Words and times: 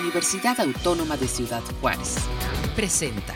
Universidad 0.00 0.60
Autónoma 0.60 1.16
de 1.16 1.28
Ciudad 1.28 1.62
Juárez. 1.80 2.16
Presenta. 2.74 3.34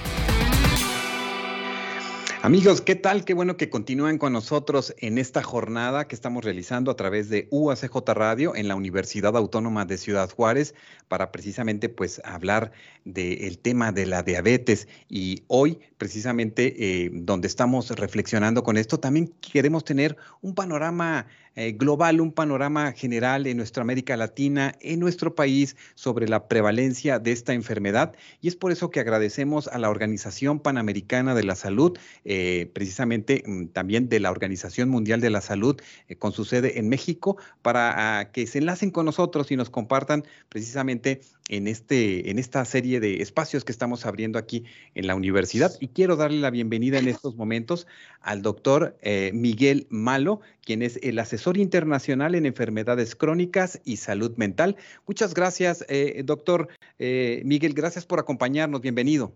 Amigos, 2.43 2.81
¿qué 2.81 2.95
tal? 2.95 3.25
Qué 3.25 3.35
bueno 3.35 3.57
que 3.57 3.69
continúen 3.69 4.19
con 4.19 4.33
nosotros 4.33 4.95
en 4.99 5.19
esta 5.19 5.43
jornada 5.43 6.07
que 6.07 6.15
estamos 6.15 6.45
realizando 6.45 6.91
a 6.91 6.97
través 6.97 7.29
de 7.29 7.49
UACJ 7.51 7.97
Radio 8.15 8.55
en 8.55 8.69
la 8.69 8.77
Universidad 8.77 9.37
Autónoma 9.37 9.85
de 9.85 9.99
Ciudad 9.99 10.31
Juárez 10.31 10.75
para 11.09 11.33
precisamente 11.33 11.89
pues 11.89 12.21
hablar 12.25 12.71
del 13.05 13.59
tema 13.59 13.91
de 13.91 14.07
la 14.07 14.23
diabetes. 14.23 14.87
Y 15.09 15.43
hoy 15.49 15.81
precisamente 15.97 16.75
eh, 16.79 17.11
donde 17.13 17.49
estamos 17.49 17.91
reflexionando 17.91 18.63
con 18.63 18.77
esto, 18.77 18.99
también 19.01 19.33
queremos 19.41 19.85
tener 19.85 20.17
un 20.41 20.55
panorama 20.55 21.27
eh, 21.61 21.73
global, 21.73 22.21
un 22.21 22.31
panorama 22.31 22.93
general 22.93 23.49
en 23.49 23.57
nuestra 23.57 23.83
América 23.83 24.17
Latina, 24.17 24.77
en 24.81 25.01
nuestro 25.01 25.35
país, 25.35 25.75
sobre 25.97 26.29
la 26.29 26.47
prevalencia 26.47 27.19
de 27.19 27.33
esta 27.33 27.53
enfermedad. 27.53 28.15
Y 28.41 28.47
es 28.47 28.55
por 28.55 28.71
eso 28.71 28.93
que 28.93 29.01
agradecemos 29.01 29.67
a 29.67 29.79
la 29.79 29.91
Organización 29.91 30.61
Panamericana 30.61 31.35
de 31.35 31.43
la 31.43 31.57
Salud, 31.57 31.99
eh, 32.25 32.71
precisamente 32.75 33.43
mm, 33.45 33.67
también 33.71 34.09
de 34.09 34.21
la 34.21 34.31
Organización 34.31 34.89
Mundial 34.89 35.21
de 35.21 35.31
la 35.31 35.41
Salud, 35.41 35.83
eh, 36.07 36.15
con 36.15 36.31
su 36.31 36.45
sede 36.45 36.79
en 36.79 36.89
México, 36.89 37.39
para 37.61 38.21
ah, 38.21 38.31
que 38.31 38.47
se 38.47 38.59
enlacen 38.59 38.93
con 38.93 39.05
nosotros 39.05 39.51
y 39.51 39.57
nos 39.57 39.69
compartan 39.69 40.23
precisamente 40.49 41.23
en, 41.49 41.67
este, 41.67 42.31
en 42.31 42.39
esta 42.39 42.65
serie 42.65 43.01
de 43.01 43.23
espacios 43.23 43.65
que 43.65 43.73
estamos 43.73 44.07
abriendo 44.07 44.39
aquí 44.39 44.65
en 44.95 45.07
la 45.07 45.15
universidad. 45.15 45.73
Y 45.81 45.89
quiero 45.89 46.17
darle 46.17 46.39
la 46.39 46.51
bienvenida 46.51 46.99
en 46.99 47.09
estos 47.09 47.37
momentos 47.37 47.87
al 48.21 48.43
doctor 48.43 48.97
Miguel 49.33 49.87
Malo, 49.91 50.41
quien 50.65 50.83
es 50.83 50.99
el 51.03 51.19
asesor 51.19 51.57
internacional 51.57 52.35
en 52.35 52.47
enfermedades 52.47 53.15
crónicas 53.15 53.81
y 53.85 53.97
salud 53.97 54.37
mental. 54.37 54.77
Muchas 55.07 55.35
gracias, 55.35 55.85
eh, 55.89 56.23
doctor 56.25 56.69
eh, 56.99 57.43
Miguel. 57.45 57.75
Gracias 57.75 58.05
por 58.07 58.19
acompañarnos. 58.19 58.81
Bienvenido. 58.81 59.33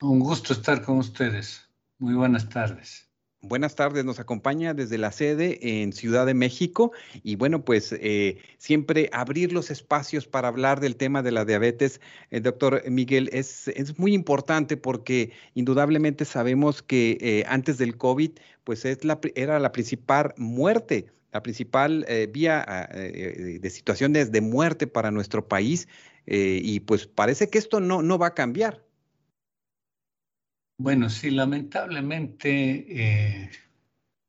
Un 0.00 0.20
gusto 0.20 0.52
estar 0.52 0.82
con 0.82 0.98
ustedes. 0.98 1.68
Muy 1.98 2.14
buenas 2.14 2.48
tardes. 2.48 3.05
Buenas 3.42 3.76
tardes, 3.76 4.04
nos 4.04 4.18
acompaña 4.18 4.74
desde 4.74 4.98
la 4.98 5.12
sede 5.12 5.82
en 5.82 5.92
Ciudad 5.92 6.26
de 6.26 6.34
México 6.34 6.92
y 7.22 7.36
bueno, 7.36 7.64
pues 7.64 7.92
eh, 7.92 8.38
siempre 8.58 9.08
abrir 9.12 9.52
los 9.52 9.70
espacios 9.70 10.26
para 10.26 10.48
hablar 10.48 10.80
del 10.80 10.96
tema 10.96 11.22
de 11.22 11.30
la 11.30 11.44
diabetes, 11.44 12.00
el 12.30 12.42
doctor 12.42 12.82
Miguel, 12.90 13.30
es, 13.32 13.68
es, 13.68 13.98
muy 13.98 14.14
importante 14.14 14.76
porque 14.76 15.32
indudablemente 15.54 16.24
sabemos 16.24 16.82
que 16.82 17.44
antes 17.46 17.78
del 17.78 17.96
COVID, 17.96 18.32
pues 18.64 18.84
es 18.84 19.04
la, 19.04 19.20
era 19.34 19.60
la 19.60 19.70
principal 19.70 20.34
muerte 20.36 21.06
la 21.36 21.42
principal 21.42 22.06
eh, 22.08 22.28
vía 22.32 22.64
ah, 22.66 22.88
eh, 22.92 23.58
de 23.60 23.70
situaciones 23.70 24.32
de 24.32 24.40
muerte 24.40 24.86
para 24.86 25.10
nuestro 25.10 25.46
país 25.46 25.86
eh, 26.26 26.60
y 26.62 26.80
pues 26.80 27.06
parece 27.06 27.50
que 27.50 27.58
esto 27.58 27.78
no, 27.78 28.00
no 28.00 28.18
va 28.18 28.28
a 28.28 28.34
cambiar. 28.34 28.85
Bueno, 30.78 31.08
sí, 31.08 31.30
lamentablemente 31.30 33.50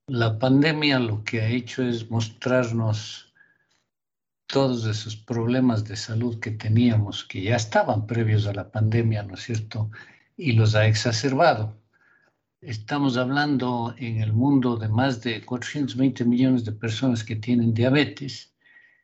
la 0.08 0.40
pandemia 0.40 1.00
lo 1.00 1.23
que 1.23 1.42
ha 1.42 1.50
hecho 1.50 1.84
es 1.84 2.09
mostrarnos 2.09 3.34
todos 4.48 4.86
esos 4.86 5.17
problemas 5.17 5.84
de 5.84 5.98
salud 5.98 6.39
que 6.39 6.52
teníamos, 6.52 7.26
que 7.26 7.42
ya 7.42 7.58
estaban 7.58 8.08
previos 8.08 8.48
a 8.48 8.54
la 8.54 8.72
pandemia, 8.72 9.23
¿no 9.23 9.34
es 9.34 9.42
cierto? 9.42 9.92
Y 10.38 10.54
los 10.54 10.73
ha 10.76 10.88
exacerbado. 10.88 11.78
Estamos 12.61 13.17
hablando 13.17 13.94
en 13.98 14.22
el 14.22 14.32
mundo 14.32 14.78
de 14.78 14.88
más 14.88 15.22
de 15.22 15.44
420 15.44 16.23
millones 16.23 16.64
de 16.64 16.72
personas 16.72 17.26
que 17.26 17.36
tienen 17.36 17.73
diabetes 17.73 18.56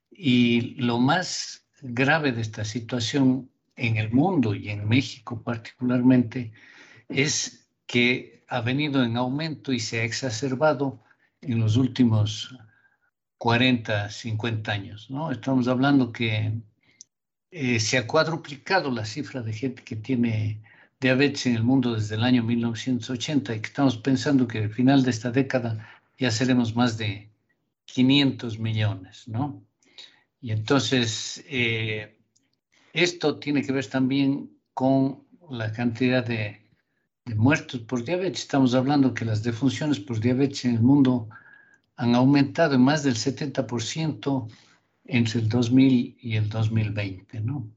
y 0.10 0.76
lo 0.82 1.00
más 1.00 1.68
grave 1.82 2.32
de 2.32 2.42
esta 2.42 2.64
situación 2.64 3.52
en 3.76 3.98
el 3.98 4.12
mundo 4.12 4.56
y 4.56 4.70
en 4.70 4.88
México 4.88 5.44
particularmente 5.44 6.54
es 7.14 7.68
que 7.86 8.44
ha 8.48 8.62
venido 8.62 9.04
en 9.04 9.18
aumento 9.18 9.74
y 9.74 9.80
se 9.80 10.02
ha 10.02 10.04
exacerbado 10.04 11.02
en 11.42 11.60
los 11.60 11.78
últimos 11.78 12.56
40, 13.38 14.10
50 14.10 14.72
años. 14.72 15.10
¿no? 15.10 15.32
Estamos 15.32 15.68
hablando 15.68 16.12
que 16.12 16.54
eh, 17.52 17.80
se 17.80 17.98
ha 17.98 18.08
cuadruplicado 18.08 18.92
la 18.92 19.06
cifra 19.06 19.42
de 19.42 19.54
gente 19.54 19.84
que 19.84 19.96
tiene 19.96 20.62
diabetes 21.00 21.46
en 21.48 21.56
el 21.56 21.64
mundo 21.64 21.94
desde 21.94 22.16
el 22.16 22.24
año 22.24 22.44
1980 22.44 23.56
y 23.56 23.60
que 23.60 23.68
estamos 23.68 23.98
pensando 23.98 24.48
que 24.48 24.60
al 24.60 24.70
final 24.70 25.04
de 25.04 25.12
esta 25.12 25.32
década 25.32 25.88
ya 26.18 26.32
seremos 26.32 26.76
más 26.76 26.98
de 26.98 27.30
500 27.86 28.60
millones, 28.60 29.28
¿no? 29.28 29.62
Y 30.40 30.52
entonces, 30.52 31.44
eh, 31.48 32.18
esto 32.94 33.40
tiene 33.40 33.64
que 33.64 33.72
ver 33.72 33.86
también 33.88 34.58
con 34.74 35.24
la 35.50 35.72
cantidad 35.72 36.26
de, 36.26 36.63
de, 37.26 37.36
muertos 37.36 37.82
por 37.82 38.04
diabetes. 38.04 38.42
Estamos 38.42 38.74
hablando 38.74 39.14
que 39.14 39.26
las 39.26 39.44
defunciones 39.44 40.00
por 40.00 40.20
diabetes 40.20 40.66
en 40.66 40.76
el 40.76 40.82
mundo 40.82 41.30
han 41.96 42.16
aumentado 42.16 42.76
en 42.76 42.82
más 42.82 43.04
del 43.04 43.16
70% 43.16 44.50
entre 45.06 45.40
el 45.40 45.50
2000 45.50 46.18
y 46.20 46.36
el 46.36 46.50
2020, 46.50 47.42
¿no? 47.42 47.70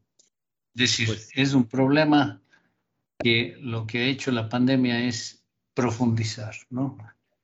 Es 0.75 0.81
decir, 0.81 1.07
pues 1.07 1.31
es 1.35 1.55
un 1.55 1.65
problema 1.65 2.41
que 3.19 3.57
lo 3.61 3.87
que 3.87 3.99
ha 3.99 4.07
hecho 4.07 4.31
la 4.31 4.49
pandemia 4.49 5.05
es 5.05 5.43
profundizar, 5.75 6.55
¿no? 6.71 6.99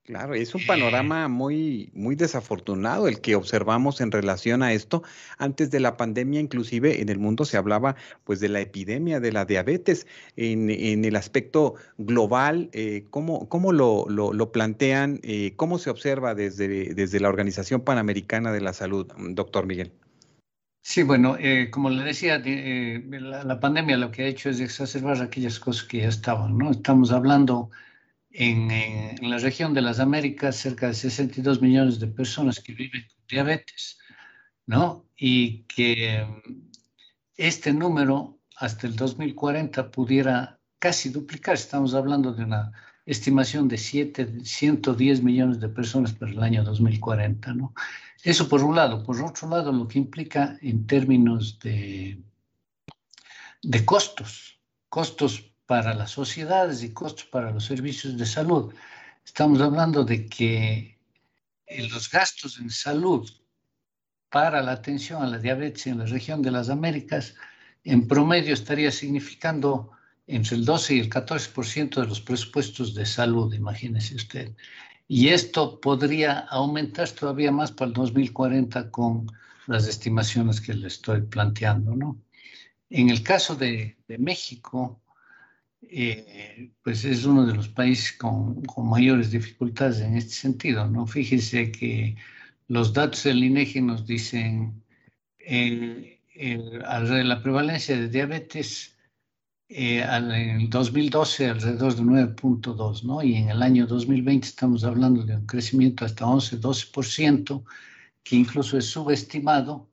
Claro, 0.04 0.34
es 0.34 0.52
un 0.54 0.66
panorama 0.66 1.28
muy, 1.28 1.90
muy 1.94 2.16
desafortunado 2.16 3.06
el 3.06 3.20
que 3.20 3.36
observamos 3.36 4.00
en 4.00 4.10
relación 4.10 4.64
a 4.64 4.72
esto. 4.72 5.04
Antes 5.38 5.70
de 5.70 5.78
la 5.78 5.96
pandemia, 5.96 6.40
inclusive 6.40 7.00
en 7.00 7.08
el 7.08 7.18
mundo 7.18 7.44
se 7.44 7.56
hablaba 7.56 7.94
pues 8.24 8.40
de 8.40 8.48
la 8.48 8.60
epidemia 8.60 9.20
de 9.20 9.30
la 9.30 9.44
diabetes. 9.44 10.08
En, 10.36 10.70
el 11.04 11.14
aspecto 11.14 11.74
global, 11.98 12.68
eh, 12.72 13.06
¿cómo, 13.10 13.48
cómo 13.48 13.72
lo, 13.72 14.06
lo, 14.08 14.52
plantean? 14.52 15.20
Eh, 15.22 15.52
¿Cómo 15.56 15.78
se 15.78 15.90
observa 15.90 16.34
desde, 16.34 16.94
desde 16.94 17.20
la 17.20 17.28
Organización 17.28 17.82
Panamericana 17.82 18.52
de 18.52 18.60
la 18.60 18.72
Salud, 18.72 19.06
doctor 19.16 19.66
Miguel? 19.66 19.92
Sí, 20.84 21.04
bueno, 21.04 21.36
eh, 21.38 21.70
como 21.70 21.90
le 21.90 22.02
decía, 22.02 22.42
eh, 22.44 23.04
la, 23.08 23.60
pandemia 23.60 23.96
lo 23.96 24.10
que 24.10 24.24
ha 24.24 24.26
hecho 24.26 24.50
es 24.50 24.58
exacerbar 24.58 25.22
aquellas 25.22 25.60
cosas 25.60 25.84
que 25.84 25.98
ya 25.98 26.08
estaban, 26.08 26.58
¿no? 26.58 26.72
Estamos 26.72 27.12
hablando 27.12 27.70
en, 28.32 28.70
en, 28.70 29.30
la 29.30 29.38
región 29.38 29.74
de 29.74 29.82
las 29.82 30.00
Américas, 30.00 30.56
cerca 30.56 30.88
de 30.88 30.94
62 30.94 31.60
millones 31.60 32.00
de 32.00 32.06
personas 32.06 32.60
que 32.60 32.72
viven 32.72 33.02
con 33.02 33.26
diabetes, 33.28 33.98
¿no? 34.66 35.06
Y 35.16 35.64
que 35.64 36.24
mm, 36.24 36.70
este 37.36 37.72
número 37.72 38.38
hasta 38.56 38.86
el 38.86 38.96
2040 38.96 39.90
pudiera 39.90 40.58
casi 40.78 41.10
duplicar. 41.10 41.54
Estamos 41.54 41.94
hablando 41.94 42.32
de 42.32 42.44
una 42.44 42.72
estimación 43.04 43.68
de 43.68 43.78
7, 43.78 44.44
110 44.44 45.22
millones 45.22 45.60
de 45.60 45.68
personas 45.68 46.12
para 46.12 46.32
el 46.32 46.42
año 46.42 46.64
2040, 46.64 47.54
¿no? 47.54 47.74
Eso 48.22 48.48
por 48.48 48.62
un 48.62 48.76
lado. 48.76 49.02
Por 49.02 49.20
otro 49.22 49.48
lado, 49.48 49.72
lo 49.72 49.88
que 49.88 49.98
implica 49.98 50.56
en 50.62 50.86
términos 50.86 51.58
de, 51.58 52.22
de 53.62 53.84
costos, 53.84 54.60
costos 54.88 55.51
para 55.66 55.94
las 55.94 56.10
sociedades 56.10 56.82
y 56.82 56.92
costos 56.92 57.26
para 57.26 57.50
los 57.50 57.64
servicios 57.64 58.16
de 58.16 58.26
salud. 58.26 58.72
Estamos 59.24 59.60
hablando 59.60 60.04
de 60.04 60.26
que 60.26 60.98
los 61.90 62.10
gastos 62.10 62.58
en 62.58 62.70
salud 62.70 63.30
para 64.32 64.62
la 64.62 64.72
atención 64.72 65.22
a 65.22 65.26
la 65.26 65.38
diabetes 65.38 65.86
en 65.86 65.98
la 65.98 66.06
región 66.06 66.42
de 66.42 66.50
las 66.50 66.70
Américas, 66.70 67.34
en 67.84 68.08
promedio 68.08 68.54
estaría 68.54 68.90
significando 68.90 69.90
entre 70.26 70.56
el 70.56 70.64
12 70.64 70.94
y 70.94 71.00
el 71.00 71.10
14% 71.10 72.00
de 72.00 72.06
los 72.06 72.20
presupuestos 72.20 72.94
de 72.94 73.04
salud, 73.04 73.52
imagínese 73.52 74.14
usted. 74.14 74.54
Y 75.06 75.28
esto 75.28 75.80
podría 75.80 76.38
aumentar 76.38 77.10
todavía 77.10 77.52
más 77.52 77.72
para 77.72 77.88
el 77.88 77.92
2040 77.92 78.90
con 78.90 79.26
las 79.66 79.86
estimaciones 79.86 80.60
que 80.60 80.72
le 80.72 80.86
estoy 80.86 81.20
planteando, 81.22 81.94
¿no? 81.94 82.18
En 82.88 83.10
el 83.10 83.22
caso 83.22 83.54
de, 83.54 83.98
de 84.08 84.18
México, 84.18 85.01
eh, 85.82 86.72
pues 86.82 87.04
es 87.04 87.24
uno 87.24 87.46
de 87.46 87.54
los 87.54 87.68
países 87.68 88.12
con, 88.12 88.62
con, 88.64 88.88
mayores 88.88 89.30
dificultades 89.30 90.00
en 90.00 90.16
este 90.16 90.34
sentido, 90.34 90.88
¿no? 90.88 91.06
Fíjese 91.06 91.72
que 91.72 92.16
los 92.68 92.92
datos 92.92 93.24
del 93.24 93.44
INEGI 93.44 93.82
nos 93.82 94.06
dicen 94.06 94.82
eh, 95.38 96.18
la 96.34 97.42
prevalencia 97.42 97.96
de 97.96 98.08
diabetes 98.08 98.96
eh, 99.74 100.02
en 100.02 100.30
el 100.30 100.70
2012 100.70 101.48
alrededor 101.48 101.94
de 101.96 102.02
9.2, 102.02 103.04
¿no? 103.04 103.22
Y 103.22 103.36
en 103.36 103.48
el 103.48 103.62
año 103.62 103.86
2020 103.86 104.46
estamos 104.46 104.84
hablando 104.84 105.24
de 105.24 105.36
un 105.36 105.46
crecimiento 105.46 106.04
hasta 106.04 106.26
11-12%, 106.26 107.64
que 108.22 108.36
incluso 108.36 108.76
es 108.76 108.86
subestimado 108.86 109.90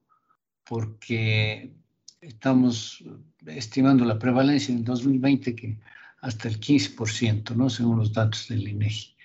porque 0.65 1.73
estamos 2.19 3.03
estimando 3.45 4.05
la 4.05 4.19
prevalencia 4.19 4.71
en 4.71 4.79
el 4.79 4.83
2020 4.85 5.55
que 5.55 5.77
hasta 6.21 6.47
el 6.47 6.59
15%, 6.59 7.55
¿no? 7.55 7.69
Según 7.69 7.97
los 7.97 8.13
datos 8.13 8.47
del 8.47 8.67
INEGI. 8.67 9.15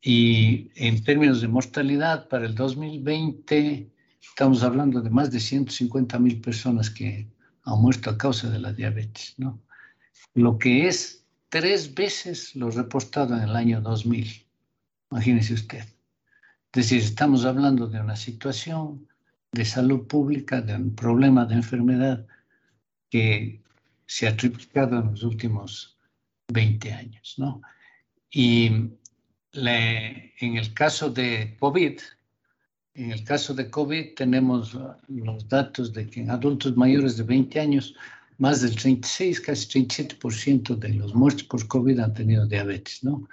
Y 0.00 0.70
en 0.74 1.02
términos 1.02 1.40
de 1.40 1.48
mortalidad, 1.48 2.28
para 2.28 2.46
el 2.46 2.54
2020 2.54 3.90
estamos 4.20 4.62
hablando 4.62 5.00
de 5.00 5.10
más 5.10 5.30
de 5.30 5.40
150 5.40 6.18
mil 6.18 6.40
personas 6.40 6.90
que 6.90 7.28
han 7.62 7.80
muerto 7.80 8.10
a 8.10 8.18
causa 8.18 8.50
de 8.50 8.58
la 8.58 8.72
diabetes, 8.72 9.34
¿no? 9.38 9.60
Lo 10.34 10.58
que 10.58 10.86
es 10.88 11.24
tres 11.48 11.94
veces 11.94 12.54
lo 12.54 12.70
reportado 12.70 13.36
en 13.36 13.42
el 13.42 13.56
año 13.56 13.80
2000. 13.80 14.46
Imagínese 15.10 15.54
usted. 15.54 15.84
Es 16.72 16.90
decir, 16.90 16.98
estamos 16.98 17.44
hablando 17.44 17.86
de 17.86 18.00
una 18.00 18.16
situación 18.16 19.08
de 19.52 19.64
salud 19.64 20.06
pública, 20.06 20.60
de 20.60 20.74
un 20.74 20.94
problema 20.94 21.46
de 21.46 21.54
enfermedad 21.54 22.26
que 23.10 23.60
se 24.06 24.26
ha 24.26 24.36
triplicado 24.36 24.98
en 24.98 25.10
los 25.10 25.22
últimos 25.22 25.98
20 26.52 26.92
años, 26.92 27.34
¿no? 27.38 27.62
Y 28.30 28.66
en 29.52 30.56
el 30.56 30.74
caso 30.74 31.10
de 31.10 31.56
COVID, 31.58 31.98
en 32.94 33.12
el 33.12 33.24
caso 33.24 33.54
de 33.54 33.70
COVID 33.70 34.14
tenemos 34.14 34.76
los 35.08 35.48
datos 35.48 35.92
de 35.92 36.06
que 36.06 36.20
en 36.20 36.30
adultos 36.30 36.76
mayores 36.76 37.16
de 37.16 37.24
20 37.24 37.60
años, 37.60 37.94
más 38.38 38.60
del 38.60 38.76
36, 38.76 39.40
casi 39.40 39.66
37% 39.84 40.76
de 40.76 40.90
los 40.90 41.14
muertos 41.14 41.44
por 41.44 41.66
COVID 41.66 41.98
han 42.00 42.14
tenido 42.14 42.46
diabetes, 42.46 43.02
¿no? 43.02 43.28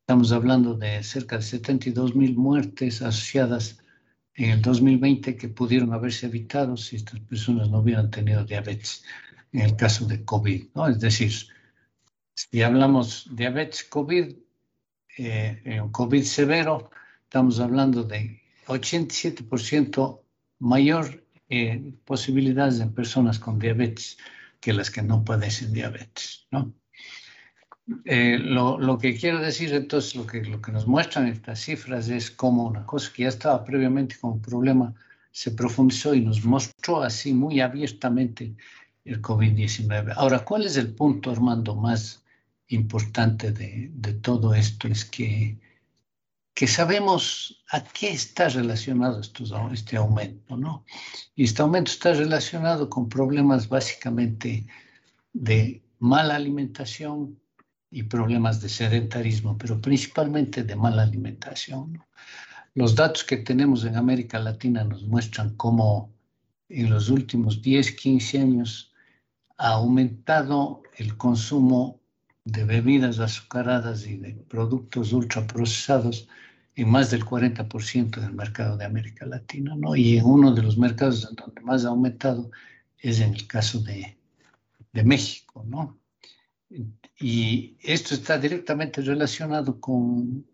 Estamos 0.00 0.32
hablando 0.32 0.74
de 0.74 1.02
cerca 1.02 1.36
de 1.36 1.42
72 1.42 2.14
mil 2.16 2.36
muertes 2.36 3.02
asociadas 3.02 3.81
en 4.34 4.50
el 4.50 4.62
2020 4.62 5.36
que 5.36 5.48
pudieron 5.48 5.92
haberse 5.92 6.26
evitado 6.26 6.76
si 6.76 6.96
estas 6.96 7.20
personas 7.20 7.68
no 7.68 7.80
hubieran 7.80 8.10
tenido 8.10 8.44
diabetes, 8.44 9.04
en 9.52 9.60
el 9.60 9.76
caso 9.76 10.06
de 10.06 10.24
COVID, 10.24 10.68
¿no? 10.74 10.88
Es 10.88 11.00
decir, 11.00 11.32
si 12.34 12.62
hablamos 12.62 13.28
diabetes 13.30 13.84
COVID, 13.84 14.34
eh, 15.18 15.62
en 15.64 15.88
COVID 15.90 16.22
severo, 16.24 16.90
estamos 17.24 17.60
hablando 17.60 18.02
de 18.02 18.40
87% 18.66 20.22
mayor 20.58 21.24
eh, 21.48 21.92
posibilidades 22.04 22.80
en 22.80 22.94
personas 22.94 23.38
con 23.38 23.58
diabetes 23.58 24.16
que 24.60 24.72
las 24.72 24.90
que 24.90 25.02
no 25.02 25.24
padecen 25.24 25.72
diabetes, 25.72 26.46
¿no? 26.50 26.72
Eh, 28.04 28.38
lo, 28.38 28.78
lo, 28.78 28.96
que 28.98 29.16
quiero 29.16 29.40
decir 29.40 29.74
entonces, 29.74 30.14
lo 30.14 30.26
que, 30.26 30.42
lo 30.42 30.60
que 30.62 30.72
nos 30.72 30.86
muestran 30.86 31.26
estas 31.26 31.60
cifras 31.60 32.08
es 32.08 32.30
como 32.30 32.64
una 32.66 32.86
cosa 32.86 33.12
que 33.12 33.24
ya 33.24 33.28
estaba 33.28 33.64
previamente 33.64 34.16
como 34.20 34.40
problema 34.40 34.94
se 35.32 35.50
profundizó 35.50 36.14
y 36.14 36.20
nos 36.20 36.44
mostró 36.44 37.02
así 37.02 37.32
muy 37.32 37.60
abiertamente 37.60 38.54
el 39.04 39.20
COVID-19. 39.20 40.12
Ahora, 40.16 40.44
¿cuál 40.44 40.66
es 40.66 40.76
el 40.76 40.94
punto, 40.94 41.30
Armando, 41.30 41.74
más 41.74 42.22
importante 42.68 43.50
de, 43.50 43.90
de 43.92 44.12
todo 44.14 44.54
esto? 44.54 44.88
Es 44.88 45.04
que 45.04 45.58
que 46.54 46.66
sabemos 46.66 47.62
a 47.70 47.82
qué 47.82 48.10
está 48.10 48.48
relacionado 48.48 49.20
este 49.72 49.96
aumento, 49.96 50.56
¿no? 50.56 50.84
Y 51.34 51.44
este 51.44 51.62
aumento 51.62 51.90
está 51.90 52.12
relacionado 52.12 52.90
con 52.90 53.08
problemas 53.08 53.68
básicamente 53.68 54.66
de 55.32 55.82
mala 55.98 56.36
alimentación 56.36 57.40
y 57.92 58.02
problemas 58.04 58.60
de 58.60 58.70
sedentarismo, 58.70 59.56
pero 59.58 59.80
principalmente 59.80 60.64
de 60.64 60.74
mala 60.74 61.02
alimentación. 61.02 62.02
Los 62.74 62.94
datos 62.94 63.22
que 63.22 63.36
tenemos 63.36 63.84
en 63.84 63.96
América 63.96 64.38
Latina 64.38 64.82
nos 64.82 65.04
muestran 65.04 65.54
cómo 65.56 66.10
en 66.70 66.88
los 66.88 67.10
últimos 67.10 67.60
10, 67.60 67.92
15 67.92 68.40
años 68.40 68.92
ha 69.58 69.72
aumentado 69.74 70.82
el 70.96 71.18
consumo 71.18 72.00
de 72.44 72.64
bebidas 72.64 73.18
azucaradas 73.18 74.06
y 74.06 74.16
de 74.16 74.32
productos 74.48 75.12
ultraprocesados 75.12 76.28
en 76.74 76.88
más 76.88 77.10
del 77.10 77.26
40% 77.26 78.20
del 78.20 78.32
mercado 78.32 78.78
de 78.78 78.86
América 78.86 79.26
Latina, 79.26 79.74
¿no? 79.76 79.94
Y 79.94 80.16
en 80.16 80.24
uno 80.24 80.52
de 80.52 80.62
los 80.62 80.78
mercados 80.78 81.28
donde 81.36 81.60
más 81.60 81.84
ha 81.84 81.88
aumentado 81.88 82.50
es 82.98 83.20
en 83.20 83.34
el 83.34 83.46
caso 83.46 83.80
de, 83.80 84.16
de 84.92 85.04
México, 85.04 85.62
¿no? 85.68 85.98
Y 87.22 87.76
esto 87.80 88.14
está 88.14 88.36
directamente 88.36 89.00
relacionado 89.00 89.80
con, 89.80 90.44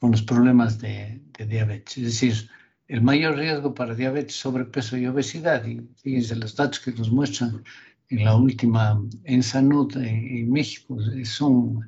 con 0.00 0.10
los 0.10 0.22
problemas 0.22 0.78
de, 0.78 1.20
de, 1.36 1.46
diabetes, 1.46 1.98
es 1.98 2.04
decir, 2.04 2.50
el 2.88 3.02
mayor 3.02 3.36
riesgo 3.36 3.74
para 3.74 3.94
diabetes, 3.94 4.36
sobrepeso 4.36 4.96
y 4.96 5.06
obesidad, 5.06 5.66
y 5.66 5.86
fíjense 6.02 6.36
los 6.36 6.56
datos 6.56 6.80
que 6.80 6.92
nos 6.92 7.10
muestran 7.10 7.62
en 8.08 8.24
la 8.24 8.36
última 8.36 8.98
en 9.24 9.42
salud 9.42 9.94
en, 9.98 10.38
en 10.38 10.50
México, 10.50 10.96
son 11.24 11.86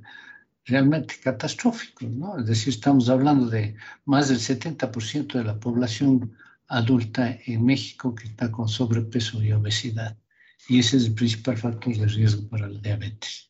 realmente 0.66 1.14
catastróficos, 1.22 2.10
¿no? 2.10 2.38
Es 2.38 2.44
decir, 2.44 2.74
estamos 2.74 3.08
hablando 3.08 3.46
de 3.46 3.74
más 4.04 4.28
del 4.28 4.38
70% 4.38 5.32
de 5.32 5.44
la 5.44 5.58
población 5.58 6.36
adulta 6.68 7.38
en 7.46 7.64
México 7.64 8.14
que 8.14 8.26
está 8.26 8.52
con 8.52 8.68
sobrepeso 8.68 9.42
y 9.42 9.52
obesidad. 9.52 10.18
Y 10.68 10.80
ese 10.80 10.98
es 10.98 11.06
el 11.06 11.14
principal 11.14 11.56
factor 11.56 11.96
de 11.96 12.06
riesgo 12.06 12.46
para 12.50 12.68
la 12.68 12.80
diabetes. 12.80 13.45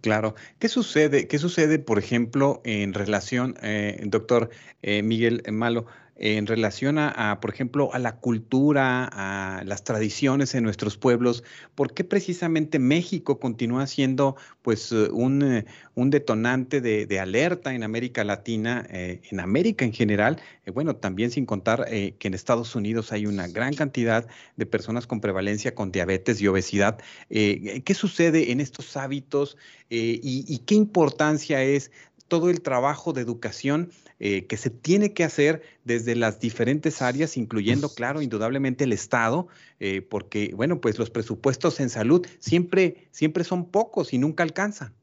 Claro. 0.00 0.34
¿Qué 0.58 0.68
sucede, 0.68 1.28
qué 1.28 1.38
sucede, 1.38 1.78
por 1.78 1.98
ejemplo, 1.98 2.60
en 2.64 2.92
relación, 2.92 3.54
eh, 3.62 4.00
doctor 4.06 4.50
eh, 4.82 5.02
Miguel 5.02 5.42
Malo, 5.52 5.86
en 6.20 6.46
relación 6.46 6.98
a, 6.98 7.38
por 7.40 7.50
ejemplo, 7.50 7.94
a 7.94 7.98
la 7.98 8.16
cultura, 8.16 9.08
a 9.10 9.64
las 9.64 9.84
tradiciones 9.84 10.54
en 10.54 10.62
nuestros 10.62 10.98
pueblos, 10.98 11.42
¿por 11.74 11.94
qué 11.94 12.04
precisamente 12.04 12.78
México 12.78 13.40
continúa 13.40 13.86
siendo 13.86 14.36
pues 14.60 14.92
eh, 14.92 15.08
un, 15.10 15.42
eh, 15.42 15.64
un 15.94 16.10
detonante 16.10 16.82
de, 16.82 17.20
alerta 17.20 17.74
en 17.74 17.82
América 17.82 18.22
Latina, 18.22 18.86
eh, 18.90 19.22
en 19.30 19.40
América 19.40 19.86
en 19.86 19.92
general? 19.92 20.38
bueno, 20.72 20.94
también 20.94 21.32
sin 21.32 21.46
contar 21.46 21.86
que 21.88 22.16
en 22.20 22.32
Estados 22.32 22.76
Unidos 22.76 23.10
hay 23.10 23.26
una 23.26 23.48
gran 23.48 23.74
cantidad 23.74 24.28
de 24.54 24.66
personas 24.66 25.04
con 25.08 25.20
prevalencia 25.20 25.74
con 25.74 25.90
diabetes 25.90 26.40
y 26.40 26.46
obesidad. 26.46 27.00
¿Qué 27.28 27.92
sucede 27.92 28.52
en 28.52 28.60
estos 28.60 28.96
hábitos 28.96 29.56
y 29.88 30.58
qué 30.58 30.76
importancia 30.76 31.60
es 31.64 31.90
todo 32.30 32.48
el 32.48 32.62
trabajo 32.62 33.12
de 33.12 33.20
educación 33.20 33.90
eh, 34.18 34.46
que 34.46 34.56
se 34.56 34.70
tiene 34.70 35.12
que 35.12 35.24
hacer 35.24 35.62
desde 35.84 36.16
las 36.16 36.40
diferentes 36.40 37.02
áreas, 37.02 37.36
incluyendo, 37.36 37.92
claro, 37.92 38.22
indudablemente 38.22 38.84
el 38.84 38.94
Estado, 38.94 39.48
eh, 39.80 40.00
porque, 40.00 40.52
bueno, 40.54 40.80
pues 40.80 40.98
los 40.98 41.10
presupuestos 41.10 41.80
en 41.80 41.90
salud 41.90 42.26
siempre, 42.38 43.08
siempre 43.10 43.44
son 43.44 43.70
pocos 43.70 44.14
y 44.14 44.18
nunca 44.18 44.42
alcanzan. 44.42 44.94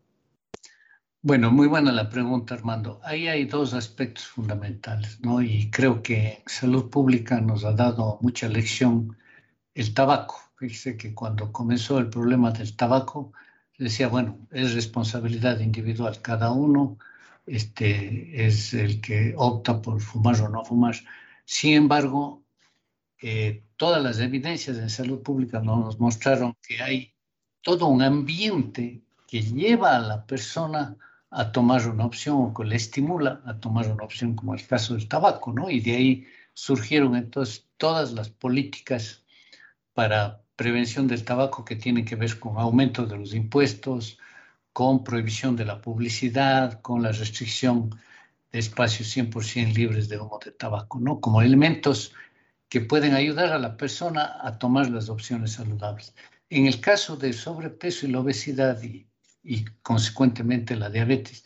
Bueno, 1.22 1.52
muy 1.52 1.68
buena 1.68 1.92
la 1.92 2.10
pregunta, 2.10 2.56
Armando. 2.56 3.02
Ahí 3.04 3.28
hay 3.28 3.46
dos 3.46 3.74
aspectos 3.74 4.26
fundamentales, 4.28 5.20
¿no? 5.20 5.42
Y 5.42 5.70
creo 5.70 6.02
que 6.02 6.42
salud 6.46 6.90
pública 6.90 7.42
nos 7.42 7.66
ha 7.66 7.74
dado 7.74 8.18
mucha 8.22 8.48
lección 8.48 9.18
el 9.76 9.94
tabaco. 9.94 10.40
Fíjese 10.58 10.96
que 10.96 11.14
cuando 11.14 11.52
comenzó 11.52 12.00
el 12.00 12.10
problema 12.10 12.52
del 12.52 12.76
tabaco, 12.76 13.34
decía, 13.78 14.08
bueno, 14.08 14.38
es 14.52 14.74
responsabilidad 14.74 15.60
individual, 15.60 16.22
cada 16.22 16.52
uno 16.52 16.98
este, 17.48 18.46
es 18.46 18.74
el 18.74 19.02
que 19.02 19.34
opta 19.38 19.82
por 19.82 20.02
fumar 20.02 20.40
o 20.42 20.50
no 20.50 20.64
fumar. 20.64 20.96
Sin 21.46 21.74
embargo, 21.74 22.44
eh, 23.22 23.64
todas 23.78 24.04
las 24.04 24.20
evidencias 24.20 24.78
en 24.78 24.90
salud 24.90 25.24
pública 25.24 25.60
nos 25.62 26.00
mostraron 26.00 26.56
que 26.62 26.82
hay 26.84 27.14
todo 27.62 27.88
un 27.88 28.02
ambiente 28.02 29.02
que 29.28 29.42
lleva 29.42 29.96
a 29.96 30.00
la 30.00 30.26
persona 30.26 30.96
a 31.30 31.52
tomar 31.52 31.88
una 31.88 32.06
opción 32.06 32.38
o 32.38 32.54
que 32.54 32.64
le 32.64 32.76
estimula 32.76 33.42
a 33.46 33.60
tomar 33.60 33.90
una 33.90 34.04
opción, 34.04 34.36
como 34.36 34.54
el 34.54 34.66
caso 34.66 34.94
del 34.94 35.08
tabaco, 35.08 35.52
¿no? 35.52 35.70
Y 35.70 35.80
de 35.80 35.96
ahí 35.96 36.28
surgieron 36.54 37.16
entonces 37.16 37.68
todas 37.78 38.14
las 38.14 38.30
políticas 38.30 39.24
para 39.94 40.42
prevención 40.56 41.08
del 41.08 41.24
tabaco 41.24 41.66
que 41.66 41.76
tienen 41.76 42.06
que 42.06 42.16
ver 42.16 42.40
con 42.40 42.58
aumento 42.58 43.06
de 43.06 43.18
los 43.18 43.34
impuestos, 43.34 44.18
con 44.78 45.04
prohibición 45.04 45.56
de 45.56 45.66
la 45.66 45.82
publicidad, 45.82 46.82
con 46.84 47.02
la 47.02 47.12
restricción 47.12 47.90
de 48.52 48.60
espacios 48.60 49.18
100% 49.18 49.74
libres 49.74 50.08
de 50.08 50.20
humo 50.20 50.40
de 50.46 50.52
tabaco, 50.52 51.00
¿no? 51.00 51.20
Como 51.20 51.42
elementos 51.42 52.14
que 52.70 52.82
pueden 52.82 53.16
ayudar 53.16 53.54
a 53.54 53.58
la 53.58 53.76
persona 53.76 54.38
a 54.40 54.60
tomar 54.60 54.92
las 54.92 55.10
opciones 55.10 55.54
saludables. 55.54 56.14
En 56.52 56.68
el 56.68 56.80
caso 56.80 57.16
del 57.16 57.34
sobrepeso 57.34 58.06
y 58.06 58.12
la 58.12 58.20
obesidad 58.20 58.80
y, 58.84 59.08
y 59.42 59.66
consecuentemente 59.82 60.76
la 60.76 60.92
diabetes, 60.92 61.44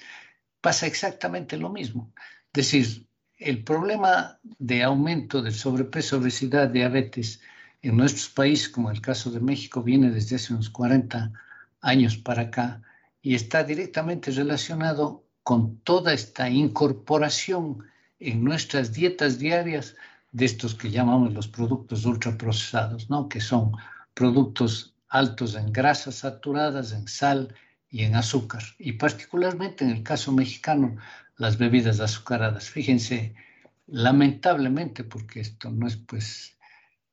pasa 0.59 0.85
exactamente 0.85 1.55
lo 1.55 1.69
mismo. 1.69 2.11
Es 2.47 2.65
decir, 2.65 3.07
el 3.37 3.63
problema 3.63 4.41
de 4.59 4.83
aumento 4.83 5.41
del 5.41 5.53
sobrepeso, 5.53 6.17
obesidad, 6.17 6.67
diabetes 6.67 7.39
en 7.81 7.95
nuestros 7.95 8.27
países, 8.27 8.67
como 8.67 8.91
el 8.91 8.99
caso 8.99 9.31
de 9.31 9.39
México, 9.39 9.81
viene 9.81 10.11
desde 10.11 10.35
hace 10.35 10.51
unos 10.51 10.69
40 10.69 11.31
años 11.79 12.17
para 12.17 12.41
acá 12.41 12.81
y 13.21 13.35
está 13.35 13.63
directamente 13.63 14.31
relacionado 14.31 15.25
con 15.43 15.77
toda 15.77 16.13
esta 16.13 16.49
incorporación 16.49 17.85
en 18.19 18.43
nuestras 18.43 18.93
dietas 18.93 19.39
diarias 19.39 19.95
de 20.31 20.45
estos 20.45 20.75
que 20.75 20.91
llamamos 20.91 21.33
los 21.33 21.47
productos 21.47 22.05
ultraprocesados, 22.05 23.09
¿no? 23.09 23.27
que 23.27 23.41
son 23.41 23.73
productos 24.13 24.95
altos 25.09 25.55
en 25.55 25.71
grasas 25.73 26.15
saturadas, 26.15 26.93
en 26.93 27.07
sal 27.07 27.53
y 27.89 28.03
en 28.03 28.15
azúcar, 28.15 28.63
y 28.79 28.93
particularmente 28.93 29.83
en 29.83 29.91
el 29.91 30.03
caso 30.03 30.31
mexicano, 30.31 30.95
las 31.37 31.57
bebidas 31.57 31.99
azucaradas. 31.99 32.69
Fíjense, 32.69 33.35
lamentablemente, 33.87 35.03
porque 35.03 35.41
esto 35.41 35.69
no 35.69 35.87
es 35.87 35.97
pues 35.97 36.57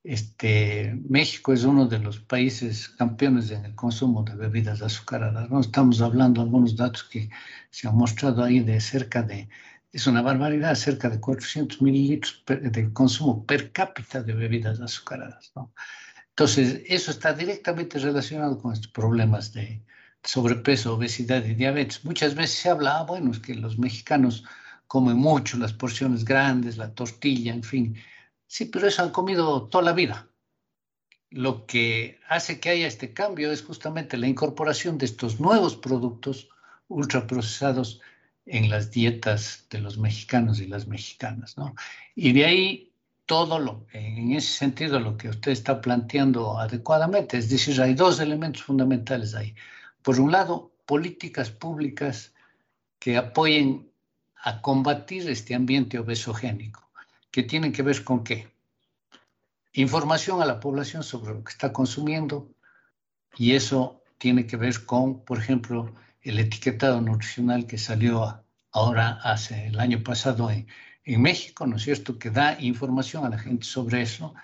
este, 0.04 0.98
México 1.08 1.52
es 1.52 1.64
uno 1.64 1.86
de 1.86 1.98
los 1.98 2.20
países 2.20 2.88
campeones 2.88 3.50
en 3.50 3.64
el 3.64 3.74
consumo 3.74 4.22
de 4.22 4.34
bebidas 4.34 4.82
azucaradas. 4.82 5.50
¿no? 5.50 5.60
Estamos 5.60 6.00
hablando 6.00 6.40
de 6.40 6.46
algunos 6.46 6.76
datos 6.76 7.04
que 7.04 7.28
se 7.70 7.88
han 7.88 7.96
mostrado 7.96 8.42
ahí 8.42 8.60
de 8.60 8.80
cerca 8.80 9.22
de, 9.22 9.48
es 9.92 10.06
una 10.06 10.22
barbaridad, 10.22 10.74
cerca 10.74 11.10
de 11.10 11.20
400 11.20 11.82
mililitros 11.82 12.42
de 12.46 12.92
consumo 12.92 13.44
per 13.44 13.72
cápita 13.72 14.22
de 14.22 14.34
bebidas 14.34 14.80
azucaradas. 14.80 15.52
¿no? 15.56 15.72
Entonces, 16.30 16.82
eso 16.86 17.10
está 17.10 17.32
directamente 17.32 17.98
relacionado 17.98 18.58
con 18.60 18.72
estos 18.72 18.92
problemas 18.92 19.52
de 19.52 19.82
sobrepeso, 20.22 20.94
obesidad 20.94 21.44
y 21.44 21.54
diabetes. 21.54 22.04
Muchas 22.04 22.34
veces 22.34 22.58
se 22.58 22.68
habla, 22.70 22.98
ah, 22.98 23.02
bueno, 23.02 23.32
es 23.32 23.40
que 23.40 23.54
los 23.54 23.78
mexicanos 23.78 24.44
comen 24.86 25.16
mucho, 25.16 25.58
las 25.58 25.72
porciones 25.72 26.24
grandes, 26.24 26.76
la 26.76 26.94
tortilla, 26.94 27.52
en 27.52 27.62
fin. 27.62 27.96
Sí, 28.48 28.64
pero 28.64 28.88
eso 28.88 29.02
han 29.02 29.10
comido 29.10 29.68
toda 29.68 29.84
la 29.84 29.92
vida. 29.92 30.26
Lo 31.30 31.66
que 31.66 32.18
hace 32.28 32.58
que 32.58 32.70
haya 32.70 32.86
este 32.86 33.12
cambio 33.12 33.52
es 33.52 33.62
justamente 33.62 34.16
la 34.16 34.26
incorporación 34.26 34.96
de 34.96 35.04
estos 35.04 35.38
nuevos 35.38 35.76
productos 35.76 36.48
ultraprocesados 36.88 38.00
en 38.46 38.70
las 38.70 38.90
dietas 38.90 39.66
de 39.68 39.80
los 39.80 39.98
mexicanos 39.98 40.60
y 40.60 40.66
las 40.66 40.86
mexicanas, 40.86 41.58
¿no? 41.58 41.74
Y 42.14 42.32
de 42.32 42.46
ahí 42.46 42.92
todo 43.26 43.58
lo, 43.58 43.86
en 43.92 44.32
ese 44.32 44.54
sentido, 44.54 44.98
lo 44.98 45.18
que 45.18 45.28
usted 45.28 45.52
está 45.52 45.82
planteando 45.82 46.58
adecuadamente, 46.58 47.36
es 47.36 47.50
decir, 47.50 47.78
hay 47.82 47.92
dos 47.92 48.18
elementos 48.18 48.62
fundamentales 48.62 49.34
ahí. 49.34 49.54
Por 50.00 50.18
un 50.18 50.32
lado, 50.32 50.72
políticas 50.86 51.50
públicas 51.50 52.32
que 52.98 53.18
apoyen 53.18 53.90
a 54.36 54.62
combatir 54.62 55.28
este 55.28 55.54
ambiente 55.54 55.98
obesogénico 55.98 56.87
que 57.38 57.44
tienen 57.44 57.70
que 57.70 57.84
ver 57.84 58.02
con 58.02 58.24
qué? 58.24 58.48
Información 59.72 60.42
a 60.42 60.44
la 60.44 60.58
población 60.58 61.04
sobre 61.04 61.34
lo 61.34 61.44
que 61.44 61.52
está 61.52 61.72
consumiendo 61.72 62.50
y 63.36 63.52
eso 63.52 64.02
tiene 64.18 64.44
que 64.44 64.56
ver 64.56 64.84
con, 64.84 65.24
por 65.24 65.38
ejemplo, 65.38 65.94
el 66.22 66.40
etiquetado 66.40 67.00
nutricional 67.00 67.64
que 67.68 67.78
salió 67.78 68.42
ahora 68.72 69.20
hace 69.22 69.68
el 69.68 69.78
año 69.78 70.02
pasado 70.02 70.50
en, 70.50 70.66
México, 71.22 71.64
¿no 71.64 71.76
es 71.76 71.84
cierto?, 71.84 72.18
que 72.18 72.30
da 72.30 72.60
información 72.60 73.24
a 73.24 73.30
la 73.30 73.38
gente 73.38 73.64
sobre 73.64 74.02
eso. 74.02 74.34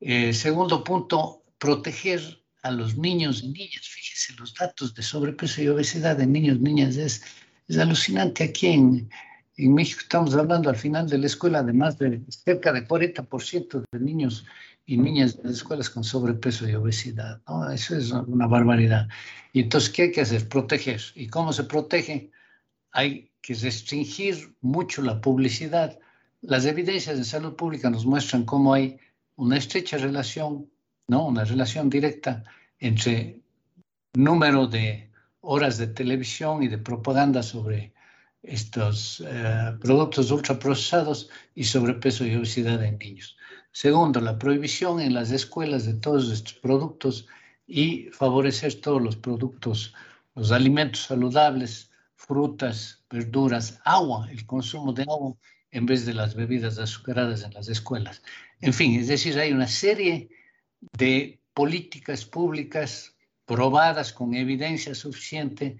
Eh, 0.00 0.32
segundo 0.32 0.82
punto, 0.82 1.42
proteger 1.58 2.22
a 2.62 2.70
los 2.70 2.96
niños 2.96 3.42
y 3.42 3.48
niñas. 3.48 3.86
Fíjese, 3.86 4.32
los 4.38 4.54
datos 4.54 4.94
de 4.94 5.02
sobrepeso 5.02 5.60
y 5.60 5.68
obesidad 5.68 6.16
de 6.16 6.26
niños 6.26 6.56
y 6.56 6.60
niñas 6.60 6.96
es, 6.96 7.22
es 7.68 7.76
alucinante 7.76 8.44
aquí 8.44 8.68
en, 8.68 9.10
en 9.56 9.74
México 9.74 10.00
estamos 10.02 10.34
hablando 10.34 10.68
al 10.68 10.76
final 10.76 11.08
de 11.08 11.18
la 11.18 11.26
escuela 11.26 11.62
de 11.62 11.72
más 11.72 11.98
de 11.98 12.20
cerca 12.28 12.72
de 12.72 12.86
40% 12.86 13.84
de 13.90 14.00
niños 14.00 14.44
y 14.86 14.98
niñas 14.98 15.36
de 15.36 15.44
las 15.44 15.54
escuelas 15.54 15.88
con 15.90 16.04
sobrepeso 16.04 16.68
y 16.68 16.74
obesidad. 16.74 17.40
¿no? 17.48 17.70
Eso 17.70 17.96
es 17.96 18.10
una 18.10 18.46
barbaridad. 18.46 19.08
Y 19.52 19.60
entonces, 19.60 19.90
¿qué 19.90 20.02
hay 20.02 20.12
que 20.12 20.20
hacer? 20.20 20.48
Proteger. 20.48 21.00
¿Y 21.14 21.28
cómo 21.28 21.52
se 21.52 21.64
protege? 21.64 22.30
Hay 22.90 23.30
que 23.40 23.54
restringir 23.54 24.54
mucho 24.60 25.02
la 25.02 25.20
publicidad. 25.20 25.98
Las 26.42 26.66
evidencias 26.66 27.16
de 27.16 27.24
salud 27.24 27.54
pública 27.54 27.88
nos 27.88 28.04
muestran 28.04 28.44
cómo 28.44 28.74
hay 28.74 28.98
una 29.36 29.56
estrecha 29.56 29.96
relación, 29.96 30.68
¿no? 31.08 31.26
una 31.26 31.44
relación 31.44 31.88
directa 31.88 32.44
entre 32.78 33.40
número 34.14 34.66
de 34.66 35.10
horas 35.40 35.78
de 35.78 35.86
televisión 35.86 36.62
y 36.62 36.68
de 36.68 36.78
propaganda 36.78 37.42
sobre 37.42 37.93
estos 38.46 39.22
eh, 39.26 39.76
productos 39.80 40.30
ultraprocesados 40.30 41.30
y 41.54 41.64
sobrepeso 41.64 42.24
y 42.26 42.36
obesidad 42.36 42.82
en 42.84 42.98
niños. 42.98 43.36
Segundo, 43.72 44.20
la 44.20 44.38
prohibición 44.38 45.00
en 45.00 45.14
las 45.14 45.30
escuelas 45.30 45.84
de 45.86 45.94
todos 45.94 46.30
estos 46.30 46.54
productos 46.54 47.26
y 47.66 48.04
favorecer 48.12 48.80
todos 48.80 49.02
los 49.02 49.16
productos, 49.16 49.94
los 50.34 50.52
alimentos 50.52 51.02
saludables, 51.02 51.90
frutas, 52.14 53.04
verduras, 53.10 53.80
agua, 53.84 54.28
el 54.30 54.46
consumo 54.46 54.92
de 54.92 55.02
agua 55.02 55.34
en 55.70 55.86
vez 55.86 56.06
de 56.06 56.14
las 56.14 56.34
bebidas 56.34 56.78
azucaradas 56.78 57.42
en 57.42 57.52
las 57.52 57.68
escuelas. 57.68 58.22
En 58.60 58.72
fin, 58.72 58.98
es 59.00 59.08
decir, 59.08 59.38
hay 59.38 59.52
una 59.52 59.66
serie 59.66 60.28
de 60.96 61.40
políticas 61.52 62.24
públicas 62.24 63.16
probadas 63.44 64.12
con 64.12 64.34
evidencia 64.34 64.94
suficiente 64.94 65.78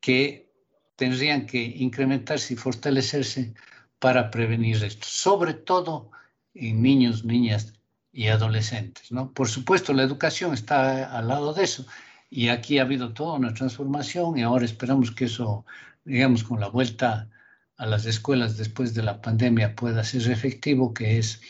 que 0.00 0.51
tendrían 0.96 1.46
que 1.46 1.62
incrementarse 1.62 2.54
y 2.54 2.56
fortalecerse 2.56 3.54
para 3.98 4.30
prevenir 4.30 4.82
esto, 4.84 5.06
sobre 5.08 5.54
todo 5.54 6.10
en 6.54 6.82
niños, 6.82 7.24
niñas 7.24 7.74
y 8.12 8.28
adolescentes. 8.28 9.10
¿no? 9.12 9.32
Por 9.32 9.48
supuesto, 9.48 9.92
la 9.92 10.02
educación 10.02 10.54
está 10.54 11.16
al 11.16 11.28
lado 11.28 11.54
de 11.54 11.64
eso 11.64 11.86
y 12.30 12.48
aquí 12.48 12.78
ha 12.78 12.82
habido 12.82 13.12
toda 13.12 13.34
una 13.34 13.54
transformación 13.54 14.38
y 14.38 14.42
ahora 14.42 14.64
esperamos 14.64 15.10
que 15.10 15.26
eso, 15.26 15.64
digamos, 16.04 16.44
con 16.44 16.60
la 16.60 16.68
vuelta 16.68 17.28
a 17.76 17.86
las 17.86 18.06
escuelas 18.06 18.56
después 18.56 18.94
de 18.94 19.02
la 19.02 19.20
pandemia 19.20 19.74
pueda 19.74 20.04
ser 20.04 20.30
efectivo, 20.30 20.94
que 20.94 21.18
es 21.18 21.40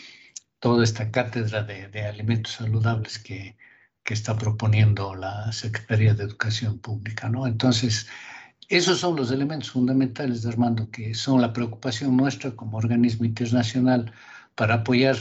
toda 0.58 0.84
esta 0.84 1.10
cátedra 1.10 1.62
de, 1.62 1.88
de 1.88 2.06
alimentos 2.06 2.54
saludables 2.54 3.18
que, 3.18 3.56
que, 4.04 4.14
está 4.14 4.36
proponiendo 4.36 5.14
la 5.14 5.52
Secretaría 5.52 6.14
de 6.14 6.24
Educación 6.24 6.78
Pública. 6.78 7.28
¿no? 7.28 7.46
Entonces, 7.46 8.08
esos 8.72 9.00
son 9.00 9.16
los 9.16 9.30
elementos 9.30 9.70
fundamentales, 9.70 10.46
Armando, 10.46 10.90
que 10.90 11.14
son 11.14 11.42
la 11.42 11.52
preocupación 11.52 12.16
nuestra 12.16 12.52
como 12.52 12.78
organismo 12.78 13.26
internacional 13.26 14.10
para 14.54 14.76
apoyar 14.76 15.18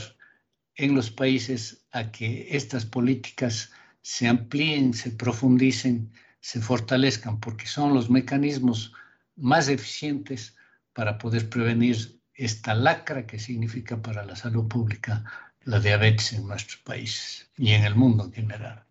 en 0.75 0.95
los 0.95 1.11
países 1.11 1.85
a 1.91 2.11
que 2.13 2.47
estas 2.55 2.85
políticas 2.85 3.73
se 4.01 4.29
amplíen, 4.29 4.93
se 4.93 5.11
profundicen, 5.11 6.13
se 6.39 6.61
fortalezcan, 6.61 7.41
porque 7.41 7.67
son 7.67 7.93
los 7.93 8.09
mecanismos 8.09 8.93
más 9.35 9.67
eficientes 9.67 10.55
para 10.93 11.17
poder 11.17 11.49
prevenir 11.49 12.21
esta 12.33 12.73
lacra 12.73 13.27
que 13.27 13.37
significa 13.37 14.01
para 14.01 14.23
la 14.23 14.37
salud 14.37 14.69
pública 14.69 15.25
la 15.65 15.81
diabetes 15.81 16.31
en 16.31 16.47
nuestros 16.47 16.81
países 16.83 17.49
y 17.57 17.71
en 17.71 17.83
el 17.83 17.95
mundo 17.95 18.23
en 18.23 18.31
general. 18.31 18.85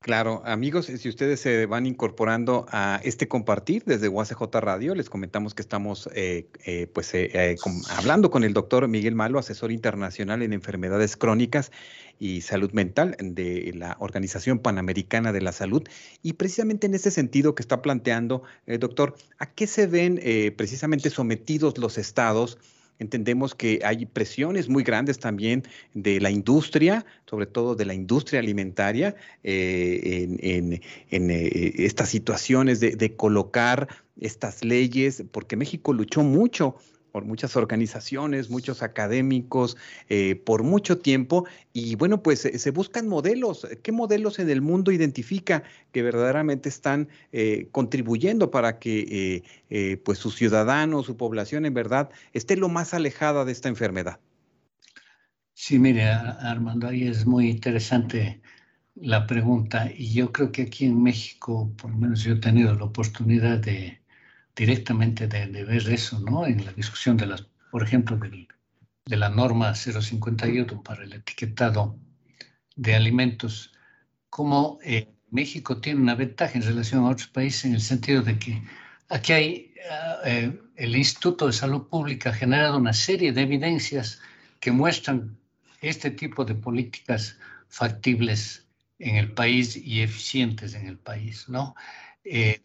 Claro, 0.00 0.42
amigos, 0.44 0.86
si 0.86 1.08
ustedes 1.08 1.40
se 1.40 1.66
van 1.66 1.84
incorporando 1.84 2.66
a 2.70 3.00
este 3.02 3.26
compartir 3.26 3.82
desde 3.84 4.08
UACJ 4.08 4.40
Radio, 4.60 4.94
les 4.94 5.10
comentamos 5.10 5.52
que 5.52 5.62
estamos 5.62 6.08
eh, 6.14 6.46
eh, 6.64 6.86
pues 6.86 7.12
eh, 7.14 7.56
hablando 7.90 8.30
con 8.30 8.44
el 8.44 8.52
doctor 8.52 8.86
Miguel 8.86 9.16
Malo, 9.16 9.40
asesor 9.40 9.72
internacional 9.72 10.42
en 10.42 10.52
enfermedades 10.52 11.16
crónicas 11.16 11.72
y 12.20 12.42
salud 12.42 12.70
mental 12.70 13.16
de 13.18 13.72
la 13.74 13.96
Organización 13.98 14.60
Panamericana 14.60 15.32
de 15.32 15.40
la 15.40 15.50
Salud. 15.50 15.82
Y 16.22 16.34
precisamente 16.34 16.86
en 16.86 16.94
ese 16.94 17.10
sentido 17.10 17.56
que 17.56 17.62
está 17.62 17.82
planteando, 17.82 18.44
doctor, 18.78 19.16
¿a 19.38 19.46
qué 19.46 19.66
se 19.66 19.88
ven 19.88 20.20
precisamente 20.56 21.10
sometidos 21.10 21.78
los 21.78 21.98
estados? 21.98 22.58
Entendemos 22.98 23.54
que 23.54 23.80
hay 23.84 24.06
presiones 24.06 24.68
muy 24.68 24.82
grandes 24.82 25.18
también 25.18 25.64
de 25.94 26.20
la 26.20 26.30
industria, 26.30 27.04
sobre 27.26 27.46
todo 27.46 27.74
de 27.74 27.84
la 27.84 27.94
industria 27.94 28.40
alimentaria, 28.40 29.14
eh, 29.42 30.28
en, 30.40 31.30
eh, 31.30 31.72
estas 31.76 32.08
situaciones 32.08 32.80
de, 32.80 33.16
colocar 33.16 33.88
estas 34.20 34.64
leyes, 34.64 35.24
porque 35.30 35.56
México 35.56 35.92
luchó 35.92 36.22
mucho 36.22 36.76
por 37.16 37.24
muchas 37.24 37.56
organizaciones, 37.56 38.50
muchos 38.50 38.82
académicos, 38.82 39.78
eh, 40.10 40.34
por 40.34 40.64
mucho 40.64 40.98
tiempo. 40.98 41.46
Y 41.72 41.94
bueno, 41.94 42.22
pues 42.22 42.40
se 42.40 42.70
buscan 42.72 43.08
modelos. 43.08 43.66
¿Qué 43.82 43.90
modelos 43.90 44.38
en 44.38 44.50
el 44.50 44.60
mundo 44.60 44.92
identifica 44.92 45.62
que 45.92 46.02
verdaderamente 46.02 46.68
están 46.68 47.08
eh, 47.32 47.68
contribuyendo 47.72 48.50
para 48.50 48.78
que 48.78 49.42
eh, 49.70 49.96
pues 50.04 50.18
sus 50.18 50.36
ciudadanos, 50.36 51.06
su 51.06 51.16
población 51.16 51.64
en 51.64 51.72
verdad 51.72 52.10
esté 52.34 52.54
lo 52.54 52.68
más 52.68 52.92
alejada 52.92 53.46
de 53.46 53.52
esta 53.52 53.70
enfermedad? 53.70 54.20
Sí, 55.54 55.78
mire, 55.78 56.04
Armando, 56.04 56.86
ahí 56.86 57.08
es 57.08 57.24
muy 57.24 57.48
interesante 57.48 58.42
la 58.94 59.26
pregunta. 59.26 59.90
Y 59.90 60.12
yo 60.12 60.32
creo 60.32 60.52
que 60.52 60.64
aquí 60.64 60.84
en 60.84 61.02
México, 61.02 61.72
por 61.78 61.92
lo 61.92 61.96
menos 61.96 62.22
yo 62.24 62.34
he 62.34 62.40
tenido 62.40 62.74
la 62.74 62.84
oportunidad 62.84 63.56
de 63.60 64.04
directamente 64.56 65.28
de, 65.28 65.64
ver 65.64 65.88
eso, 65.90 66.18
¿no? 66.20 66.46
En 66.46 66.64
la 66.64 66.72
discusión 66.72 67.16
de 67.16 67.26
las, 67.26 67.42
por 67.70 67.82
ejemplo, 67.82 68.18
de 68.18 69.16
la 69.16 69.28
norma 69.28 69.74
051 69.74 70.82
para 70.82 71.04
el 71.04 71.12
etiquetado 71.12 71.98
de 72.74 72.94
alimentos, 72.94 73.72
como 74.30 74.78
eh, 74.82 75.12
México 75.30 75.80
tiene 75.80 76.00
una 76.00 76.14
ventaja 76.14 76.54
en 76.54 76.62
relación 76.62 77.04
a 77.04 77.10
otros 77.10 77.28
países 77.28 77.66
en 77.66 77.74
el 77.74 77.80
sentido 77.80 78.22
de 78.22 78.38
que 78.38 78.62
aquí 79.08 79.32
hay, 79.32 79.74
eh, 80.24 80.58
el 80.76 80.96
Instituto 80.96 81.46
de 81.46 81.52
Salud 81.52 81.88
Pública 81.88 82.30
ha 82.30 82.34
generado 82.34 82.78
una 82.78 82.94
serie 82.94 83.32
de 83.32 83.42
evidencias 83.42 84.20
que 84.60 84.72
muestran 84.72 85.38
este 85.82 86.10
tipo 86.10 86.44
de 86.44 86.54
políticas 86.54 87.38
factibles 87.68 88.66
en 88.98 89.16
el 89.16 89.32
país 89.32 89.76
y 89.76 90.00
eficientes 90.00 90.74
en 90.74 90.86
el 90.86 90.98
país, 90.98 91.48
¿no? 91.48 91.74
Eh, 92.24 92.62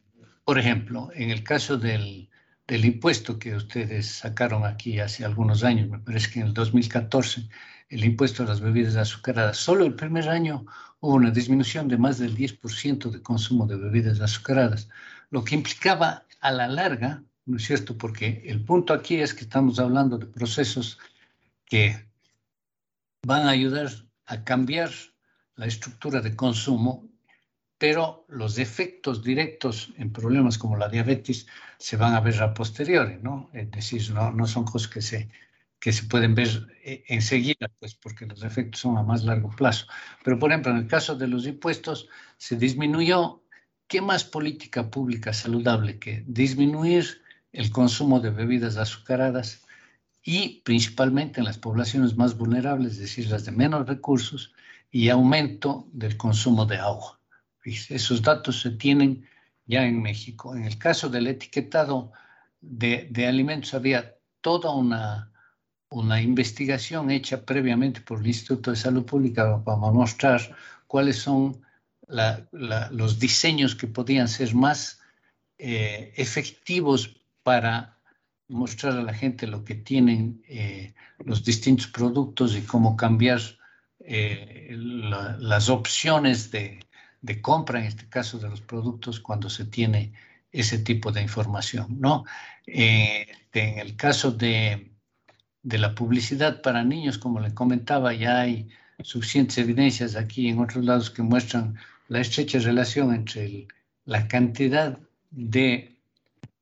por 0.51 0.60
ejemplo, 0.60 1.10
en 1.15 1.29
el 1.29 1.46
caso 1.46 1.77
del, 1.77 2.29
impuesto 2.67 3.39
que 3.39 3.55
ustedes 3.55 4.08
sacaron 4.08 4.65
aquí 4.65 5.00
hace 5.00 5.24
algunos 5.24 5.63
años, 5.63 5.88
me 5.88 6.00
parece 6.00 6.29
que 6.29 6.41
en 6.41 6.48
el 6.48 6.53
2014, 6.53 7.48
el 7.88 8.03
impuesto 8.03 8.43
a 8.43 8.48
las 8.48 8.60
bebidas 8.60 8.98
azucaradas. 8.98 9.55
Solo 9.55 9.86
el 9.86 9.96
primer 9.96 10.27
año 10.27 10.65
hubo 11.00 11.15
una 11.15 11.31
disminución 11.31 11.88
de 11.88 11.98
más 11.98 12.20
del 12.20 12.36
10% 12.36 13.12
de 13.12 13.22
consumo 13.22 13.65
de 13.65 13.77
bebidas 13.77 14.20
azucaradas, 14.20 14.89
lo 15.29 15.41
que 15.46 15.55
implicaba 15.55 16.25
a 16.41 16.51
la 16.51 16.67
larga, 16.67 17.24
¿no 17.46 17.55
es 17.55 17.63
cierto? 17.63 17.98
Porque 17.98 18.43
el 18.46 18.62
punto 18.65 18.93
aquí 18.93 19.22
es 19.22 19.34
que 19.34 19.46
estamos 19.46 19.79
hablando 19.79 20.17
de 20.17 20.25
procesos 20.25 21.00
que 21.63 22.10
van 23.25 23.48
a 23.48 23.51
ayudar 23.51 23.89
a 24.25 24.43
cambiar 24.43 24.91
la 25.55 25.67
estructura 25.67 26.20
de 26.20 26.36
consumo, 26.36 27.08
pero 27.81 28.25
los 28.27 28.59
efectos 28.59 29.23
directos 29.23 29.91
en 29.97 30.13
problemas 30.13 30.59
como 30.59 30.77
la 30.77 30.88
diabetes 30.88 31.47
se 31.79 31.97
van 31.97 32.13
a 32.13 32.19
ver 32.19 32.39
a 32.43 32.53
posteriori, 32.53 33.17
¿no? 33.23 33.50
Es 33.53 33.71
decir, 33.71 34.11
no, 34.13 34.31
no 34.31 34.45
son 34.45 34.65
cosas 34.65 34.88
que 34.88 35.01
se 35.01 35.29
que 35.79 35.91
se 35.91 36.03
pueden 36.03 36.35
ver 36.35 36.50
eh, 36.83 37.03
enseguida, 37.07 37.67
pues 37.79 37.95
porque 37.95 38.27
los 38.27 38.43
efectos 38.43 38.81
son 38.81 39.00
a 39.00 39.03
más 39.03 39.23
largo 39.23 39.50
plazo. 39.50 39.88
Pero, 40.23 40.38
por 40.38 40.51
ejemplo, 40.51 40.71
en 40.71 40.77
el 40.77 40.88
caso 40.88 41.15
de 41.15 41.27
los 41.27 41.47
impuestos, 41.47 42.07
se 42.38 42.55
disminuyó, 42.55 43.41
¿qué 43.88 44.00
más 44.00 44.25
política 44.25 44.91
pública 44.91 45.33
saludable 45.33 45.97
que 45.97 46.23
disminuir 46.27 47.23
el 47.51 47.71
consumo 47.71 48.19
de 48.19 48.29
bebidas 48.29 48.77
azucaradas 48.77 49.65
y 50.21 50.61
principalmente 50.63 51.39
en 51.39 51.45
las 51.45 51.57
poblaciones 51.57 52.15
más 52.15 52.38
vulnerables, 52.38 52.93
es 52.93 53.00
decir, 53.00 53.25
las 53.31 53.45
de 53.45 53.53
menos 53.53 53.88
recursos, 53.88 54.53
y 54.91 55.09
aumento 55.09 55.88
del 55.93 56.15
consumo 56.15 56.67
de 56.67 56.77
agua? 56.77 57.20
Esos 57.63 58.22
datos 58.22 58.62
se 58.62 58.72
tienen 58.72 59.27
ya 59.65 59.86
en 59.86 60.01
México. 60.01 60.56
En 60.56 60.65
el 60.65 60.77
caso 60.77 61.10
del 61.10 61.27
etiquetado 61.27 62.12
de, 62.60 63.08
de 63.12 63.27
alimentos 63.27 63.74
había 63.74 64.15
toda 64.41 64.74
una 64.74 65.32
una 65.91 66.22
investigación 66.22 67.12
hecha 67.12 67.46
previamente 67.46 68.01
por 68.01 68.20
el 68.20 68.27
Instituto 68.27 68.72
de 68.72 68.77
Salud 68.77 69.06
Pública 69.06 69.62
para 69.63 69.77
mostrar 69.77 70.56
cuáles 70.88 71.18
son 71.18 71.62
los 72.08 73.20
diseños 73.20 73.75
que 73.75 73.88
podían 73.88 74.27
ser 74.27 74.56
más 74.56 75.00
eh, 75.58 76.13
efectivos 76.15 77.18
para 77.44 77.98
mostrar 78.48 78.94
a 78.94 79.03
la 79.03 79.13
gente 79.13 79.48
lo 79.48 79.63
que 79.63 79.75
tienen 79.75 80.41
eh, 80.48 80.94
los 81.20 81.44
distintos 81.44 81.88
productos 81.88 82.56
y 82.56 82.62
cómo 82.62 82.96
cambiar 82.96 83.41
eh, 84.00 84.70
las 84.72 85.70
opciones 85.70 86.51
de, 86.51 86.80
de, 87.21 87.41
compra, 87.41 87.79
en 87.79 87.85
este 87.85 88.07
caso 88.09 88.39
de 88.39 88.49
los 88.49 88.61
productos, 88.61 89.19
cuando 89.19 89.49
se 89.49 89.65
tiene 89.65 90.13
ese 90.51 90.79
tipo 90.79 91.11
de 91.11 91.21
información. 91.21 91.99
¿no? 91.99 92.25
en 92.65 93.79
el 93.79 93.95
caso 93.95 94.31
de, 94.31 94.91
de 95.63 95.77
la 95.77 95.95
publicidad 95.95 96.61
para 96.61 96.83
niños, 96.83 97.17
como 97.17 97.39
le 97.39 97.53
comentaba, 97.53 98.13
ya 98.13 98.41
hay 98.41 98.69
suficientes 99.03 99.57
evidencias 99.57 100.15
aquí 100.15 100.47
en 100.49 100.59
otros 100.59 100.85
lados 100.85 101.09
que 101.09 101.21
muestran 101.21 101.75
la 102.07 102.19
estrecha 102.21 102.59
relación 102.59 103.13
entre 103.13 103.67
la 104.05 104.27
cantidad 104.27 104.99
de 105.29 105.97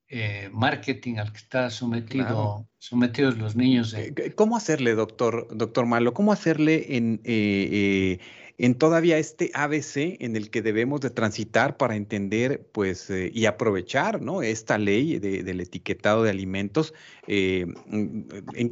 eh, 0.10 0.50
marketing 0.52 1.18
al 1.18 1.32
que 1.32 1.38
está 1.38 1.70
sometido, 1.70 2.68
sometidos 2.78 3.38
los 3.38 3.56
niños. 3.56 3.94
Eh, 3.94 4.34
¿Cómo 4.36 4.58
hacerle, 4.58 4.96
doctor, 4.96 5.48
doctor 5.56 5.86
Malo? 5.86 6.14
¿Cómo 6.14 6.32
hacerle 6.32 6.98
en, 6.98 7.22
eh, 7.24 8.20
en 8.60 8.76
todavía 8.76 9.18
este 9.18 9.52
ABC 9.54 10.18
en 10.20 10.36
el 10.36 10.50
que 10.50 10.62
debemos 10.62 11.00
de 11.00 11.10
transitar 11.10 11.78
para 11.78 11.96
entender 11.96 12.68
pues 12.74 13.10
eh, 13.10 13.32
y 13.34 13.46
aprovechar 13.46 14.22
¿no? 14.22 14.42
esta 14.42 14.78
ley 14.78 15.18
del 15.18 15.62
etiquetado 15.62 16.24
de 16.24 16.30
alimentos, 16.30 16.94
eh, 17.26 17.66
mm, 17.88 18.24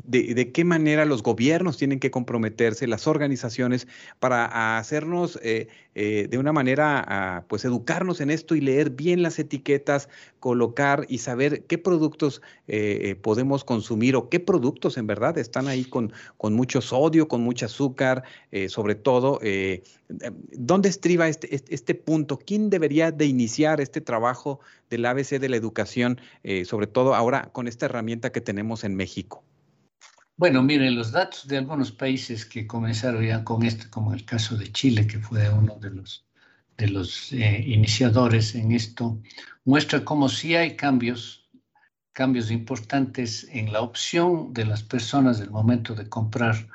de, 0.03 0.51
qué 0.51 0.65
manera 0.65 1.05
los 1.05 1.23
gobiernos 1.23 1.77
tienen 1.77 2.01
que 2.01 2.11
comprometerse, 2.11 2.85
las 2.85 3.07
organizaciones, 3.07 3.87
para 4.19 4.77
hacernos 4.77 5.39
eh, 5.41 5.67
de 5.95 6.37
una 6.37 6.51
manera, 6.51 7.45
pues 7.47 7.65
educarnos 7.65 8.21
en 8.21 8.29
esto 8.29 8.53
y 8.53 8.61
leer 8.61 8.91
bien 8.91 9.23
las 9.23 9.39
etiquetas, 9.39 10.09
colocar 10.39 11.05
y 11.09 11.17
saber 11.17 11.63
qué 11.63 11.79
productos 11.79 12.43
podemos 13.23 13.63
consumir 13.63 14.15
o 14.15 14.29
qué 14.29 14.39
productos 14.39 14.97
en 14.97 15.07
verdad 15.07 15.39
están 15.39 15.67
ahí 15.67 15.85
con, 15.85 16.13
con 16.37 16.53
mucho 16.53 16.81
sodio, 16.81 17.27
con 17.27 17.41
mucho 17.41 17.65
azúcar, 17.65 18.23
sobre 18.67 18.93
todo. 18.93 19.39
¿Dónde 20.51 20.89
estriba 20.89 21.27
este, 21.27 21.53
este, 21.53 21.73
este, 21.73 21.95
punto? 21.95 22.37
¿Quién 22.37 22.69
debería 22.69 23.11
de 23.11 23.25
iniciar 23.25 23.81
este 23.81 24.01
trabajo 24.01 24.59
del 24.89 25.05
ABC 25.05 25.39
de 25.39 25.49
la 25.49 25.57
educación, 25.57 26.19
eh, 26.43 26.65
sobre 26.65 26.87
todo 26.87 27.15
ahora 27.15 27.49
con 27.51 27.67
esta 27.67 27.85
herramienta 27.85 28.31
que 28.31 28.41
tenemos 28.41 28.83
en 28.83 28.95
México? 28.95 29.43
Bueno, 30.37 30.61
miren, 30.61 30.95
los 30.95 31.11
datos 31.11 31.47
de 31.47 31.57
algunos 31.57 31.91
países 31.91 32.45
que 32.45 32.67
comenzaron 32.67 33.25
ya 33.25 33.43
con 33.43 33.63
esto, 33.63 33.85
como 33.89 34.13
el 34.13 34.23
caso 34.23 34.55
de 34.55 34.71
Chile, 34.71 35.07
que 35.07 35.19
fue 35.19 35.49
uno 35.49 35.77
de 35.79 35.89
los, 35.89 36.25
de 36.77 36.89
los 36.89 37.33
eh, 37.33 37.63
iniciadores 37.65 38.53
en 38.53 38.71
esto, 38.71 39.19
muestra 39.65 40.05
cómo 40.05 40.29
sí 40.29 40.55
hay 40.55 40.75
cambios, 40.75 41.49
cambios 42.13 42.51
importantes 42.51 43.47
en 43.51 43.73
la 43.73 43.81
opción 43.81 44.53
de 44.53 44.65
las 44.65 44.83
personas 44.83 45.39
del 45.39 45.49
momento 45.49 45.95
de 45.95 46.07
comprar 46.07 46.67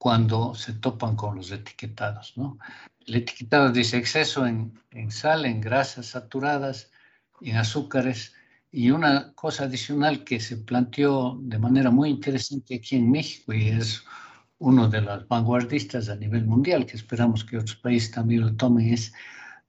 cuando 0.00 0.54
se 0.54 0.72
topan 0.72 1.14
con 1.14 1.36
los 1.36 1.50
etiquetados. 1.50 2.32
¿no? 2.38 2.58
El 3.04 3.16
etiquetado 3.16 3.70
dice 3.70 3.98
exceso 3.98 4.46
en, 4.46 4.72
sal, 5.10 5.44
en 5.44 5.60
grasas 5.60 6.06
saturadas, 6.06 6.90
en 7.42 7.58
azúcares. 7.58 8.32
Y 8.72 8.92
una 8.92 9.34
cosa 9.34 9.64
adicional 9.64 10.24
que 10.24 10.40
se 10.40 10.56
planteó 10.56 11.38
de 11.42 11.58
manera 11.58 11.90
muy 11.90 12.08
interesante 12.08 12.76
aquí 12.76 12.96
en 12.96 13.10
México 13.10 13.52
y 13.52 13.68
es 13.68 14.02
uno 14.58 14.88
de 14.88 15.02
los 15.02 15.28
vanguardistas 15.28 16.08
a 16.08 16.16
nivel 16.16 16.46
mundial, 16.46 16.86
que 16.86 16.96
esperamos 16.96 17.44
que 17.44 17.58
otros 17.58 17.76
países 17.76 18.10
también 18.10 18.40
lo 18.40 18.56
tomen, 18.56 18.94
es 18.94 19.12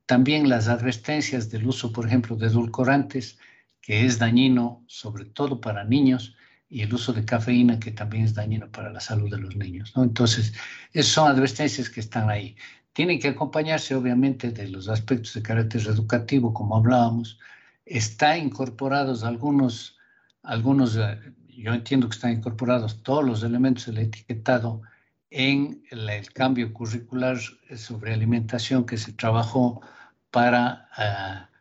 también 0.06 0.48
las 0.48 0.70
advertencias 0.70 1.50
del 1.50 1.68
uso, 1.68 1.92
por 1.92 2.08
ejemplo, 2.08 2.38
de 2.38 2.48
edulcorantes, 2.48 3.38
que 3.82 4.06
es 4.06 4.18
dañino 4.18 4.86
sobre 4.88 5.26
todo 5.26 5.60
para 5.60 5.84
niños 5.84 6.38
y 6.72 6.84
el 6.84 6.94
uso 6.94 7.12
de 7.12 7.26
cafeína, 7.26 7.80
que 7.80 7.92
también 7.92 8.24
es 8.24 8.34
dañino 8.34 8.72
para 8.72 8.90
la 8.92 9.02
salud 9.02 9.30
de 9.30 9.38
los 9.38 9.54
niños. 9.58 9.92
¿no? 9.94 10.04
Entonces, 10.04 10.54
esas 10.94 11.12
son 11.12 11.30
advertencias 11.30 11.90
que 11.90 12.00
están 12.00 12.30
ahí. 12.30 12.56
Tienen 12.94 13.20
que 13.20 13.28
acompañarse, 13.28 13.94
obviamente, 13.94 14.52
de 14.52 14.70
los 14.70 14.88
aspectos 14.88 15.34
de 15.34 15.42
carácter 15.42 15.82
educativo, 15.82 16.54
como 16.54 16.78
hablábamos. 16.78 17.38
Está 17.86 18.38
incorporados 18.38 19.26
algunos, 19.26 19.98
algunos, 20.44 20.96
eh, 20.96 21.20
yo 21.50 21.74
entiendo 21.74 22.08
que 22.08 22.16
están 22.16 22.32
incorporados 22.32 23.04
todos 23.04 23.26
los 23.26 23.44
elementos 23.44 23.88
del 23.88 23.98
etiquetado 23.98 24.82
en 25.30 25.84
el, 25.92 26.32
cambio 26.32 26.72
curricular 26.72 27.38
sobre 27.76 28.14
alimentación 28.14 28.86
que 28.86 28.98
se 28.98 29.12
trabajó 29.12 29.82
para 30.30 30.88
uh, 30.98 31.52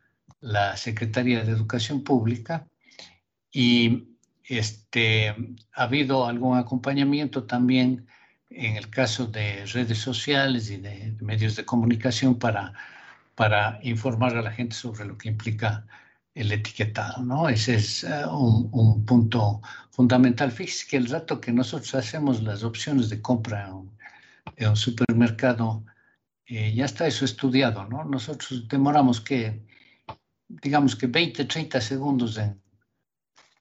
la 0.41 0.77
Secretaría 0.77 1.45
de 1.45 1.51
Educación 1.51 2.05
Pública. 2.05 2.69
Y 3.53 4.10
este, 4.51 5.29
ha 5.73 5.85
habido 5.85 6.27
algún 6.27 6.59
acompañamiento 6.59 7.45
también 7.45 8.09
en 8.51 8.77
el 8.77 8.91
caso 8.91 9.27
de 9.27 9.65
redes 9.67 9.99
sociales 9.99 10.71
y 10.71 10.79
de, 10.79 11.17
medios 11.21 11.55
de 11.55 11.65
comunicación 11.65 12.39
para, 12.39 12.73
para 13.37 13.79
informar 13.83 14.37
a 14.37 14.43
la 14.43 14.51
gente 14.51 14.75
sobre 14.75 15.05
lo 15.05 15.17
que 15.17 15.29
implica 15.29 15.87
el 16.35 16.51
etiquetado, 16.53 17.23
¿no? 17.23 17.49
Ese 17.49 17.77
es 17.77 18.05
eh, 18.05 18.27
un, 18.27 19.05
punto 19.07 19.63
fundamental. 19.91 20.51
Fíjese 20.51 20.87
que 20.89 20.97
el 20.97 21.09
rato 21.09 21.41
que 21.41 21.53
nosotros 21.53 21.95
hacemos 21.95 22.43
las 22.43 22.65
opciones 22.65 23.09
de 23.09 23.23
compra 23.23 23.69
en 24.57 24.69
un, 24.69 24.77
supermercado, 24.77 25.85
eh, 26.47 26.73
ya 26.75 26.87
está 26.87 27.07
eso 27.07 27.25
estudiado, 27.25 27.87
¿no? 27.87 28.05
Nosotros 28.05 28.67
demoramos 28.69 29.21
que, 29.21 29.65
digamos 30.49 30.97
que 30.97 31.07
20, 31.07 31.45
30 31.45 31.81
segundos 31.81 32.37
en, 32.39 32.61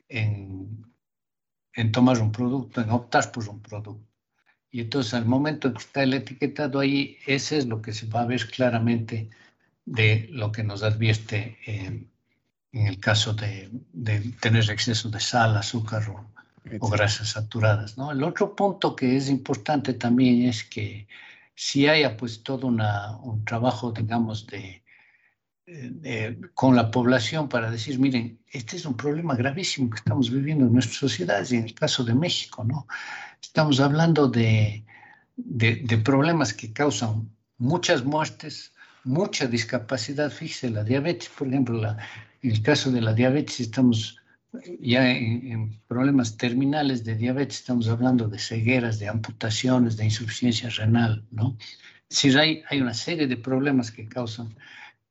en, 0.09 0.85
tomar 1.93 2.19
un 2.19 2.31
producto, 2.31 2.81
en 2.81 2.89
optar 2.89 3.31
por 3.31 3.47
un 3.47 3.61
producto. 3.61 4.05
Y 4.71 4.81
entonces 4.81 5.13
al 5.13 5.25
momento 5.25 5.71
que 5.73 5.79
está 5.79 6.03
el 6.03 6.13
etiquetado 6.13 6.79
ahí, 6.79 7.17
ese 7.25 7.57
es 7.57 7.65
lo 7.65 7.81
que 7.81 7.93
se 7.93 8.07
va 8.07 8.21
a 8.21 8.25
ver 8.25 8.47
claramente 8.47 9.29
de 9.85 10.27
lo 10.31 10.51
que 10.51 10.63
nos 10.63 10.83
advierte 10.83 11.57
en 12.71 12.87
el 12.87 12.99
caso 12.99 13.33
de, 13.33 13.69
tener 14.39 14.69
exceso 14.69 15.09
de 15.09 15.19
sal, 15.19 15.57
azúcar 15.57 16.03
o, 16.09 16.89
grasas 16.89 17.29
saturadas. 17.29 17.97
¿no? 17.97 18.11
El 18.11 18.23
otro 18.23 18.55
punto 18.55 18.95
que 18.95 19.15
es 19.15 19.29
importante 19.29 19.93
también 19.93 20.43
es 20.43 20.63
que 20.63 21.07
si 21.55 21.87
haya 21.87 22.15
pues 22.15 22.43
todo 22.43 22.67
una, 22.67 23.17
un 23.17 23.43
trabajo, 23.43 23.91
digamos, 23.91 24.45
de, 24.47 24.83
con 26.53 26.75
la 26.75 26.89
población 26.89 27.49
para 27.49 27.69
decir, 27.69 27.99
miren, 27.99 28.39
este 28.51 28.77
es 28.77 28.85
un 28.85 28.95
problema 28.95 29.35
gravísimo 29.35 29.89
que 29.89 29.97
estamos 29.97 30.31
viviendo 30.31 30.65
en 30.65 30.73
nuestras 30.73 30.97
sociedades 30.97 31.51
y 31.51 31.57
en 31.57 31.65
el 31.65 31.73
caso 31.73 32.03
de 32.03 32.15
México, 32.15 32.63
¿no? 32.63 32.87
Estamos 33.41 33.79
hablando 33.79 34.27
de, 34.27 34.83
de, 35.35 35.97
problemas 35.97 36.53
que 36.53 36.73
causan 36.73 37.29
muchas 37.57 38.03
muertes, 38.03 38.73
mucha 39.03 39.47
discapacidad. 39.47 40.31
Fíjese, 40.31 40.69
la 40.69 40.83
diabetes, 40.83 41.29
por 41.29 41.47
ejemplo, 41.47 41.79
la, 41.79 41.97
en 42.41 42.51
el 42.51 42.61
caso 42.61 42.91
de 42.91 43.01
la 43.01 43.13
diabetes 43.13 43.59
estamos 43.59 44.17
ya 44.79 45.11
en, 45.11 45.79
problemas 45.87 46.37
terminales 46.37 47.03
de 47.03 47.15
diabetes 47.15 47.59
estamos 47.59 47.87
hablando 47.87 48.27
de 48.27 48.39
cegueras, 48.39 48.97
de 48.97 49.07
amputaciones, 49.07 49.95
de 49.97 50.05
insuficiencia 50.05 50.69
renal, 50.69 51.23
¿no? 51.31 51.55
Si 52.09 52.35
hay, 52.35 52.63
hay 52.69 52.81
una 52.81 52.95
serie 52.95 53.27
de 53.27 53.37
problemas 53.37 53.91
que 53.91 54.07
causan 54.07 54.55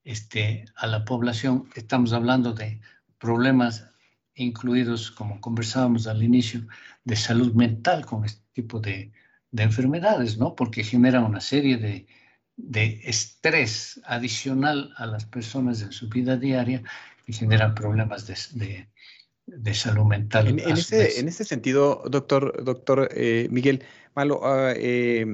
este, 0.09 0.65
a 0.75 0.87
la 0.87 1.05
población, 1.05 1.69
estamos 1.75 2.15
hablando 2.15 2.55
de 2.55 2.81
problemas 3.19 3.91
incluidos, 4.35 5.11
como 5.11 5.39
conversábamos 5.39 6.07
al 6.07 6.23
inicio, 6.23 6.67
de 7.05 7.15
salud 7.15 7.53
mental 7.53 8.07
con 8.07 8.25
este 8.25 8.43
tipo 8.55 8.81
de, 8.81 9.13
de 9.51 9.63
enfermedades, 9.63 10.39
¿no? 10.39 10.55
Porque 10.55 10.83
genera 10.83 11.21
una 11.21 11.43
serie 11.43 11.77
de, 11.77 12.07
de 12.57 13.03
estrés 13.05 14.01
adicional 14.05 14.95
a 14.97 15.05
las 15.05 15.27
personas 15.27 15.83
en 15.83 15.93
su 15.93 16.09
vida 16.09 16.39
diaria 16.39 16.83
y 17.27 17.35
generan 17.35 17.75
problemas 17.75 18.27
de, 18.27 18.89
de, 19.45 19.75
salud 19.75 20.07
mental. 20.07 20.49
En, 20.49 20.59
ese, 20.59 21.21
en, 21.21 21.29
ese, 21.29 21.45
sentido, 21.45 22.03
doctor, 22.09 22.65
doctor 22.65 23.11
eh, 23.13 23.47
Miguel 23.51 23.85
Malo, 24.15 24.41
uh, 24.41 24.73
eh, 24.75 25.27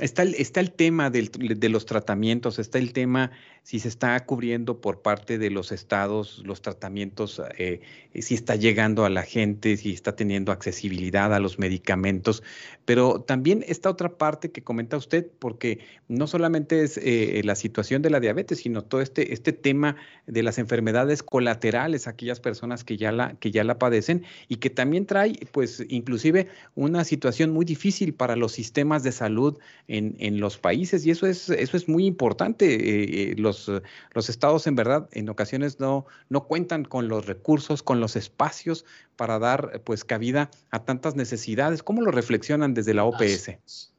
está 0.00 0.22
el, 0.22 0.34
está 0.34 0.60
el 0.60 0.72
tema 0.72 1.10
de 1.10 1.68
los 1.68 1.84
tratamientos, 1.84 2.58
está 2.58 2.78
el 2.78 2.92
tema 2.92 3.32
si 3.68 3.80
se 3.80 3.88
está 3.88 4.18
cubriendo 4.24 4.80
por 4.80 5.02
parte 5.02 5.36
de 5.36 5.50
los 5.50 5.72
estados 5.72 6.42
los 6.46 6.62
tratamientos, 6.62 7.42
eh, 7.58 7.80
si 8.14 8.34
está 8.34 8.56
llegando 8.56 9.04
a 9.04 9.10
la 9.10 9.24
gente, 9.24 9.76
si 9.76 9.92
está 9.92 10.16
teniendo 10.16 10.52
accesibilidad 10.52 11.34
a 11.34 11.38
los 11.38 11.58
medicamentos, 11.58 12.42
pero 12.86 13.20
también 13.20 13.62
está 13.68 13.90
otra 13.90 14.16
parte 14.16 14.50
que 14.50 14.62
comenta 14.62 14.96
usted, 14.96 15.26
porque 15.38 15.80
no 16.08 16.26
solamente 16.26 16.82
es 16.82 16.96
eh, 16.96 17.42
la 17.44 17.54
situación 17.56 18.00
de 18.00 18.08
la 18.08 18.20
diabetes, 18.20 18.60
sino 18.60 18.82
todo 18.82 19.02
este, 19.02 19.34
este 19.34 19.52
tema 19.52 19.96
de 20.26 20.42
las 20.42 20.56
enfermedades 20.56 21.22
colaterales, 21.22 22.08
aquellas 22.08 22.40
personas 22.40 22.84
que 22.84 22.96
ya, 22.96 23.12
la, 23.12 23.34
que 23.34 23.50
ya 23.50 23.64
la 23.64 23.78
padecen 23.78 24.24
y 24.48 24.56
que 24.56 24.70
también 24.70 25.04
trae, 25.04 25.34
pues, 25.52 25.84
inclusive 25.88 26.48
una 26.74 27.04
situación 27.04 27.50
muy 27.50 27.66
difícil 27.66 28.14
para 28.14 28.36
los 28.36 28.52
sistemas 28.52 29.02
de 29.02 29.12
salud 29.12 29.47
en, 29.86 30.40
los 30.40 30.58
países 30.58 31.06
y 31.06 31.10
eso 31.10 31.26
es, 31.26 31.48
eso 31.48 31.76
es 31.76 31.88
muy 31.88 32.06
importante. 32.06 32.74
Eh, 32.74 33.32
eh, 33.32 33.34
los, 33.36 33.70
los 34.12 34.28
estados 34.28 34.66
en 34.66 34.74
verdad 34.74 35.08
en 35.12 35.28
ocasiones 35.28 35.80
no, 35.80 36.06
no 36.28 36.44
cuentan 36.44 36.84
con 36.84 37.08
los 37.08 37.26
recursos, 37.26 37.82
con 37.82 38.00
los 38.00 38.16
espacios 38.16 38.84
para 39.16 39.38
dar 39.38 39.82
pues 39.84 40.04
cabida 40.04 40.50
a 40.70 40.84
tantas 40.84 41.16
necesidades. 41.16 41.82
¿Cómo 41.82 42.02
lo 42.02 42.10
reflexionan 42.10 42.74
desde 42.74 42.94
la 42.94 43.04
OPS? 43.04 43.52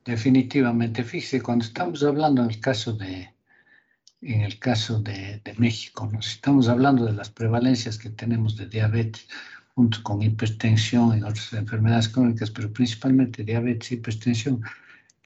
Definitivamente, 0.05 1.03
fíjese, 1.03 1.41
cuando 1.41 1.65
estamos 1.65 2.03
hablando 2.03 2.41
en 2.41 2.49
el 2.49 2.59
caso 2.59 2.93
de, 2.93 3.29
en 4.21 4.41
el 4.41 4.59
caso 4.59 4.99
de, 4.99 5.41
México, 5.57 6.09
nos 6.12 6.27
estamos 6.27 6.67
hablando 6.67 7.05
de 7.05 7.13
las 7.13 7.29
prevalencias 7.29 7.97
que 7.97 8.09
tenemos 8.09 8.55
de 8.57 8.67
diabetes 8.67 9.27
junto 9.75 10.03
con 10.03 10.21
hipertensión 10.21 11.17
y 11.17 11.21
otras 11.21 11.53
enfermedades 11.53 12.09
crónicas, 12.09 12.51
pero 12.51 12.71
principalmente 12.71 13.43
diabetes 13.43 13.91
y 13.91 13.95
hipertensión, 13.95 14.62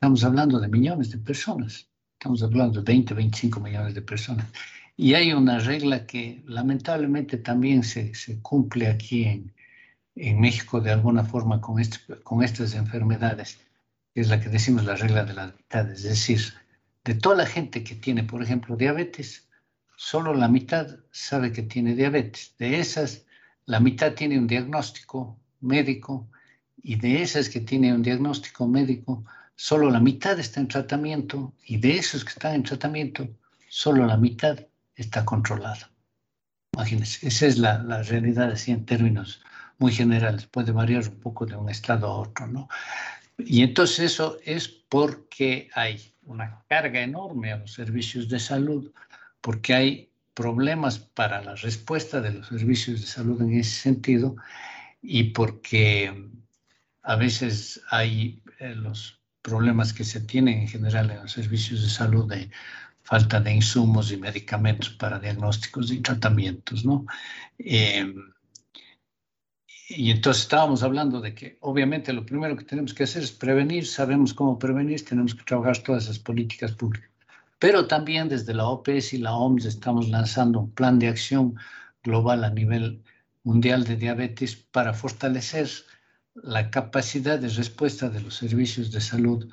Estamos 0.03 0.25
hablando 0.25 0.59
de 0.59 0.67
millones 0.67 1.11
de 1.11 1.17
personas. 1.17 1.87
Estamos 2.19 2.43
hablando 2.43 2.81
de 2.81 2.91
20, 2.91 3.13
25 3.13 3.61
millones 3.61 3.95
de 3.95 4.01
personas. 4.01 4.45
Y 4.97 5.13
hay 5.13 5.31
una 5.31 5.59
regla 5.59 6.05
que 6.05 6.43
lamentablemente 6.45 7.37
también 7.37 7.83
se, 7.83 8.13
se 8.13 8.41
cumple 8.41 8.87
aquí 8.87 9.23
en, 9.23 9.53
en, 10.15 10.41
México 10.41 10.81
de 10.81 10.91
alguna 10.91 11.23
forma 11.23 11.61
con, 11.61 11.79
este, 11.79 11.99
con 12.21 12.43
estas 12.43 12.75
enfermedades, 12.75 13.59
que 14.13 14.19
es 14.19 14.27
la 14.27 14.41
que 14.41 14.49
decimos 14.49 14.83
la 14.83 14.97
regla 14.97 15.23
de 15.23 15.35
la 15.35 15.53
mitad. 15.57 15.89
Es 15.89 16.03
decir, 16.03 16.41
de 17.05 17.15
toda 17.15 17.37
la 17.37 17.45
gente 17.45 17.85
que 17.85 17.95
tiene, 17.95 18.25
por 18.25 18.43
ejemplo, 18.43 18.75
diabetes, 18.75 19.47
solo 19.95 20.33
la 20.33 20.49
mitad 20.49 20.99
sabe 21.11 21.53
que 21.53 21.63
tiene 21.63 21.95
diabetes. 21.95 22.55
De 22.59 22.81
esas, 22.81 23.25
la 23.65 23.79
mitad 23.79 24.15
tiene 24.15 24.37
un 24.37 24.47
diagnóstico 24.47 25.39
médico 25.61 26.27
y 26.75 26.95
de 26.95 27.21
esas 27.21 27.47
que 27.47 27.61
tiene 27.61 27.93
un 27.93 28.01
diagnóstico 28.01 28.67
médico, 28.67 29.23
solo 29.55 29.89
la 29.89 29.99
mitad 29.99 30.39
está 30.39 30.59
en 30.59 30.67
tratamiento 30.67 31.53
y 31.65 31.77
de 31.77 31.97
esos 31.97 32.23
que 32.23 32.31
están 32.31 32.55
en 32.55 32.63
tratamiento, 32.63 33.27
solo 33.69 34.05
la 34.05 34.17
mitad 34.17 34.59
está 34.95 35.25
controlada. 35.25 35.89
Imagínense, 36.73 37.27
esa 37.27 37.45
es 37.45 37.57
la, 37.57 38.01
realidad 38.03 38.51
así 38.51 38.71
en 38.71 38.85
términos 38.85 39.41
muy 39.77 39.91
generales, 39.91 40.45
puede 40.47 40.71
variar 40.71 41.07
un 41.07 41.19
poco 41.19 41.45
de 41.45 41.55
un 41.55 41.69
estado 41.69 42.07
a 42.07 42.15
otro, 42.15 42.47
¿no? 42.47 42.67
Y 43.37 43.63
entonces 43.63 43.99
eso 43.99 44.37
es 44.45 44.67
porque 44.67 45.69
hay 45.73 46.13
una 46.25 46.63
carga 46.67 47.01
enorme 47.01 47.51
a 47.51 47.57
los 47.57 47.73
servicios 47.73 48.29
de 48.29 48.39
salud, 48.39 48.91
porque 49.41 49.73
hay 49.73 50.11
problemas 50.33 50.99
para 50.99 51.41
la 51.41 51.55
respuesta 51.55 52.21
de 52.21 52.31
los 52.31 52.47
servicios 52.47 53.01
de 53.01 53.07
salud 53.07 53.41
en 53.41 53.53
ese 53.59 53.81
sentido 53.81 54.35
y 55.01 55.25
porque 55.25 56.29
a 57.03 57.15
veces 57.15 57.81
hay 57.89 58.41
eh, 58.59 58.73
los 58.75 59.19
problemas 59.43 59.93
que 59.93 60.03
se 60.03 60.21
tienen 60.21 60.61
en 60.61 60.67
general 60.67 61.11
en 61.11 61.21
los 61.21 61.33
servicios 61.33 61.83
de 61.83 61.89
salud 61.89 62.27
de 62.27 62.49
falta 63.03 63.39
de 63.39 63.53
insumos 63.53 64.11
y 64.11 64.17
medicamentos 64.17 64.89
para 64.89 65.19
diagnósticos 65.19 65.91
y 65.91 66.01
tratamientos, 66.01 66.85
¿no? 66.85 67.05
Em, 67.59 68.15
y 69.89 70.09
entonces 70.11 70.43
estábamos 70.43 70.81
hablando 70.81 71.19
de 71.21 71.35
que 71.35 71.57
obviamente 71.61 72.13
lo 72.13 72.25
primero 72.25 72.55
que 72.57 72.63
tenemos 72.63 72.93
que 72.93 73.03
hacer 73.03 73.21
es 73.21 73.31
prevenir, 73.31 73.85
sabemos 73.85 74.33
cómo 74.33 74.57
prevenir, 74.57 75.03
tenemos 75.05 75.35
que 75.35 75.43
trabajar 75.43 75.77
todas 75.79 76.05
esas 76.05 76.19
políticas 76.19 76.71
públicas. 76.71 77.09
Pero 77.59 77.87
también 77.87 78.29
desde 78.29 78.53
la 78.53 78.65
OPS 78.65 79.13
y 79.13 79.17
la 79.19 79.35
OMS 79.35 79.65
estamos 79.65 80.09
lanzando 80.09 80.61
un 80.61 80.71
plan 80.71 80.99
de 80.99 81.09
acción 81.09 81.55
global 82.03 82.43
a 82.43 82.49
nivel 82.49 83.03
mundial 83.43 83.83
de 83.83 83.97
diabetes 83.97 84.55
para 84.55 84.93
fortalecer 84.93 85.69
la 86.35 86.69
capacidad 86.69 87.39
de 87.39 87.49
respuesta 87.49 88.09
de 88.09 88.21
los 88.21 88.35
servicios 88.35 88.91
de 88.91 89.01
salud 89.01 89.49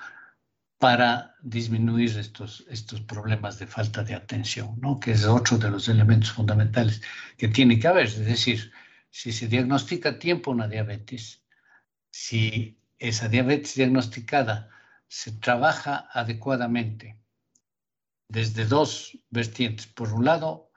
para 0.78 1.36
disminuir 1.42 2.16
estos, 2.18 2.64
estos 2.70 3.02
problemas 3.02 3.58
de 3.58 3.66
falta 3.66 4.02
de 4.02 4.14
atención, 4.14 4.78
¿no? 4.80 4.98
que 4.98 5.12
es 5.12 5.26
otro 5.26 5.58
de 5.58 5.70
los 5.70 5.88
elementos 5.88 6.32
fundamentales 6.32 7.02
que 7.36 7.48
tiene 7.48 7.78
que 7.78 7.88
haber. 7.88 8.06
Es 8.06 8.24
decir, 8.24 8.72
si 9.10 9.32
se 9.32 9.46
diagnostica 9.46 10.10
a 10.10 10.18
tiempo 10.18 10.50
una 10.50 10.68
diabetes, 10.68 11.42
si 12.10 12.78
esa 12.98 13.28
diabetes 13.28 13.74
diagnosticada 13.74 14.70
se 15.06 15.32
trabaja 15.32 16.08
adecuadamente 16.12 17.18
desde 18.28 18.64
dos 18.64 19.18
vertientes. 19.28 19.86
Por 19.86 20.12
un 20.12 20.24
lado, 20.24 20.70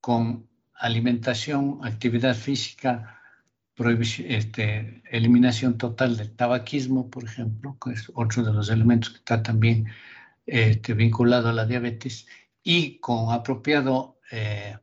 con 0.00 0.48
alimentación, 0.74 1.80
actividad 1.84 2.34
física, 2.34 3.17
este, 3.78 5.02
eliminación 5.10 5.78
total 5.78 6.16
del 6.16 6.34
tabaquismo, 6.34 7.10
por 7.10 7.24
ejemplo, 7.24 7.76
que 7.82 7.92
es 7.92 8.10
otro 8.14 8.42
de 8.42 8.52
los 8.52 8.70
elementos 8.70 9.10
que 9.10 9.18
está 9.18 9.42
también 9.42 9.86
este, 10.46 10.94
vinculado 10.94 11.48
a 11.48 11.52
la 11.52 11.66
diabetes, 11.66 12.26
y 12.62 12.98
con 12.98 13.32
apropiado 13.32 14.18
eh, 14.30 14.76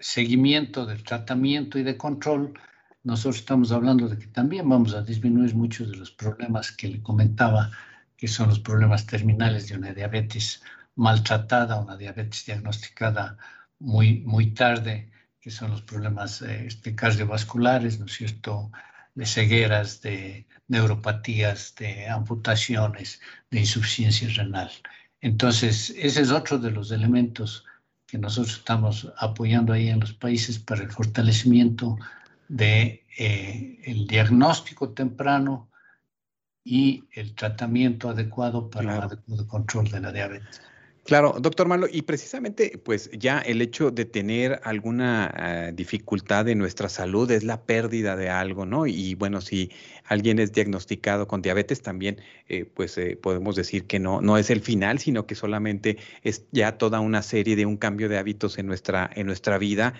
seguimiento 0.00 0.86
del 0.86 1.02
tratamiento 1.02 1.78
y 1.78 1.82
de 1.82 1.96
control, 1.96 2.54
nosotros 3.02 3.36
estamos 3.36 3.72
hablando 3.72 4.08
de 4.08 4.18
que 4.18 4.28
también 4.28 4.68
vamos 4.68 4.94
a 4.94 5.02
disminuir 5.02 5.54
muchos 5.54 5.90
de 5.90 5.96
los 5.96 6.10
problemas 6.10 6.70
que 6.72 6.88
le 6.88 7.02
comentaba, 7.02 7.70
que 8.16 8.28
son 8.28 8.48
los 8.48 8.60
problemas 8.60 9.06
terminales 9.06 9.68
de 9.68 9.76
una 9.76 9.92
diabetes 9.92 10.62
maltratada, 10.94 11.80
una 11.80 11.96
diabetes 11.96 12.44
diagnosticada 12.46 13.36
muy, 13.78 14.20
muy 14.20 14.52
tarde, 14.52 15.10
que 15.40 15.50
son 15.50 15.70
los 15.70 15.82
problemas 15.82 16.42
eh, 16.42 16.66
este, 16.66 16.94
cardiovasculares, 16.94 17.98
¿no 17.98 18.06
es 18.06 18.12
cierto?, 18.12 18.70
de 19.14 19.26
cegueras, 19.26 20.00
de 20.02 20.46
neuropatías, 20.68 21.74
de 21.76 22.08
amputaciones, 22.08 23.20
de 23.50 23.60
insuficiencia 23.60 24.28
renal. 24.28 24.70
Entonces, 25.20 25.90
ese 25.96 26.22
es 26.22 26.30
otro 26.30 26.58
de 26.58 26.70
los 26.70 26.92
elementos 26.92 27.64
que 28.06 28.18
nosotros 28.18 28.56
estamos 28.58 29.12
apoyando 29.18 29.72
ahí 29.72 29.88
en 29.88 30.00
los 30.00 30.12
países 30.12 30.58
para 30.58 30.82
el 30.82 30.90
fortalecimiento 30.90 31.98
de 32.48 33.04
eh, 33.18 33.80
el 33.84 34.06
diagnóstico 34.06 34.90
temprano 34.90 35.70
y 36.64 37.04
el 37.12 37.34
tratamiento 37.34 38.10
adecuado 38.10 38.68
para 38.70 38.96
el 38.96 39.02
adecuado 39.02 39.46
control 39.46 39.90
de 39.90 40.00
la 40.00 40.12
diabetes. 40.12 40.60
Claro, 41.04 41.34
doctor 41.40 41.66
Malo, 41.66 41.86
y 41.90 42.02
precisamente 42.02 42.78
pues 42.84 43.10
ya 43.12 43.38
el 43.40 43.62
hecho 43.62 43.90
de 43.90 44.04
tener 44.04 44.60
alguna 44.64 45.34
eh, 45.36 45.72
dificultad 45.74 46.46
en 46.48 46.58
nuestra 46.58 46.88
salud 46.90 47.30
es 47.30 47.42
la 47.42 47.62
pérdida 47.62 48.16
de 48.16 48.28
algo, 48.28 48.66
¿no? 48.66 48.86
Y 48.86 49.14
bueno, 49.14 49.40
si 49.40 49.70
alguien 50.04 50.38
es 50.38 50.52
diagnosticado 50.52 51.26
con 51.26 51.40
diabetes, 51.40 51.80
también 51.80 52.20
eh, 52.48 52.64
pues 52.64 52.98
eh, 52.98 53.18
podemos 53.20 53.56
decir 53.56 53.86
que 53.86 53.98
no, 53.98 54.20
no 54.20 54.36
es 54.36 54.50
el 54.50 54.60
final, 54.60 54.98
sino 54.98 55.26
que 55.26 55.34
solamente 55.34 55.96
es 56.22 56.44
ya 56.52 56.76
toda 56.76 57.00
una 57.00 57.22
serie 57.22 57.56
de 57.56 57.64
un 57.64 57.78
cambio 57.78 58.08
de 58.08 58.18
hábitos 58.18 58.58
en 58.58 58.66
nuestra, 58.66 59.10
en 59.14 59.26
nuestra 59.26 59.56
vida, 59.58 59.94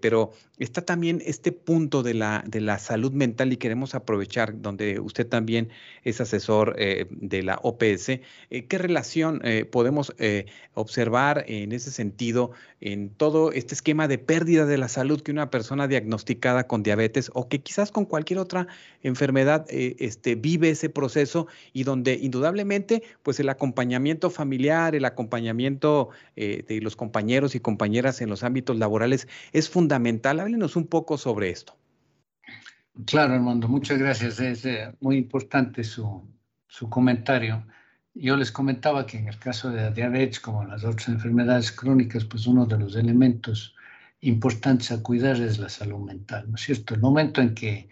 pero 0.00 0.32
está 0.58 0.84
también 0.84 1.22
este 1.24 1.52
punto 1.52 2.02
de 2.02 2.14
la, 2.14 2.42
de 2.46 2.60
la 2.60 2.80
salud 2.80 3.12
mental 3.12 3.52
y 3.52 3.58
queremos 3.58 3.94
aprovechar, 3.94 4.60
donde 4.60 4.98
usted 4.98 5.26
también 5.28 5.68
es 6.02 6.20
asesor 6.20 6.74
de 6.76 7.42
la 7.44 7.60
OPS, 7.62 8.18
¿qué 8.50 8.78
relación 8.78 9.40
podemos 9.70 10.12
eh, 10.22 10.46
observar 10.74 11.44
en 11.48 11.72
ese 11.72 11.90
sentido 11.90 12.52
en 12.80 13.10
todo 13.10 13.50
este 13.50 13.74
esquema 13.74 14.06
de 14.06 14.18
pérdida 14.18 14.66
de 14.66 14.78
la 14.78 14.86
salud 14.86 15.20
que 15.20 15.32
una 15.32 15.50
persona 15.50 15.88
diagnosticada 15.88 16.68
con 16.68 16.84
diabetes 16.84 17.28
o 17.34 17.48
que 17.48 17.60
quizás 17.60 17.90
con 17.90 18.04
cualquier 18.04 18.38
otra 18.38 18.68
enfermedad 19.02 19.66
eh, 19.68 19.96
este, 19.98 20.36
vive 20.36 20.70
ese 20.70 20.88
proceso 20.88 21.48
y 21.72 21.82
donde 21.82 22.14
indudablemente 22.14 23.02
pues 23.24 23.40
el 23.40 23.48
acompañamiento 23.48 24.30
familiar, 24.30 24.94
el 24.94 25.06
acompañamiento 25.06 26.10
eh, 26.36 26.64
de 26.68 26.80
los 26.80 26.94
compañeros 26.94 27.56
y 27.56 27.60
compañeras 27.60 28.20
en 28.20 28.30
los 28.30 28.44
ámbitos 28.44 28.78
laborales 28.78 29.26
es 29.52 29.68
fundamental. 29.68 30.38
Háblenos 30.38 30.76
un 30.76 30.86
poco 30.86 31.18
sobre 31.18 31.50
esto. 31.50 31.76
Claro, 33.06 33.34
Armando, 33.34 33.66
muchas 33.66 33.98
gracias. 33.98 34.38
Es 34.38 34.68
muy 35.00 35.16
importante 35.16 35.82
su, 35.82 36.22
su 36.68 36.88
comentario. 36.88 37.66
Yo 38.14 38.36
les 38.36 38.52
comentaba 38.52 39.06
que 39.06 39.18
en 39.18 39.28
el 39.28 39.38
caso 39.38 39.70
de 39.70 39.82
la 39.82 39.90
diabetes, 39.90 40.40
como 40.40 40.64
las 40.64 40.84
otras 40.84 41.08
enfermedades 41.08 41.72
crónicas, 41.72 42.24
pues 42.24 42.46
uno 42.46 42.66
de 42.66 42.78
los 42.78 42.94
elementos 42.94 43.74
importantes 44.20 44.92
a 44.92 45.02
cuidar 45.02 45.40
es 45.40 45.58
la 45.58 45.68
salud 45.68 46.00
mental, 46.00 46.48
¿no 46.48 46.56
es 46.56 46.62
cierto? 46.62 46.94
El 46.94 47.00
momento 47.00 47.40
en 47.40 47.54
que, 47.54 47.88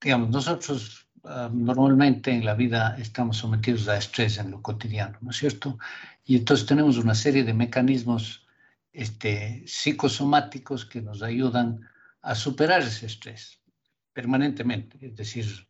digamos, 0.00 0.30
nosotros 0.30 1.08
ah, 1.24 1.50
normalmente 1.52 2.30
en 2.30 2.44
la 2.44 2.54
vida 2.54 2.96
estamos 2.98 3.38
sometidos 3.38 3.88
a 3.88 3.98
estrés 3.98 4.38
en 4.38 4.52
lo 4.52 4.62
cotidiano, 4.62 5.18
¿no 5.20 5.30
es 5.30 5.36
cierto? 5.36 5.78
Y 6.24 6.36
entonces 6.36 6.66
tenemos 6.66 6.96
una 6.96 7.14
serie 7.14 7.44
de 7.44 7.54
mecanismos 7.54 8.46
este, 8.92 9.64
psicosomáticos 9.66 10.86
que 10.86 11.02
nos 11.02 11.22
ayudan 11.22 11.80
a 12.22 12.34
superar 12.34 12.82
ese 12.82 13.06
estrés 13.06 13.60
permanentemente. 14.12 15.04
Es 15.04 15.16
decir, 15.16 15.66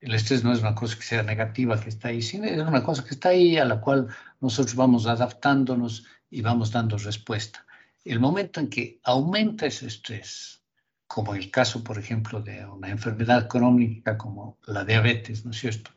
el 0.00 0.14
estrés 0.14 0.44
no 0.44 0.52
es 0.52 0.60
una 0.60 0.74
cosa 0.74 0.96
que 0.96 1.02
sea 1.02 1.22
negativa 1.22 1.80
que 1.80 1.88
está 1.88 2.08
ahí, 2.08 2.22
sino 2.22 2.44
es 2.44 2.58
una 2.58 2.82
cosa 2.82 3.04
que 3.04 3.14
está 3.14 3.30
ahí 3.30 3.56
a 3.56 3.64
la 3.64 3.80
cual 3.80 4.08
nosotros 4.40 4.74
vamos 4.74 5.06
adaptándonos 5.06 6.04
y 6.30 6.42
vamos 6.42 6.70
dando 6.70 6.98
respuesta. 6.98 7.66
El 8.04 8.20
momento 8.20 8.60
en 8.60 8.68
que 8.68 9.00
aumenta 9.02 9.66
ese 9.66 9.86
estrés, 9.86 10.62
como 11.06 11.34
el 11.34 11.50
caso, 11.50 11.82
por 11.82 11.98
ejemplo, 11.98 12.40
de 12.40 12.64
una 12.66 12.90
enfermedad 12.90 13.48
crónica 13.48 14.16
como 14.18 14.58
la 14.66 14.84
diabetes, 14.84 15.44
¿no 15.44 15.50
es 15.50 15.58
cierto? 15.58 15.90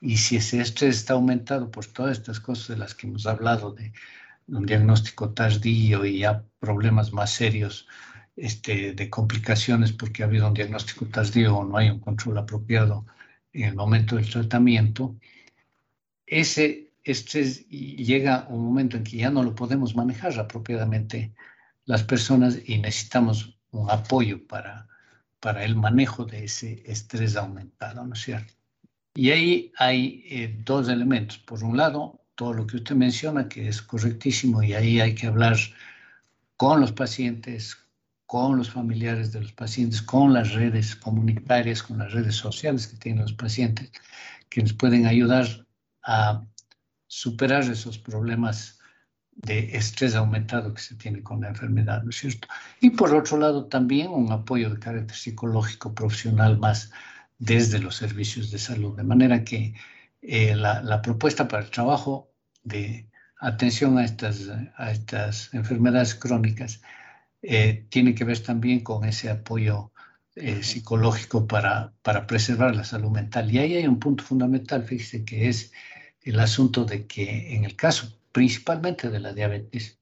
Y 0.00 0.18
si 0.18 0.36
ese 0.36 0.60
estrés 0.60 0.96
está 0.98 1.14
aumentado 1.14 1.70
por 1.70 1.86
todas 1.86 2.18
estas 2.18 2.40
cosas 2.40 2.68
de 2.68 2.76
las 2.76 2.94
que 2.94 3.06
hemos 3.06 3.26
hablado, 3.26 3.72
de 3.72 3.92
un 4.48 4.66
diagnóstico 4.66 5.30
tardío 5.30 6.04
y 6.04 6.20
ya 6.20 6.44
problemas 6.60 7.12
más 7.12 7.30
serios 7.32 7.88
este, 8.36 8.92
de 8.92 9.10
complicaciones 9.10 9.92
porque 9.92 10.22
ha 10.22 10.26
habido 10.26 10.46
un 10.46 10.54
diagnóstico 10.54 11.06
tardío 11.06 11.56
o 11.56 11.64
no 11.64 11.78
hay 11.78 11.90
un 11.90 12.00
control 12.00 12.38
apropiado 12.38 13.06
en 13.62 13.70
el 13.70 13.74
momento 13.74 14.16
del 14.16 14.30
tratamiento, 14.30 15.16
ese 16.26 16.92
estrés 17.04 17.68
llega 17.68 18.46
un 18.48 18.64
momento 18.64 18.96
en 18.96 19.04
que 19.04 19.18
ya 19.18 19.30
no 19.30 19.42
lo 19.42 19.54
podemos 19.54 19.94
manejar 19.94 20.38
apropiadamente 20.38 21.32
las 21.84 22.02
personas 22.02 22.58
y 22.64 22.78
necesitamos 22.78 23.58
un 23.70 23.90
apoyo 23.90 24.46
para, 24.46 24.88
para 25.40 25.64
el 25.64 25.76
manejo 25.76 26.24
de 26.24 26.44
ese 26.44 26.82
estrés 26.84 27.36
aumentado, 27.36 28.04
¿no 28.04 28.14
es 28.14 28.20
cierto? 28.20 28.52
Y 29.14 29.30
ahí 29.30 29.72
hay 29.78 30.24
eh, 30.28 30.60
dos 30.64 30.88
elementos. 30.88 31.38
Por 31.38 31.64
un 31.64 31.76
lado, 31.76 32.20
todo 32.34 32.52
lo 32.52 32.66
que 32.66 32.76
usted 32.76 32.94
menciona, 32.94 33.48
que 33.48 33.68
es 33.68 33.80
correctísimo, 33.80 34.62
y 34.62 34.74
ahí 34.74 35.00
hay 35.00 35.14
que 35.14 35.26
hablar 35.26 35.56
con 36.56 36.80
los 36.80 36.92
pacientes, 36.92 37.78
con 38.26 38.56
los 38.56 38.70
familiares 38.70 39.32
de 39.32 39.40
los 39.40 39.52
pacientes, 39.52 40.02
con 40.02 40.32
las 40.32 40.52
redes 40.52 40.96
comunitarias, 40.96 41.82
con 41.82 41.98
las 41.98 42.12
redes 42.12 42.34
sociales 42.34 42.88
que 42.88 42.96
tienen 42.96 43.22
los 43.22 43.32
pacientes, 43.32 43.90
que 44.48 44.62
nos 44.62 44.72
pueden 44.72 45.06
ayudar 45.06 45.46
a 46.02 46.44
superar 47.06 47.62
esos 47.62 47.98
problemas 47.98 48.80
de 49.36 49.76
estrés 49.76 50.14
aumentado 50.14 50.72
que 50.74 50.80
se 50.80 50.96
tiene 50.96 51.22
con 51.22 51.42
la 51.42 51.48
enfermedad, 51.48 52.02
¿no 52.02 52.10
es 52.10 52.16
cierto? 52.16 52.48
Y 52.80 52.90
por 52.90 53.14
otro 53.14 53.36
lado, 53.38 53.66
también 53.66 54.08
un 54.10 54.32
apoyo 54.32 54.70
de 54.70 54.78
carácter 54.78 55.16
psicológico 55.16 55.94
profesional 55.94 56.58
más 56.58 56.90
desde 57.38 57.78
los 57.78 57.96
servicios 57.96 58.50
de 58.50 58.58
salud, 58.58 58.96
de 58.96 59.04
manera 59.04 59.44
que 59.44 59.74
eh, 60.22 60.56
la, 60.56 60.82
la, 60.82 61.02
propuesta 61.02 61.46
para 61.46 61.64
el 61.64 61.70
trabajo 61.70 62.32
de 62.64 63.08
atención 63.38 63.98
a 63.98 64.04
estas, 64.04 64.48
a 64.76 64.90
estas 64.90 65.52
enfermedades 65.52 66.14
crónicas 66.14 66.80
eh, 67.48 67.86
tiene 67.90 68.14
que 68.14 68.24
ver 68.24 68.40
también 68.40 68.80
con 68.80 69.04
ese 69.04 69.30
apoyo 69.30 69.92
eh, 70.34 70.64
psicológico 70.64 71.46
para, 71.46 71.92
para 72.02 72.26
preservar 72.26 72.74
la 72.74 72.84
salud 72.84 73.10
mental. 73.10 73.52
Y 73.52 73.58
ahí 73.58 73.76
hay 73.76 73.86
un 73.86 74.00
punto 74.00 74.24
fundamental, 74.24 74.82
fíjese, 74.82 75.24
que 75.24 75.48
es 75.48 75.72
el 76.22 76.40
asunto 76.40 76.84
de 76.84 77.06
que 77.06 77.54
en 77.54 77.64
el 77.64 77.76
caso 77.76 78.18
principalmente 78.32 79.08
de 79.08 79.20
la 79.20 79.32
diabetes, 79.32 79.98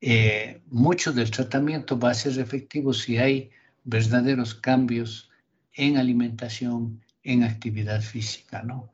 eh, 0.00 0.60
mucho 0.66 1.12
del 1.12 1.30
tratamiento 1.30 1.98
va 1.98 2.10
a 2.10 2.14
ser 2.14 2.38
efectivo 2.38 2.92
si 2.92 3.16
hay 3.16 3.50
verdaderos 3.84 4.54
cambios 4.54 5.30
en 5.72 5.96
alimentación, 5.96 7.00
en 7.22 7.44
actividad 7.44 8.02
física, 8.02 8.62
¿no? 8.62 8.90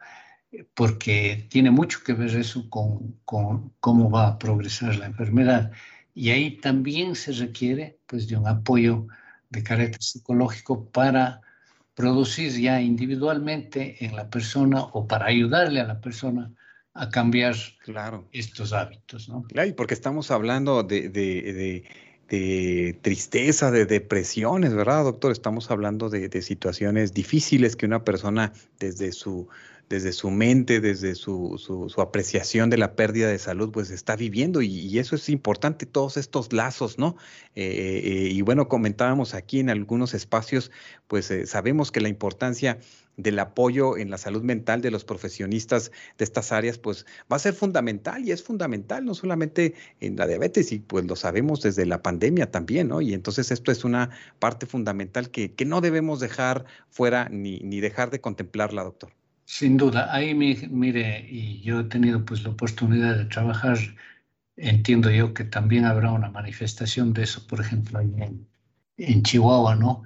Porque 0.75 1.49
tiene 1.51 1.71
mucho 1.71 2.05
que 2.05 2.13
ver 2.13 2.37
eso 2.37 2.69
con, 2.69 3.19
con 3.25 3.73
cómo 3.81 4.11
va 4.11 4.29
a 4.29 4.39
progresar 4.39 4.95
la 4.97 5.07
enfermedad. 5.07 5.73
Y 6.15 6.31
ahí 6.31 6.59
también 6.59 7.15
se 7.15 7.33
requiere 7.33 7.99
pues, 8.07 8.29
de 8.29 8.37
un 8.37 8.47
apoyo 8.47 9.07
de 9.51 9.63
carácter 9.63 10.03
psicológico 10.03 10.87
para 10.91 11.41
producir 11.95 12.59
ya 12.59 12.81
individualmente 12.81 14.05
en 14.05 14.17
la 14.17 14.29
persona 14.29 14.83
o 14.83 15.07
para 15.07 15.27
ayudarle 15.27 15.81
a 15.81 15.85
la 15.85 16.01
persona 16.01 16.51
a 16.95 17.09
cambiar 17.09 17.55
claro. 17.85 18.27
estos 18.33 18.73
hábitos. 18.73 19.29
¿no? 19.29 19.43
Claro, 19.45 19.69
y 19.69 19.73
porque 19.73 19.95
estamos 19.95 20.31
hablando 20.31 20.83
de, 20.83 21.09
de, 21.09 21.85
de, 22.29 22.99
tristeza, 23.03 23.71
de 23.71 23.85
depresiones, 23.85 24.75
¿verdad, 24.75 25.05
doctor? 25.05 25.33
Estamos 25.33 25.71
hablando 25.71 26.09
de, 26.09 26.43
situaciones 26.43 27.13
difíciles 27.13 27.77
que 27.77 27.85
una 27.85 28.05
persona 28.05 28.53
desde 28.79 29.13
su 29.13 29.49
desde 29.89 30.13
su 30.13 30.31
mente, 30.31 30.81
desde 30.81 31.15
su, 31.15 31.59
su, 31.59 32.01
apreciación 32.01 32.71
de 32.71 32.79
la 32.79 32.97
pérdida 32.97 33.29
de 33.29 33.39
salud, 33.39 33.71
pues 33.71 33.91
está 33.91 34.17
viviendo 34.17 34.63
y, 34.63 34.99
eso 34.99 35.17
es 35.17 35.29
importante, 35.29 35.87
todos 35.87 36.17
estos 36.17 36.53
lazos, 36.53 36.99
¿no? 36.99 37.17
Eh, 37.55 38.01
eh, 38.05 38.29
y 38.33 38.41
bueno, 38.43 38.69
comentábamos 38.69 39.35
aquí 39.35 39.61
en 39.61 39.69
algunos 39.71 40.15
espacios, 40.15 40.71
pues 41.09 41.31
eh, 41.31 41.47
sabemos 41.47 41.93
que 41.93 42.01
la 42.01 42.09
importancia 42.09 42.79
del 43.17 43.39
apoyo 43.39 43.99
en 43.99 44.11
la 44.11 44.17
salud 44.17 44.43
mental 44.43 44.81
de 44.81 44.91
los 44.91 45.05
profesionistas 45.05 45.93
de 46.17 46.25
estas 46.25 46.53
áreas, 46.53 46.79
pues 46.79 47.05
va 47.31 47.37
a 47.37 47.41
ser 47.41 47.53
fundamental 47.53 48.25
y 48.25 48.33
es 48.33 48.43
fundamental, 48.43 49.05
no 49.05 49.15
solamente 49.15 49.75
en 50.01 50.17
la 50.17 50.27
diabetes, 50.27 50.73
y 50.73 50.79
pues 50.79 51.05
lo 51.05 51.17
sabemos 51.17 51.61
desde 51.61 51.85
la 51.85 52.03
pandemia 52.03 52.51
también, 52.51 52.89
¿no? 52.89 53.03
Y 53.03 53.13
entonces 53.13 53.51
esto 53.51 53.71
es 53.71 53.85
una 53.85 54.11
parte 54.39 54.67
fundamental 54.67 55.31
que, 55.31 55.53
que 55.53 55.67
no 55.67 55.81
debemos 55.83 56.21
dejar 56.21 56.65
fuera 56.89 57.29
ni, 57.29 57.59
ni 57.61 57.81
dejar 57.81 58.11
de 58.11 58.21
contemplarla, 58.21 58.85
doctor. 58.85 59.13
Sin 59.59 59.77
duda, 59.77 60.09
ahí 60.15 60.35
mire, 60.35 61.27
y 61.29 61.61
yo 61.61 61.81
he 61.81 61.85
tenido 61.85 62.25
pues 62.25 62.43
la 62.43 62.49
oportunidad 62.49 63.19
de 63.19 63.27
trabajar, 63.27 63.77
entiendo 64.57 65.11
yo 65.11 65.35
que 65.35 65.45
también 65.45 65.85
habrá 65.85 66.11
una 66.11 66.31
manifestación 66.31 67.13
de 67.13 67.25
eso, 67.25 67.47
por 67.47 67.61
ejemplo, 67.61 68.01
en, 68.01 68.49
en 68.97 69.23
Chihuahua, 69.23 69.75
¿no? 69.77 70.05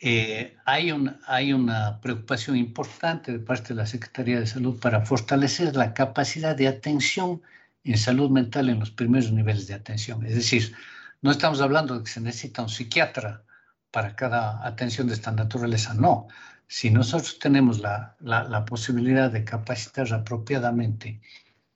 Eh, 0.00 0.56
hay, 0.64 0.92
un, 0.92 1.16
hay 1.26 1.52
una 1.52 2.00
preocupación 2.00 2.56
importante 2.56 3.32
de 3.32 3.40
parte 3.40 3.70
de 3.70 3.80
la 3.80 3.86
Secretaría 3.86 4.38
de 4.38 4.46
Salud 4.46 4.78
para 4.78 5.04
fortalecer 5.04 5.74
la 5.74 5.92
capacidad 5.92 6.54
de 6.54 6.68
atención 6.68 7.42
en 7.82 7.98
salud 7.98 8.30
mental 8.30 8.68
en 8.68 8.78
los 8.78 8.92
primeros 8.92 9.32
niveles 9.32 9.66
de 9.66 9.74
atención. 9.74 10.24
Es 10.24 10.36
decir, 10.36 10.72
no 11.20 11.32
estamos 11.32 11.60
hablando 11.60 11.98
de 11.98 12.04
que 12.04 12.10
se 12.12 12.20
necesita 12.20 12.62
un 12.62 12.68
psiquiatra 12.68 13.42
para 13.90 14.14
cada 14.14 14.64
atención 14.64 15.08
de 15.08 15.14
esta 15.14 15.32
naturaleza, 15.32 15.94
no 15.94 16.28
si 16.76 16.90
nosotros 16.90 17.38
tenemos 17.38 17.78
la, 17.78 18.64
posibilidad 18.66 19.30
de 19.30 19.44
capacitar 19.44 20.12
apropiadamente 20.12 21.20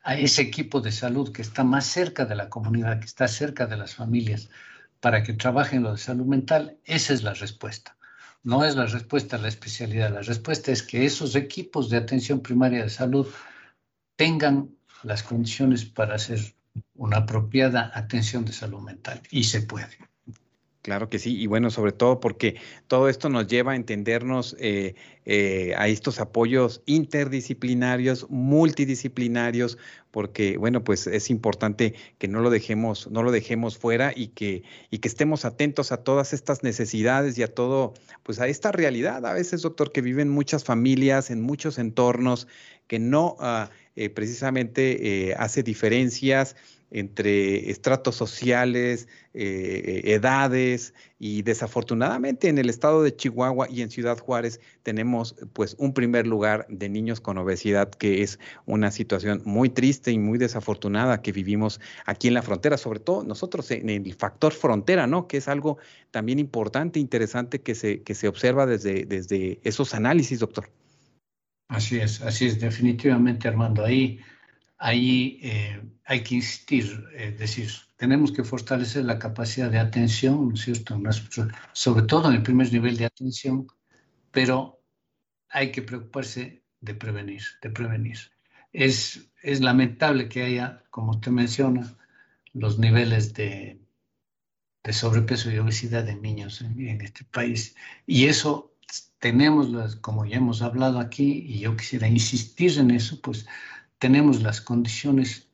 a 0.03 0.17
ese 0.17 0.43
equipo 0.43 0.81
de 0.81 0.91
salud 0.91 1.31
que 1.31 1.41
está 1.41 1.63
más 1.63 1.87
cerca 1.87 2.25
de 2.25 2.35
la 2.35 2.49
comunidad, 2.49 2.99
que 2.99 3.07
está 3.07 3.29
cerca 3.29 3.67
de 3.69 3.77
las 3.77 3.95
familias, 3.95 4.51
para 4.99 5.23
que 5.23 5.35
trabajen 5.35 5.85
lo 5.85 5.93
de 5.93 5.99
salud 5.99 6.27
mental, 6.27 6.79
esa 6.85 7.13
es 7.15 7.23
la 7.23 7.35
respuesta. 7.35 7.97
No 8.43 8.65
es 8.65 8.75
la 8.75 8.87
respuesta 8.87 9.39
la 9.39 9.47
especialidad, 9.47 10.13
la 10.13 10.23
respuesta 10.23 10.73
es 10.73 10.83
que 10.83 11.07
esos 11.07 11.37
equipos 11.37 11.91
de 11.91 11.99
atención 11.99 12.41
primaria 12.41 12.83
de 12.83 12.91
salud 12.91 13.29
tengan 14.17 14.69
las 15.05 15.23
condiciones 15.23 15.85
para 15.85 16.17
hacer 16.17 16.41
una 16.97 17.19
apropiada 17.19 17.93
atención 17.95 18.45
de 18.45 18.53
salud 18.53 18.81
mental 18.81 19.23
y 19.31 19.45
se 19.45 19.63
puede. 19.63 20.08
Claro 20.83 21.09
que 21.11 21.19
sí, 21.19 21.37
y 21.37 21.47
bueno, 21.49 21.71
sobre 21.71 21.91
todo 21.91 22.21
porque 22.21 22.57
todo 22.87 23.09
esto 23.09 23.29
nos 23.29 23.49
lleva 23.49 23.73
a 23.73 23.77
entendernos 23.77 24.57
eh, 24.61 24.95
eh, 25.25 25.75
a 25.77 25.89
estos 25.89 26.21
apoyos 26.21 26.83
interdisciplinarios, 26.87 28.31
multidisciplinarios, 28.31 29.77
porque 30.13 30.57
bueno, 30.57 30.85
pues 30.85 31.09
es 31.09 31.31
importante 31.31 31.95
que 32.19 32.29
no 32.29 32.41
lo 32.41 32.49
dejemos, 32.49 33.11
no 33.11 33.25
lo 33.25 33.33
dejemos 33.33 33.77
fuera 33.77 34.13
y 34.15 34.29
que, 34.29 34.63
y 34.89 34.99
que 34.99 35.09
estemos 35.09 35.45
atentos 35.45 35.91
a 35.91 36.05
todas 36.05 36.33
estas 36.33 36.63
necesidades 36.63 37.37
y 37.39 37.43
a 37.43 37.53
todo, 37.53 37.93
pues 38.23 38.39
a 38.41 38.47
esta 38.47 38.71
realidad, 38.71 39.27
a 39.27 39.33
veces, 39.35 39.63
doctor, 39.63 39.91
que 39.91 40.01
viven 40.01 40.29
muchas 40.29 40.63
familias 40.63 41.31
en 41.31 41.43
muchos 41.43 41.79
entornos, 41.79 42.47
que 42.87 43.01
no 43.01 43.37
ah, 43.41 43.71
eh, 43.97 44.11
precisamente 44.11 45.35
hace 45.37 45.65
diferencias 45.65 46.55
entre 46.91 47.71
estratos 47.71 48.15
sociales, 48.17 49.09
eh, 49.35 50.03
edades 50.07 50.95
y 51.19 51.43
desafortunadamente 51.43 52.49
en 52.49 52.59
el 52.59 52.71
estado 52.71 53.03
de 53.03 53.15
Chihuahua 53.15 53.69
y 53.71 53.83
en 53.83 53.91
Ciudad 53.91 54.19
Juárez 54.19 54.61
tenemos 54.83 55.37
pues 55.53 55.77
un 55.79 55.93
primer 55.93 56.27
lugar 56.27 56.67
de 56.69 56.89
niños 56.89 57.21
con 57.21 57.39
obesidad 57.39 57.91
que 57.91 58.23
es 58.23 58.39
una 58.65 58.91
situación 58.91 59.43
muy 59.45 59.69
triste 59.69 60.11
y 60.13 60.19
muy 60.19 60.39
desafortunada 60.39 61.21
que 61.21 61.33
vivimos 61.33 61.81
aquí 62.07 62.29
en 62.29 62.35
la 62.35 62.43
frontera, 62.43 62.79
sobre 62.79 63.01
todo 63.01 63.23
nosotros 63.23 63.71
en 63.71 63.91
el 63.91 64.15
factor 64.15 64.53
frontera, 64.53 65.07
¿no? 65.07 65.29
Que 65.29 65.37
es 65.37 65.49
algo 65.49 65.79
también 66.11 66.39
importante, 66.39 66.99
interesante 66.99 67.61
que 67.61 67.75
se, 67.75 68.03
que 68.03 68.15
se 68.15 68.29
observa 68.29 68.67
desde, 68.67 69.05
desde 69.05 69.61
esos 69.63 69.95
análisis, 69.95 70.41
doctor. 70.41 70.71
Así 71.69 71.99
es, 71.99 72.23
así 72.23 72.47
es, 72.47 72.59
definitivamente 72.59 73.47
Armando. 73.47 73.85
Ahí 73.85 74.21
ahí 74.79 75.41
eh, 75.43 75.83
hay 76.05 76.23
que 76.23 76.37
insistir, 76.37 77.05
es 77.15 77.39
decir, 77.39 77.71
tenemos 77.97 78.33
que 78.33 78.45
fortalecer 78.45 79.05
la 79.05 79.19
capacidad 79.19 79.71
de 79.71 79.79
atención, 79.79 80.49
¿no 80.49 80.55
es 80.55 80.63
cierto? 80.63 81.01
Sobre 81.73 82.03
todo 82.07 82.29
en 82.29 82.37
el 82.37 82.43
primer 82.43 82.73
nivel 82.73 82.97
de 82.97 83.07
atención, 83.07 83.67
pero 84.31 84.81
hay 85.49 85.73
que 85.73 85.83
preocuparse 85.83 86.63
de 86.81 86.95
prevenir, 86.95 87.43
de 87.61 87.71
prevenir. 87.71 88.19
Es, 88.73 89.31
es 89.43 89.61
lamentable 89.61 90.29
que 90.29 90.43
haya, 90.43 90.85
como 90.91 91.13
usted 91.13 91.33
menciona, 91.33 91.97
los 92.53 92.79
niveles 92.79 93.35
de, 93.35 93.81
de 94.85 94.93
sobrepeso 94.93 95.51
y 95.51 95.59
obesidad 95.59 96.09
en 96.09 96.23
niños 96.23 96.61
en, 96.61 97.01
este 97.01 97.25
país. 97.25 97.75
Y 98.07 98.27
eso 98.27 98.75
tenemos, 99.19 99.97
como 99.97 100.25
ya 100.25 100.37
hemos 100.37 100.63
hablado 100.63 100.99
aquí, 100.99 101.45
y 101.47 101.61
yo 101.61 101.77
quisiera 101.77 102.09
insistir 102.09 102.79
en 102.79 102.91
eso, 102.91 103.21
pues 103.21 103.47
tenemos 103.99 104.43
las 104.43 104.61
condiciones 104.61 105.49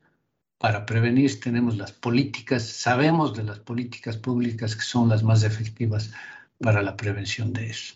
para 0.57 0.85
prevenir, 0.85 1.39
tenemos 1.39 1.77
las 1.77 1.91
políticas, 1.91 2.63
sabemos 2.63 3.35
de 3.35 3.43
las 3.43 3.59
políticas 3.59 4.17
públicas 4.17 4.75
que 4.75 4.83
son 4.83 5.09
las 5.09 5.23
más 5.23 5.43
efectivas 5.43 6.11
para 6.59 6.81
la 6.81 6.95
prevención 6.95 7.53
de 7.53 7.67
eso. 7.67 7.95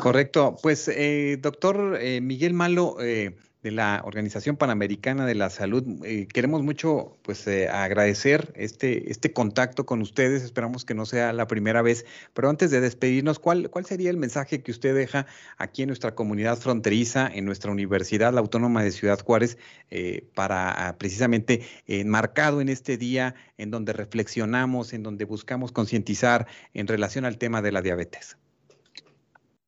Correcto. 0.00 0.56
Pues, 0.62 0.88
eh, 0.88 1.38
doctor 1.40 1.98
eh, 2.00 2.20
Miguel 2.20 2.54
Malo, 2.54 2.96
eh, 3.00 3.36
de 3.62 3.70
la 3.70 4.00
Organización 4.04 4.56
Panamericana 4.56 5.26
de 5.26 5.34
la 5.34 5.50
Salud. 5.50 5.84
Eh, 6.04 6.26
queremos 6.26 6.62
mucho 6.62 7.18
pues 7.22 7.46
eh, 7.46 7.68
agradecer 7.68 8.52
este, 8.56 9.10
este 9.10 9.32
contacto 9.32 9.84
con 9.84 10.00
ustedes. 10.00 10.42
Esperamos 10.42 10.84
que 10.84 10.94
no 10.94 11.04
sea 11.04 11.32
la 11.32 11.46
primera 11.46 11.82
vez. 11.82 12.06
Pero 12.32 12.48
antes 12.48 12.70
de 12.70 12.80
despedirnos, 12.80 13.38
¿cuál, 13.38 13.68
¿cuál 13.68 13.84
sería 13.84 14.10
el 14.10 14.16
mensaje 14.16 14.62
que 14.62 14.70
usted 14.70 14.94
deja 14.94 15.26
aquí 15.58 15.82
en 15.82 15.88
nuestra 15.88 16.14
comunidad 16.14 16.58
fronteriza, 16.58 17.30
en 17.32 17.44
nuestra 17.44 17.70
Universidad 17.70 18.36
Autónoma 18.38 18.82
de 18.82 18.92
Ciudad 18.92 19.20
Juárez, 19.20 19.58
eh, 19.90 20.24
para 20.34 20.88
ah, 20.88 20.96
precisamente 20.96 21.62
enmarcado 21.86 22.62
en 22.62 22.70
este 22.70 22.96
día 22.96 23.34
en 23.58 23.70
donde 23.70 23.92
reflexionamos, 23.92 24.94
en 24.94 25.02
donde 25.02 25.26
buscamos 25.26 25.70
concientizar 25.70 26.46
en 26.72 26.86
relación 26.86 27.26
al 27.26 27.36
tema 27.36 27.60
de 27.60 27.72
la 27.72 27.82
diabetes? 27.82 28.38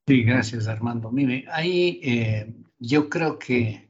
Sí, 0.06 0.22
gracias 0.22 0.66
Armando. 0.66 1.12
Mire, 1.12 1.44
ahí 1.52 2.00
yo 2.82 3.08
creo 3.08 3.38
que 3.38 3.88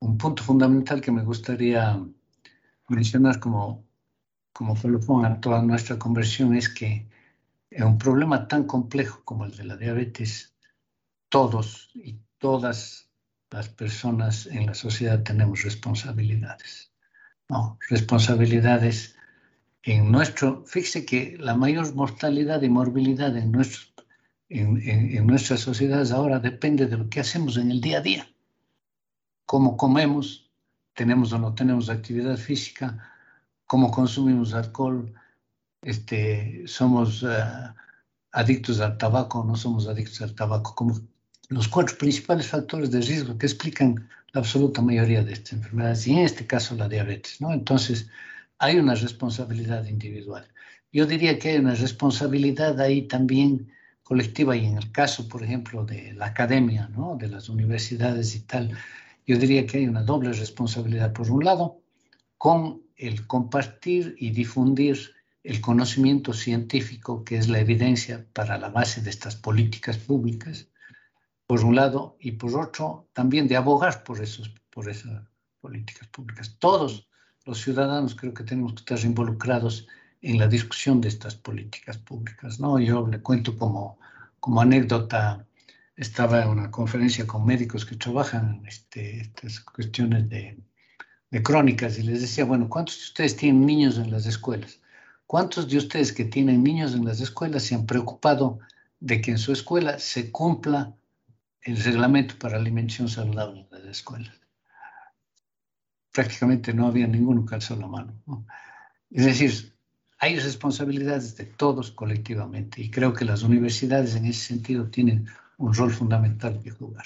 un 0.00 0.18
punto 0.18 0.42
fundamental 0.42 1.00
que 1.00 1.10
me 1.10 1.24
gustaría 1.24 1.98
mencionar 2.88 3.40
como, 3.40 3.86
como 4.52 4.76
colofón 4.76 5.24
a 5.24 5.40
toda 5.40 5.62
nuestra 5.62 5.98
conversión 5.98 6.54
es 6.54 6.68
que 6.68 7.08
en 7.70 7.84
un 7.84 7.96
problema 7.96 8.46
tan 8.48 8.64
complejo 8.64 9.22
como 9.24 9.46
el 9.46 9.56
de 9.56 9.64
la 9.64 9.78
diabetes, 9.78 10.54
todos 11.30 11.90
y 11.94 12.18
todas 12.36 13.08
las 13.50 13.70
personas 13.70 14.46
en 14.46 14.66
la 14.66 14.74
sociedad 14.74 15.22
tenemos 15.22 15.62
responsabilidades. 15.62 16.92
¿no? 17.48 17.78
Responsabilidades 17.88 19.16
en 19.84 20.12
nuestro, 20.12 20.64
fíjese 20.66 21.06
que 21.06 21.38
la 21.38 21.56
mayor 21.56 21.94
mortalidad 21.94 22.60
y 22.60 22.68
morbilidad 22.68 23.34
en 23.38 23.52
nuestros 23.52 23.92
en, 24.52 25.26
nuestras 25.26 25.60
sociedades 25.60 26.12
ahora 26.12 26.38
depende 26.38 26.86
de 26.86 26.96
lo 26.96 27.08
que 27.08 27.20
hacemos 27.20 27.56
en 27.56 27.70
el 27.70 27.80
día 27.80 27.98
a 27.98 28.02
día. 28.02 28.28
Cómo 29.46 29.76
comemos, 29.76 30.50
tenemos 30.94 31.32
o 31.32 31.38
no 31.38 31.54
tenemos 31.54 31.88
actividad 31.88 32.36
física, 32.36 33.10
cómo 33.66 33.90
consumimos 33.90 34.52
alcohol, 34.54 35.12
este, 35.82 36.62
somos 36.66 37.22
eh, 37.22 37.26
adictos 38.32 38.80
al 38.80 38.98
tabaco 38.98 39.40
o 39.40 39.44
no 39.44 39.56
somos 39.56 39.88
adictos 39.88 40.20
al 40.22 40.34
tabaco, 40.34 40.74
como 40.74 41.00
los 41.48 41.68
cuatro 41.68 41.96
principales 41.98 42.46
factores 42.48 42.90
de 42.90 43.00
riesgo 43.00 43.36
que 43.38 43.46
explican 43.46 44.08
la 44.32 44.40
absoluta 44.40 44.80
mayoría 44.80 45.22
de 45.22 45.32
estas 45.32 45.54
enfermedades 45.54 46.06
y 46.06 46.12
en 46.12 46.18
este 46.20 46.46
caso 46.46 46.74
la 46.74 46.88
diabetes. 46.88 47.40
¿no? 47.40 47.52
Entonces, 47.52 48.08
hay 48.58 48.78
una 48.78 48.94
responsabilidad 48.94 49.86
individual. 49.86 50.46
Yo 50.92 51.06
diría 51.06 51.38
que 51.38 51.50
hay 51.50 51.58
una 51.58 51.74
responsabilidad 51.74 52.80
ahí 52.80 53.02
también 53.08 53.72
colectiva 54.02 54.56
y 54.56 54.66
en 54.66 54.76
el 54.76 54.90
caso, 54.92 55.28
por 55.28 55.42
ejemplo, 55.42 55.84
de 55.84 56.12
la 56.14 56.26
academia, 56.26 56.88
¿no? 56.88 57.16
de 57.16 57.28
las 57.28 57.48
universidades 57.48 58.34
y 58.34 58.40
tal, 58.40 58.76
yo 59.26 59.36
diría 59.38 59.66
que 59.66 59.78
hay 59.78 59.86
una 59.86 60.02
doble 60.02 60.32
responsabilidad. 60.32 61.12
Por 61.12 61.30
un 61.30 61.44
lado, 61.44 61.80
con 62.38 62.82
el 62.96 63.26
compartir 63.26 64.14
y 64.18 64.30
difundir 64.30 65.12
el 65.44 65.60
conocimiento 65.60 66.32
científico, 66.32 67.24
que 67.24 67.36
es 67.36 67.48
la 67.48 67.60
evidencia 67.60 68.26
para 68.32 68.58
la 68.58 68.68
base 68.68 69.00
de 69.00 69.10
estas 69.10 69.36
políticas 69.36 69.98
públicas, 69.98 70.68
por 71.46 71.64
un 71.64 71.74
lado, 71.74 72.16
y 72.20 72.32
por 72.32 72.58
otro, 72.58 73.08
también 73.12 73.48
de 73.48 73.56
abogar 73.56 74.04
por, 74.04 74.22
esos, 74.22 74.54
por 74.70 74.88
esas 74.88 75.22
políticas 75.60 76.08
públicas. 76.08 76.56
Todos 76.58 77.08
los 77.44 77.60
ciudadanos 77.60 78.14
creo 78.14 78.34
que 78.34 78.44
tenemos 78.44 78.74
que 78.74 78.80
estar 78.80 78.98
involucrados 79.04 79.86
en 80.22 80.38
la 80.38 80.46
discusión 80.46 81.00
de 81.00 81.08
estas 81.08 81.34
políticas 81.34 81.98
públicas. 81.98 82.60
¿no? 82.60 82.78
Yo 82.78 83.06
le 83.06 83.20
cuento 83.20 83.58
como, 83.58 83.98
como 84.40 84.60
anécdota, 84.60 85.44
estaba 85.96 86.42
en 86.42 86.48
una 86.48 86.70
conferencia 86.70 87.26
con 87.26 87.44
médicos 87.44 87.84
que 87.84 87.96
trabajan 87.96 88.60
en 88.60 88.66
este, 88.66 89.20
estas 89.20 89.60
cuestiones 89.60 90.28
de, 90.28 90.58
de 91.30 91.42
crónicas 91.42 91.98
y 91.98 92.02
les 92.02 92.20
decía, 92.20 92.44
bueno, 92.44 92.68
¿cuántos 92.68 92.98
de 92.98 93.04
ustedes 93.04 93.36
tienen 93.36 93.66
niños 93.66 93.98
en 93.98 94.10
las 94.10 94.26
escuelas? 94.26 94.80
¿Cuántos 95.26 95.68
de 95.68 95.78
ustedes 95.78 96.12
que 96.12 96.24
tienen 96.24 96.62
niños 96.62 96.94
en 96.94 97.04
las 97.04 97.20
escuelas 97.20 97.64
se 97.64 97.74
han 97.74 97.86
preocupado 97.86 98.60
de 99.00 99.20
que 99.20 99.32
en 99.32 99.38
su 99.38 99.52
escuela 99.52 99.98
se 99.98 100.30
cumpla 100.30 100.94
el 101.62 101.82
reglamento 101.82 102.38
para 102.38 102.58
alimentación 102.58 103.08
saludable 103.08 103.60
en 103.60 103.68
las 103.70 103.84
escuelas? 103.84 104.34
Prácticamente 106.12 106.74
no 106.74 106.86
había 106.86 107.06
ninguno 107.06 107.46
que 107.46 107.54
alzó 107.54 107.74
la 107.76 107.86
mano. 107.86 108.14
¿no? 108.26 108.46
Es 109.10 109.24
decir, 109.24 109.71
hay 110.22 110.38
responsabilidades 110.38 111.36
de 111.36 111.46
todos 111.46 111.90
colectivamente 111.90 112.80
y 112.80 112.90
creo 112.90 113.12
que 113.12 113.24
las 113.24 113.42
universidades 113.42 114.14
en 114.14 114.26
ese 114.26 114.46
sentido 114.46 114.86
tienen 114.86 115.26
un 115.56 115.74
rol 115.74 115.90
fundamental 115.90 116.60
que 116.62 116.70
jugar. 116.70 117.04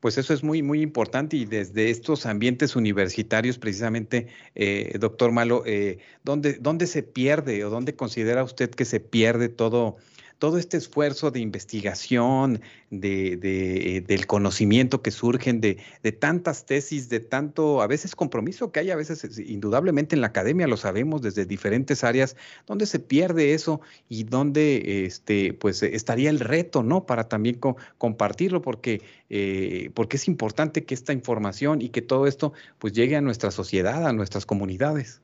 Pues 0.00 0.18
eso 0.18 0.34
es 0.34 0.42
muy, 0.42 0.60
muy 0.60 0.82
importante 0.82 1.36
y 1.36 1.44
desde 1.44 1.88
estos 1.88 2.26
ambientes 2.26 2.74
universitarios, 2.74 3.58
precisamente, 3.58 4.26
eh, 4.56 4.96
doctor 4.98 5.30
Malo, 5.30 5.62
eh, 5.66 5.98
¿dónde, 6.24 6.54
¿dónde 6.54 6.88
se 6.88 7.04
pierde 7.04 7.64
o 7.64 7.70
dónde 7.70 7.94
considera 7.94 8.42
usted 8.42 8.70
que 8.70 8.84
se 8.84 8.98
pierde 8.98 9.48
todo 9.48 9.96
todo 10.40 10.56
este 10.56 10.78
esfuerzo 10.78 11.30
de 11.30 11.38
investigación, 11.38 12.62
de, 12.88 13.38
eh, 13.42 14.00
del 14.00 14.26
conocimiento 14.26 15.02
que 15.02 15.10
surgen 15.10 15.60
de, 15.60 15.76
tantas 16.18 16.64
tesis, 16.64 17.10
de 17.10 17.20
tanto, 17.20 17.82
a 17.82 17.86
veces 17.86 18.16
compromiso 18.16 18.72
que 18.72 18.80
hay, 18.80 18.90
a 18.90 18.96
veces 18.96 19.38
indudablemente 19.38 20.16
en 20.16 20.22
la 20.22 20.28
academia, 20.28 20.66
lo 20.66 20.78
sabemos 20.78 21.20
desde 21.20 21.44
diferentes 21.44 22.04
áreas, 22.04 22.36
donde 22.66 22.86
se 22.86 22.98
pierde 22.98 23.52
eso 23.52 23.82
y 24.08 24.24
donde 24.24 25.04
este, 25.04 25.52
pues, 25.52 25.82
estaría 25.82 26.30
el 26.30 26.40
reto, 26.40 26.82
¿no? 26.82 27.04
Para 27.04 27.28
también 27.28 27.60
compartirlo, 27.98 28.62
porque, 28.62 29.02
eh, 29.28 29.90
porque 29.92 30.16
es 30.16 30.26
importante 30.26 30.84
que 30.84 30.94
esta 30.94 31.12
información 31.12 31.82
y 31.82 31.90
que 31.90 32.00
todo 32.00 32.26
esto 32.26 32.54
pues 32.78 32.94
llegue 32.94 33.14
a 33.14 33.20
nuestra 33.20 33.50
sociedad, 33.50 34.06
a 34.06 34.14
nuestras 34.14 34.46
comunidades. 34.46 35.20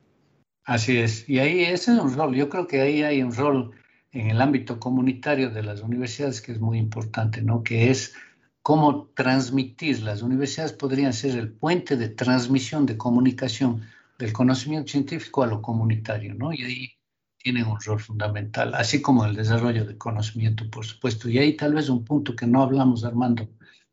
Así 0.64 0.98
es, 0.98 1.26
y 1.26 1.38
ahí 1.38 1.62
ese 1.62 1.92
es 1.92 1.98
un 1.98 2.14
rol, 2.14 2.34
yo 2.34 2.50
creo 2.50 2.66
que 2.66 2.82
ahí 2.82 3.02
hay 3.02 3.22
un 3.22 3.34
rol 3.34 3.72
en 4.20 4.30
el 4.30 4.40
ámbito 4.40 4.80
comunitario 4.80 5.50
de 5.50 5.62
las 5.62 5.82
universidades 5.82 6.40
que 6.40 6.52
es 6.52 6.58
muy 6.58 6.78
importante, 6.78 7.42
¿no? 7.42 7.62
Que 7.62 7.90
es 7.90 8.14
cómo 8.62 9.10
transmitir. 9.14 10.02
Las 10.02 10.22
universidades 10.22 10.72
podrían 10.72 11.12
ser 11.12 11.36
el 11.36 11.52
puente 11.52 11.98
de 11.98 12.08
transmisión, 12.08 12.86
de 12.86 12.96
comunicación 12.96 13.82
del 14.18 14.32
conocimiento 14.32 14.90
científico 14.92 15.42
a 15.42 15.46
lo 15.46 15.60
comunitario, 15.60 16.34
¿no? 16.34 16.54
Y 16.54 16.64
ahí 16.64 16.92
tienen 17.36 17.66
un 17.66 17.78
rol 17.78 18.00
fundamental, 18.00 18.74
así 18.74 19.02
como 19.02 19.26
el 19.26 19.36
desarrollo 19.36 19.84
de 19.84 19.98
conocimiento, 19.98 20.68
por 20.70 20.86
supuesto. 20.86 21.28
Y 21.28 21.38
ahí 21.38 21.54
tal 21.54 21.74
vez 21.74 21.90
un 21.90 22.02
punto 22.02 22.34
que 22.34 22.46
no 22.46 22.62
hablamos, 22.62 23.04
Armando, 23.04 23.46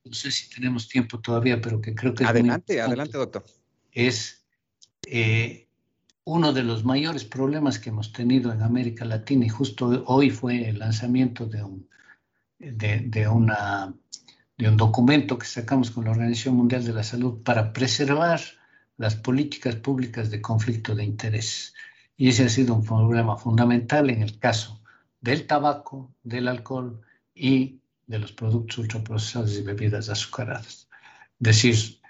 no 0.05 0.13
sé 0.13 0.31
si 0.31 0.49
tenemos 0.49 0.87
tiempo 0.87 1.19
todavía, 1.19 1.59
pero 1.59 1.81
que 1.81 1.93
creo 1.93 2.13
que 2.13 2.23
es 2.23 2.29
Adelante, 2.29 2.81
adelante, 2.81 3.17
doctor. 3.17 3.43
Es 3.91 4.45
eh, 5.05 5.62
uno 6.25 6.53
de 6.53 6.63
los 6.63 6.85
mayores 6.85 7.25
problemas 7.25 7.79
que 7.79 7.89
hemos 7.89 8.13
tenido 8.13 8.53
en 8.53 8.61
América 8.61 9.05
Latina 9.05 9.45
y 9.45 9.49
justo 9.49 10.03
hoy 10.07 10.29
fue 10.29 10.69
el 10.69 10.79
lanzamiento 10.79 11.45
de 11.45 11.63
un, 11.63 11.89
de, 12.59 13.27
una, 13.27 13.93
de 14.57 14.69
un 14.69 14.77
documento 14.77 15.37
que 15.37 15.45
sacamos 15.45 15.91
con 15.91 16.05
la 16.05 16.11
Organización 16.11 16.55
Mundial 16.55 16.85
de 16.85 16.93
la 16.93 17.03
Salud 17.03 17.43
para 17.43 17.73
preservar 17.73 18.39
las 18.97 19.15
políticas 19.15 19.75
públicas 19.75 20.29
de 20.29 20.41
conflicto 20.41 20.95
de 20.95 21.03
interés. 21.03 21.73
Y 22.15 22.29
ese 22.29 22.45
ha 22.45 22.49
sido 22.49 22.73
un 22.75 22.85
problema 22.85 23.35
fundamental 23.35 24.09
en 24.09 24.21
el 24.21 24.39
caso 24.39 24.81
del 25.19 25.45
tabaco, 25.45 26.13
del 26.23 26.47
alcohol 26.47 27.01
y 27.33 27.81
de 28.07 28.19
los 28.19 28.31
productos 28.31 28.77
ultraprocesados 28.77 29.57
y 29.57 29.61
bebidas 29.61 30.09
azucaradas. 30.09 30.87
Es 31.39 31.63
decir, 31.63 32.01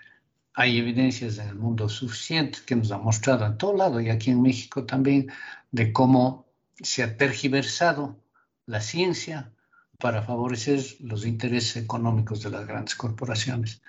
hay 0.54 0.78
evidencias 0.78 1.38
en 1.40 1.50
el 1.50 1.56
mundo 1.56 1.90
suficientes 1.90 2.62
que 2.62 2.76
nos 2.76 2.92
han 2.92 3.04
mostrado 3.04 3.46
en 3.46 3.58
todo 3.58 3.76
lado 3.76 4.00
y 4.00 4.10
aquí 4.10 4.32
en 4.32 4.42
México 4.42 4.86
también 4.86 5.32
de 5.72 5.92
cómo 5.92 6.46
se 6.82 7.04
ha 7.04 7.18
tergiversado 7.18 8.20
la 8.66 8.80
ciencia 8.80 9.52
para 10.00 10.22
favorecer 10.22 10.82
los 11.00 11.26
intereses 11.26 11.78
económicos 11.78 12.44
de 12.44 12.52
las 12.52 12.68
grandes 12.68 12.96
corporaciones. 12.96 13.82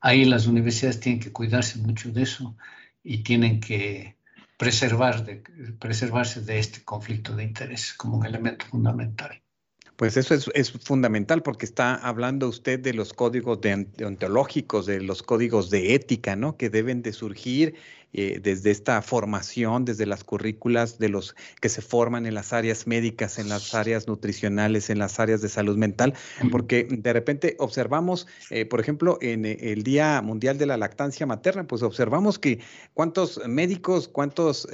Ahí 0.00 0.24
las 0.24 0.46
universidades 0.46 1.00
tienen 1.00 1.20
que 1.20 1.32
cuidarse 1.32 1.78
mucho 1.78 2.10
de 2.12 2.22
eso 2.22 2.56
y 3.02 3.22
tienen 3.22 3.60
que 3.60 4.16
preservarse 4.56 6.40
de 6.42 6.58
este 6.58 6.84
conflicto 6.84 7.34
de 7.34 7.44
interés 7.44 7.94
como 7.94 8.18
un 8.18 8.26
elemento 8.26 8.66
fundamental. 8.66 9.41
Pues 10.02 10.16
eso 10.16 10.34
es, 10.34 10.72
fundamental 10.72 11.44
porque 11.44 11.64
está 11.64 11.94
hablando 11.94 12.48
usted 12.48 12.80
de 12.80 12.92
los 12.92 13.12
códigos 13.12 13.60
deontológicos, 13.60 14.86
de 14.86 15.00
los 15.00 15.22
códigos 15.22 15.70
de 15.70 15.94
ética, 15.94 16.34
¿no? 16.34 16.56
Que 16.56 16.70
deben 16.70 17.02
de 17.02 17.12
surgir 17.12 17.76
eh, 18.14 18.40
desde 18.42 18.70
esta 18.70 19.00
formación, 19.00 19.84
desde 19.84 20.04
las 20.06 20.22
currículas 20.22 20.98
de 20.98 21.08
los 21.08 21.34
que 21.60 21.68
se 21.68 21.80
forman 21.80 22.26
en 22.26 22.34
las 22.34 22.52
áreas 22.52 22.86
médicas, 22.86 23.38
en 23.38 23.48
las 23.48 23.74
áreas 23.74 24.06
nutricionales, 24.06 24.90
en 24.90 24.98
las 24.98 25.18
áreas 25.18 25.40
de 25.40 25.48
salud 25.48 25.76
mental, 25.76 26.14
porque 26.50 26.86
de 26.90 27.12
repente 27.12 27.56
observamos, 27.58 28.26
eh, 28.50 28.66
por 28.66 28.80
ejemplo, 28.80 29.18
en 29.22 29.46
eh, 29.46 29.56
el 29.60 29.82
Día 29.82 30.20
Mundial 30.20 30.58
de 30.58 30.66
la 30.66 30.76
Lactancia 30.76 31.26
Materna, 31.26 31.66
pues 31.66 31.82
observamos 31.82 32.38
que 32.38 32.60
cuántos 32.94 33.40
médicos, 33.48 34.08
cuántos 34.08 34.68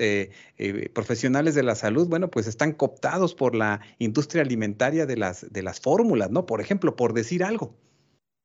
profesionales 0.92 1.54
de 1.54 1.62
la 1.62 1.74
salud, 1.74 2.08
bueno, 2.08 2.28
pues 2.30 2.46
están 2.46 2.72
cooptados 2.72 3.34
por 3.34 3.54
la 3.54 3.80
industria 3.98 4.42
alimentaria 4.42 5.06
de 5.06 5.16
las, 5.16 5.46
de 5.52 5.62
las 5.62 5.80
fórmulas, 5.80 6.30
¿no? 6.30 6.46
Por 6.46 6.60
ejemplo, 6.60 6.96
por 6.96 7.12
decir 7.12 7.44
algo. 7.44 7.76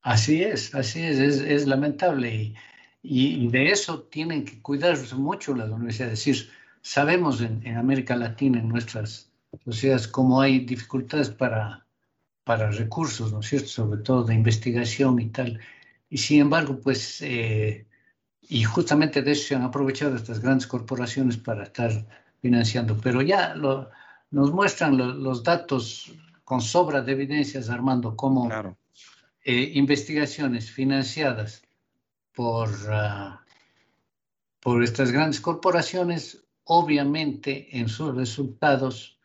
Así 0.01 0.43
es, 0.43 0.75
así 0.75 1.01
es, 1.01 1.17
es, 1.19 1.39
es 1.39 1.65
lamentable. 1.65 2.35
Y 2.35 2.55
y, 3.03 3.49
de 3.49 3.69
eso 3.69 4.03
tienen 4.03 4.45
que 4.45 4.61
cuidarse 4.61 5.13
mucho 5.15 5.53
las 5.53 5.69
universidades. 5.69 6.19
Es 6.19 6.25
decir, 6.25 6.49
sabemos 6.81 7.41
en, 7.41 7.75
América 7.77 8.15
Latina, 8.15 8.59
en 8.59 8.69
nuestras 8.69 9.29
sociedades, 9.65 10.07
cómo 10.07 10.39
hay 10.39 10.59
dificultades 10.59 11.29
para, 11.29 11.85
para 12.45 12.71
recursos, 12.71 13.33
¿no 13.33 13.41
es 13.41 13.47
cierto? 13.47 13.67
Sobre 13.67 14.01
todo 14.01 14.23
de 14.23 14.33
investigación 14.35 15.19
y 15.19 15.29
tal. 15.29 15.59
Y 16.09 16.17
sin 16.17 16.41
embargo, 16.41 16.79
pues, 16.81 17.21
eh, 17.21 17.85
y 18.41 18.63
justamente 18.63 19.21
de 19.21 19.31
eso 19.31 19.47
se 19.47 19.55
han 19.55 19.63
aprovechado 19.63 20.15
estas 20.15 20.39
grandes 20.39 20.65
corporaciones 20.65 21.35
para 21.35 21.63
estar 21.63 21.91
financiando. 22.41 22.97
Pero 23.03 23.21
ya 23.21 23.53
lo, 23.53 23.89
nos 24.31 24.53
muestran 24.53 24.97
los 24.97 25.43
datos 25.43 26.13
con 26.45 26.61
sobra 26.61 27.01
de 27.01 27.11
evidencias, 27.11 27.69
Armando, 27.69 28.15
como 28.15 28.49
eh, 29.43 29.71
investigaciones 29.73 30.71
financiadas 30.71 31.62
por, 32.33 32.69
ah, 32.89 33.43
por 34.59 34.83
estas 34.83 35.11
grandes 35.11 35.41
corporaciones, 35.41 36.43
obviamente 36.65 37.77
en 37.77 37.89
sus 37.89 38.15
resultados 38.15 39.19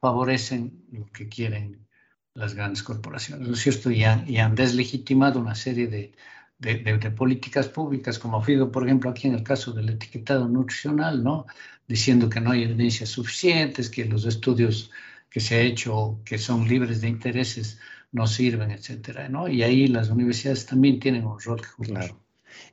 favorecen 0.00 0.84
lo 0.92 1.06
que 1.06 1.28
quieren 1.28 1.86
las 2.34 2.54
grandes 2.54 2.82
corporaciones, 2.82 3.46
¿no 3.46 3.54
es 3.54 3.60
cierto? 3.60 3.90
Y 3.90 4.04
han, 4.04 4.28
y 4.28 4.38
han 4.38 4.54
deslegitimado 4.54 5.38
una 5.38 5.54
serie 5.54 5.86
de, 5.86 6.12
de, 6.58 6.98
de, 6.98 7.10
políticas 7.10 7.68
públicas, 7.68 8.18
como 8.18 8.44
sido, 8.44 8.72
por 8.72 8.84
ejemplo, 8.84 9.10
aquí 9.10 9.28
en 9.28 9.34
el 9.34 9.44
caso 9.44 9.72
del 9.72 9.88
etiquetado 9.90 10.48
nutricional, 10.48 11.22
¿no? 11.22 11.46
Diciendo 11.86 12.28
que 12.28 12.40
no 12.40 12.50
hay 12.50 12.64
evidencias 12.64 13.10
suficientes, 13.10 13.88
que 13.88 14.04
los 14.04 14.24
estudios 14.26 14.90
que 15.30 15.40
se 15.40 15.56
ha 15.56 15.60
hecho, 15.60 16.20
que 16.24 16.38
son 16.38 16.66
libres 16.68 17.00
de 17.00 17.08
intereses, 17.08 17.78
no 18.12 18.26
sirven, 18.26 18.70
etcétera, 18.70 19.28
¿no? 19.28 19.48
Y 19.48 19.62
ahí 19.62 19.86
las 19.86 20.10
universidades 20.10 20.66
también 20.66 21.00
tienen 21.00 21.24
un 21.24 21.40
rol 21.40 21.60
que 21.60 21.68
jugar. 21.68 22.06
Claro. 22.06 22.23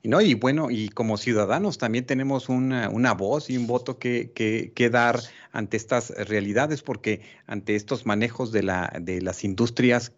Y, 0.04 0.10
no, 0.10 0.22
y 0.22 0.34
bueno, 0.34 0.72
y 0.72 0.90
como 0.90 1.18
ciudadanos 1.18 1.78
también 1.78 2.06
tenemos 2.06 2.50
una, 2.50 3.14
voz 3.14 3.50
y 3.50 3.58
un 3.58 3.68
voto 3.68 4.00
que, 4.00 4.32
que, 4.34 4.90
dar 4.90 5.20
ante 5.52 5.78
estas 5.78 6.10
realidades, 6.28 6.82
porque 6.82 7.22
ante 7.46 7.76
estos 7.76 8.06
manejos 8.06 8.52
de, 8.52 8.64
la, 8.64 8.92
de 9.00 9.22
las 9.22 9.44
industrias 9.44 10.12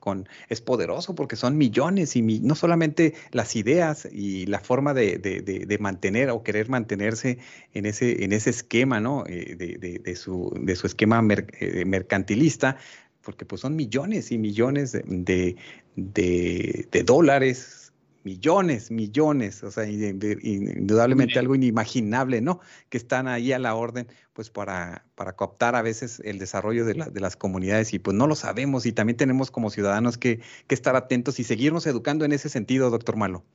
es 0.49 0.61
poderoso 0.61 1.15
porque 1.15 1.35
son 1.35 1.57
millones 1.57 2.15
y 2.15 2.21
no 2.21 2.55
solamente 2.55 3.13
las 3.31 3.55
ideas 3.55 4.07
y 4.11 4.45
la 4.45 4.59
forma 4.59 4.93
de, 4.93 5.17
de, 5.17 5.77
mantener 5.79 6.29
o 6.29 6.43
querer 6.43 6.69
mantenerse 6.69 7.39
en 7.73 7.85
ese, 7.85 8.23
en 8.23 8.31
ese 8.31 8.51
esquema, 8.51 8.99
¿no? 8.99 9.25
Eh, 9.27 9.55
de, 9.55 10.15
su, 10.15 10.53
de 10.61 10.75
su 10.75 10.87
esquema 10.87 11.21
eh, 11.59 11.83
mercantilista, 11.85 12.77
porque 13.21 13.45
pues 13.45 13.61
son 13.61 13.75
millones 13.75 14.31
y 14.31 14.37
millones 14.37 14.91
de, 15.05 15.55
de 15.95 17.03
dólares 17.05 17.82
millones, 18.23 18.91
millones, 18.91 19.63
o 19.63 19.71
sea, 19.71 19.85
indudablemente 19.87 21.39
algo 21.39 21.55
inimaginable, 21.55 22.41
¿no? 22.41 22.59
Que 22.89 22.97
están 22.97 23.27
ahí 23.27 23.51
a 23.51 23.59
la 23.59 23.75
orden, 23.75 24.07
pues 24.33 24.49
para, 24.49 25.05
para 25.15 25.35
cooptar 25.35 25.75
a 25.75 25.81
veces 25.81 26.21
el 26.23 26.39
desarrollo 26.39 26.85
de, 26.85 26.95
las 26.95 27.35
comunidades 27.35 27.93
y 27.93 27.99
pues 27.99 28.15
no 28.15 28.27
lo 28.27 28.35
sabemos 28.35 28.85
y 28.85 28.91
también 28.91 29.17
tenemos 29.17 29.51
como 29.51 29.69
ciudadanos 29.69 30.17
que, 30.17 30.41
estar 30.69 30.95
atentos 30.95 31.39
y 31.39 31.43
seguirnos 31.43 31.85
educando 31.85 32.25
en 32.25 32.31
ese 32.31 32.49
sentido, 32.49 32.89
doctor 32.89 33.15
Malo. 33.15 33.45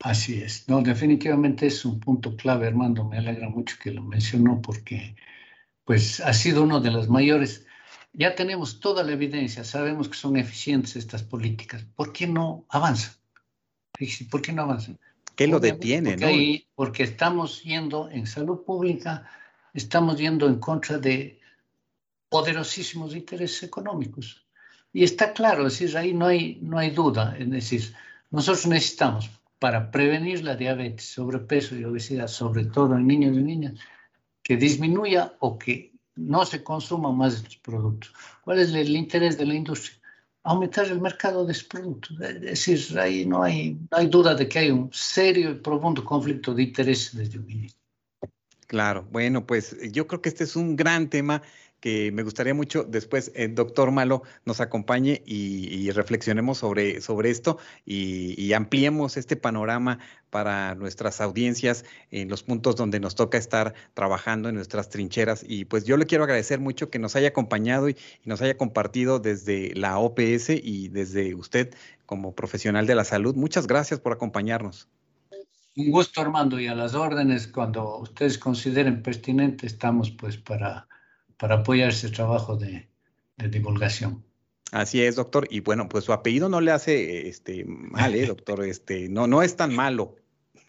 Así 0.00 0.42
es, 0.42 0.68
no, 0.68 0.82
definitivamente 0.82 1.66
es 1.66 1.84
un 1.84 1.98
punto 1.98 2.36
clave, 2.36 2.66
Armando, 2.66 3.04
me 3.04 3.18
alegra 3.18 3.48
mucho 3.48 3.76
que 3.82 3.90
lo 3.90 4.02
mencionó 4.02 4.60
porque 4.60 5.16
pues 5.84 6.20
ha 6.20 6.34
sido 6.34 6.62
uno 6.62 6.80
de 6.80 6.90
los 6.90 7.08
mayores 7.08 7.66
ya 8.12 8.34
tenemos 8.34 8.80
toda 8.80 9.02
la 9.04 9.12
evidencia, 9.12 9.64
sabemos 9.64 10.08
que 10.08 10.16
son 10.16 10.36
eficientes 10.36 10.96
estas 10.96 11.22
políticas. 11.22 11.84
¿Por 11.94 12.12
qué 12.12 12.26
no 12.26 12.66
avanzan? 12.68 13.12
¿Por 14.30 14.42
qué 14.42 14.52
no 14.52 14.62
avanzan? 14.62 14.98
¿Qué 15.34 15.46
lo 15.46 15.60
detiene? 15.60 16.12
Porque, 16.12 16.66
porque 16.74 17.02
estamos 17.04 17.62
yendo 17.62 18.08
en 18.10 18.26
salud 18.26 18.64
pública, 18.64 19.28
estamos 19.72 20.18
yendo 20.18 20.48
en 20.48 20.58
contra 20.58 20.98
de 20.98 21.40
poderosísimos 22.28 23.14
intereses 23.14 23.62
económicos. 23.62 24.44
Y 24.92 25.04
está 25.04 25.32
claro, 25.32 25.66
es 25.66 25.78
decir, 25.78 25.96
ahí 25.96 26.12
no 26.12 26.26
hay, 26.26 26.58
no 26.60 26.78
hay 26.78 26.90
duda. 26.90 27.36
Es 27.38 27.50
decir, 27.50 27.94
nosotros 28.30 28.66
necesitamos 28.66 29.30
para 29.58 29.90
prevenir 29.90 30.44
la 30.44 30.56
diabetes, 30.56 31.06
sobrepeso 31.06 31.76
y 31.76 31.84
obesidad, 31.84 32.28
sobre 32.28 32.64
todo 32.64 32.96
en 32.96 33.06
niños 33.06 33.36
y 33.36 33.42
niñas, 33.42 33.74
que 34.42 34.56
disminuya 34.56 35.34
o 35.40 35.58
que 35.58 35.92
no 36.16 36.44
se 36.44 36.62
consuman 36.62 37.16
más 37.16 37.34
estos 37.34 37.56
productos. 37.56 38.12
¿Cuál 38.42 38.60
es 38.60 38.72
el 38.72 38.96
interés 38.96 39.38
de 39.38 39.46
la 39.46 39.54
industria? 39.54 39.97
Aumentar 40.42 40.86
el 40.86 41.00
mercado 41.00 41.44
de 41.44 41.56
productos. 41.68 42.18
Es 42.20 42.40
decir, 42.40 42.98
ahí 42.98 43.26
no 43.26 43.42
hay, 43.42 43.74
no 43.90 43.98
hay 43.98 44.06
duda 44.06 44.34
de 44.34 44.48
que 44.48 44.58
hay 44.60 44.70
un 44.70 44.90
serio 44.92 45.50
y 45.50 45.54
profundo 45.54 46.04
conflicto 46.04 46.54
de 46.54 46.62
intereses 46.62 47.16
desde 47.16 47.38
un 47.38 47.50
inicio. 47.50 47.78
Claro, 48.66 49.06
bueno, 49.10 49.46
pues 49.46 49.76
yo 49.92 50.06
creo 50.06 50.20
que 50.20 50.28
este 50.28 50.44
es 50.44 50.54
un 50.54 50.76
gran 50.76 51.08
tema 51.08 51.42
que 51.80 52.10
me 52.12 52.22
gustaría 52.22 52.54
mucho 52.54 52.84
después 52.84 53.32
el 53.34 53.54
doctor 53.54 53.90
Malo 53.90 54.22
nos 54.44 54.60
acompañe 54.60 55.22
y, 55.24 55.90
reflexionemos 55.90 56.58
sobre, 56.58 57.00
sobre 57.00 57.30
esto 57.30 57.58
y, 57.84 58.52
ampliemos 58.52 59.16
este 59.16 59.36
panorama 59.36 59.98
para 60.30 60.74
nuestras 60.74 61.20
audiencias 61.20 61.84
en 62.10 62.28
los 62.28 62.42
puntos 62.42 62.76
donde 62.76 63.00
nos 63.00 63.14
toca 63.14 63.38
estar 63.38 63.74
trabajando 63.94 64.48
en 64.48 64.56
nuestras 64.56 64.88
trincheras. 64.88 65.44
Y 65.46 65.64
pues 65.64 65.84
yo 65.84 65.96
le 65.96 66.06
quiero 66.06 66.24
agradecer 66.24 66.60
mucho 66.60 66.90
que 66.90 66.98
nos 66.98 67.14
haya 67.16 67.28
acompañado 67.28 67.88
y, 67.88 67.96
nos 68.24 68.42
haya 68.42 68.56
compartido 68.56 69.20
desde 69.20 69.74
la 69.74 69.98
OPS 69.98 70.50
y 70.50 70.88
desde 70.88 71.34
usted 71.34 71.74
como 72.06 72.34
profesional 72.34 72.86
de 72.86 72.94
la 72.94 73.04
salud. 73.04 73.34
Muchas 73.34 73.66
gracias 73.66 74.00
por 74.00 74.12
acompañarnos. 74.12 74.88
Un 75.76 75.92
gusto, 75.92 76.20
Armando, 76.20 76.58
y 76.58 76.66
a 76.66 76.74
las 76.74 76.94
órdenes, 76.94 77.46
cuando 77.46 77.98
ustedes 77.98 78.36
consideren 78.36 79.00
pertinente, 79.02 79.66
estamos 79.66 80.10
pues 80.10 80.36
para 80.36 80.88
para 81.38 81.56
apoyar 81.56 81.90
ese 81.90 82.10
trabajo 82.10 82.56
de, 82.56 82.88
divulgación. 83.36 84.24
Así 84.72 85.02
es, 85.02 85.16
doctor. 85.16 85.46
Y 85.50 85.60
bueno, 85.60 85.88
pues 85.88 86.04
su 86.04 86.12
apellido 86.12 86.48
no 86.48 86.60
le 86.60 86.72
hace 86.72 87.28
este, 87.28 87.64
mal, 87.64 88.14
¿eh, 88.14 88.26
doctor? 88.26 88.64
Este, 88.64 89.08
no, 89.08 89.26
no 89.26 89.42
es 89.42 89.56
tan 89.56 89.74
malo. 89.74 90.16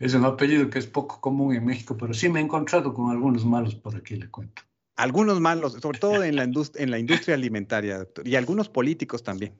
es 0.00 0.14
un 0.14 0.24
apellido 0.24 0.68
que 0.68 0.80
es 0.80 0.86
poco 0.86 1.20
común 1.20 1.54
en 1.54 1.64
México, 1.64 1.96
pero 1.96 2.12
sí 2.14 2.28
me 2.28 2.40
he 2.40 2.42
encontrado 2.42 2.92
con 2.92 3.10
algunos 3.10 3.44
malos 3.44 3.76
por 3.76 3.94
aquí, 3.94 4.16
le 4.16 4.28
cuento. 4.28 4.62
Algunos 4.96 5.38
malos, 5.40 5.74
sobre 5.74 5.98
todo 5.98 6.24
en 6.24 6.34
la, 6.36 6.42
en 6.42 6.90
la 6.90 6.98
industria 6.98 7.34
alimentaria, 7.34 7.98
doctor, 7.98 8.26
y 8.26 8.34
algunos 8.34 8.68
políticos 8.68 9.22
también. 9.22 9.52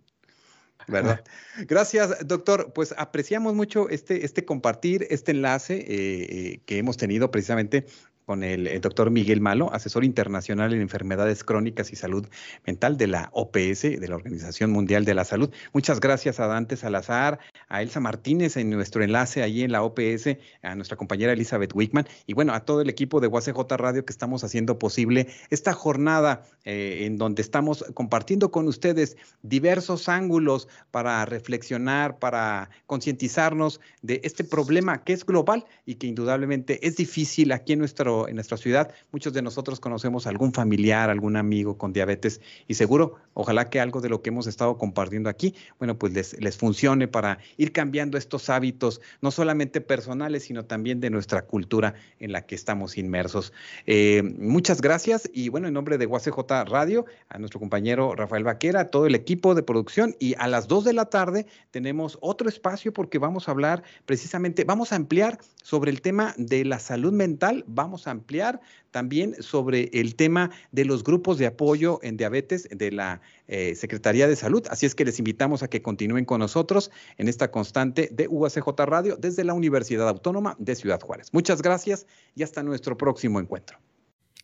¿verdad? 0.88 1.24
Gracias, 1.66 2.26
doctor. 2.26 2.72
Pues 2.72 2.94
apreciamos 2.96 3.54
mucho 3.54 3.88
este, 3.88 4.24
este 4.24 4.44
compartir, 4.44 5.06
este 5.10 5.32
enlace 5.32 5.74
eh, 5.74 5.86
eh, 5.88 6.60
que 6.64 6.78
hemos 6.78 6.96
tenido 6.96 7.30
precisamente 7.30 7.86
con 8.26 8.42
el, 8.42 8.80
doctor 8.80 9.10
Miguel 9.12 9.40
Malo, 9.40 9.72
asesor 9.72 10.04
internacional 10.04 10.74
en 10.74 10.80
enfermedades 10.80 11.44
crónicas 11.44 11.92
y 11.92 11.96
salud 11.96 12.26
mental 12.66 12.96
de 12.96 13.06
la 13.06 13.30
OPS, 13.32 13.82
de 13.82 14.08
la 14.08 14.16
Organización 14.16 14.72
Mundial 14.72 15.04
de 15.04 15.14
la 15.14 15.24
Salud. 15.24 15.50
Muchas 15.72 16.00
gracias 16.00 16.40
a 16.40 16.48
Dante 16.48 16.76
Salazar, 16.76 17.38
a 17.68 17.82
Elsa 17.82 18.00
Martínez 18.00 18.56
en 18.56 18.70
nuestro 18.70 19.02
enlace 19.02 19.42
allí 19.42 19.62
en 19.62 19.72
la 19.72 19.82
OPS, 19.82 20.36
a 20.62 20.74
nuestra 20.74 20.96
compañera 20.96 21.32
Elizabeth 21.32 21.74
Wickman 21.74 22.06
y 22.26 22.34
bueno, 22.34 22.54
a 22.54 22.60
todo 22.60 22.80
el 22.80 22.88
equipo 22.88 23.20
de 23.20 23.26
UACJ 23.26 23.58
Radio 23.76 24.04
que 24.04 24.12
estamos 24.12 24.44
haciendo 24.44 24.78
posible 24.78 25.28
esta 25.50 25.72
jornada 25.72 26.44
eh, 26.64 27.04
en 27.06 27.16
donde 27.16 27.42
estamos 27.42 27.84
compartiendo 27.94 28.50
con 28.50 28.68
ustedes 28.68 29.16
diversos 29.42 30.08
ángulos 30.08 30.68
para 30.90 31.24
reflexionar, 31.24 32.18
para 32.18 32.70
concientizarnos 32.86 33.80
de 34.02 34.20
este 34.24 34.44
problema 34.44 35.02
que 35.02 35.12
es 35.12 35.24
global 35.24 35.64
y 35.84 35.96
que 35.96 36.06
indudablemente 36.06 36.86
es 36.86 36.96
difícil 36.96 37.52
aquí 37.52 37.72
en 37.72 37.80
nuestro 37.80 38.28
en 38.28 38.34
nuestra 38.34 38.56
ciudad, 38.56 38.92
muchos 39.12 39.32
de 39.32 39.42
nosotros 39.42 39.80
conocemos 39.80 40.26
algún 40.26 40.52
familiar, 40.52 41.10
algún 41.10 41.36
amigo 41.36 41.78
con 41.78 41.92
diabetes 41.92 42.40
y 42.66 42.74
seguro, 42.74 43.14
ojalá 43.34 43.70
que 43.70 43.80
algo 43.80 44.00
de 44.00 44.08
lo 44.08 44.22
que 44.22 44.30
hemos 44.30 44.46
estado 44.46 44.78
compartiendo 44.78 45.28
aquí, 45.28 45.54
bueno, 45.78 45.98
pues 45.98 46.12
les, 46.12 46.40
les 46.40 46.56
funcione 46.56 47.08
para 47.08 47.38
ir 47.56 47.72
cambiando 47.72 48.16
estos 48.18 48.48
hábitos, 48.48 49.00
no 49.20 49.30
solamente 49.30 49.80
personales, 49.80 50.44
sino 50.44 50.64
también 50.64 51.00
de 51.00 51.10
nuestra 51.10 51.42
cultura 51.42 51.94
en 52.18 52.32
la 52.32 52.46
que 52.46 52.54
estamos 52.54 52.96
inmersos. 52.96 53.52
Eh, 53.86 54.22
muchas 54.38 54.80
gracias 54.80 55.30
y 55.32 55.48
bueno, 55.50 55.68
en 55.68 55.74
nombre 55.74 55.98
de 55.98 56.06
UACJ 56.06 56.64
Radio, 56.66 57.04
a 57.28 57.38
nuestro 57.38 57.60
compañero 57.60 58.14
Rafael 58.14 58.44
Vaquera, 58.44 58.80
a 58.80 58.84
todo 58.86 59.06
el 59.06 59.14
equipo 59.14 59.54
de 59.54 59.62
producción 59.62 60.16
y 60.18 60.34
a 60.38 60.48
las 60.48 60.68
dos 60.68 60.84
de 60.84 60.94
la 60.94 61.06
tarde 61.06 61.46
tenemos 61.70 62.16
otro 62.22 62.48
espacio 62.48 62.92
porque 62.92 63.18
vamos 63.18 63.48
a 63.48 63.50
hablar 63.50 63.82
precisamente, 64.06 64.64
vamos 64.64 64.92
a 64.92 64.96
ampliar 64.96 65.38
sobre 65.62 65.90
el 65.90 66.00
tema 66.00 66.34
de 66.38 66.64
la 66.64 66.78
salud 66.78 67.12
mental, 67.12 67.64
vamos 67.66 68.06
ampliar 68.10 68.60
también 68.96 69.42
sobre 69.42 69.90
el 69.92 70.14
tema 70.14 70.50
de 70.72 70.86
los 70.86 71.04
grupos 71.04 71.36
de 71.36 71.44
apoyo 71.44 72.00
en 72.02 72.16
diabetes 72.16 72.66
de 72.70 72.90
la 72.90 73.20
eh, 73.46 73.74
Secretaría 73.74 74.26
de 74.26 74.36
Salud. 74.36 74.62
Así 74.70 74.86
es 74.86 74.94
que 74.94 75.04
les 75.04 75.18
invitamos 75.18 75.62
a 75.62 75.68
que 75.68 75.82
continúen 75.82 76.24
con 76.24 76.38
nosotros 76.40 76.90
en 77.18 77.28
esta 77.28 77.50
constante 77.50 78.08
de 78.10 78.26
UACJ 78.26 78.66
Radio 78.86 79.18
desde 79.18 79.44
la 79.44 79.52
Universidad 79.52 80.08
Autónoma 80.08 80.56
de 80.58 80.74
Ciudad 80.74 80.98
Juárez. 80.98 81.28
Muchas 81.32 81.60
gracias 81.60 82.06
y 82.34 82.42
hasta 82.42 82.62
nuestro 82.62 82.96
próximo 82.96 83.38
encuentro. 83.38 83.76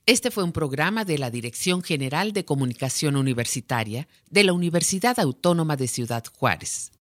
Este 0.05 0.31
fue 0.31 0.45
un 0.45 0.53
programa 0.53 1.07
de 1.07 1.17
la 1.17 1.31
Dirección 1.31 1.83
General 1.83 2.35
de 2.35 2.45
Comunicación 2.45 3.17
Universitaria 3.17 4.07
de 4.31 4.45
la 4.45 4.53
Universidad 4.53 5.19
Autónoma 5.19 5.77
de 5.77 5.89
Ciudad 5.89 6.25
Juárez. 6.31 6.93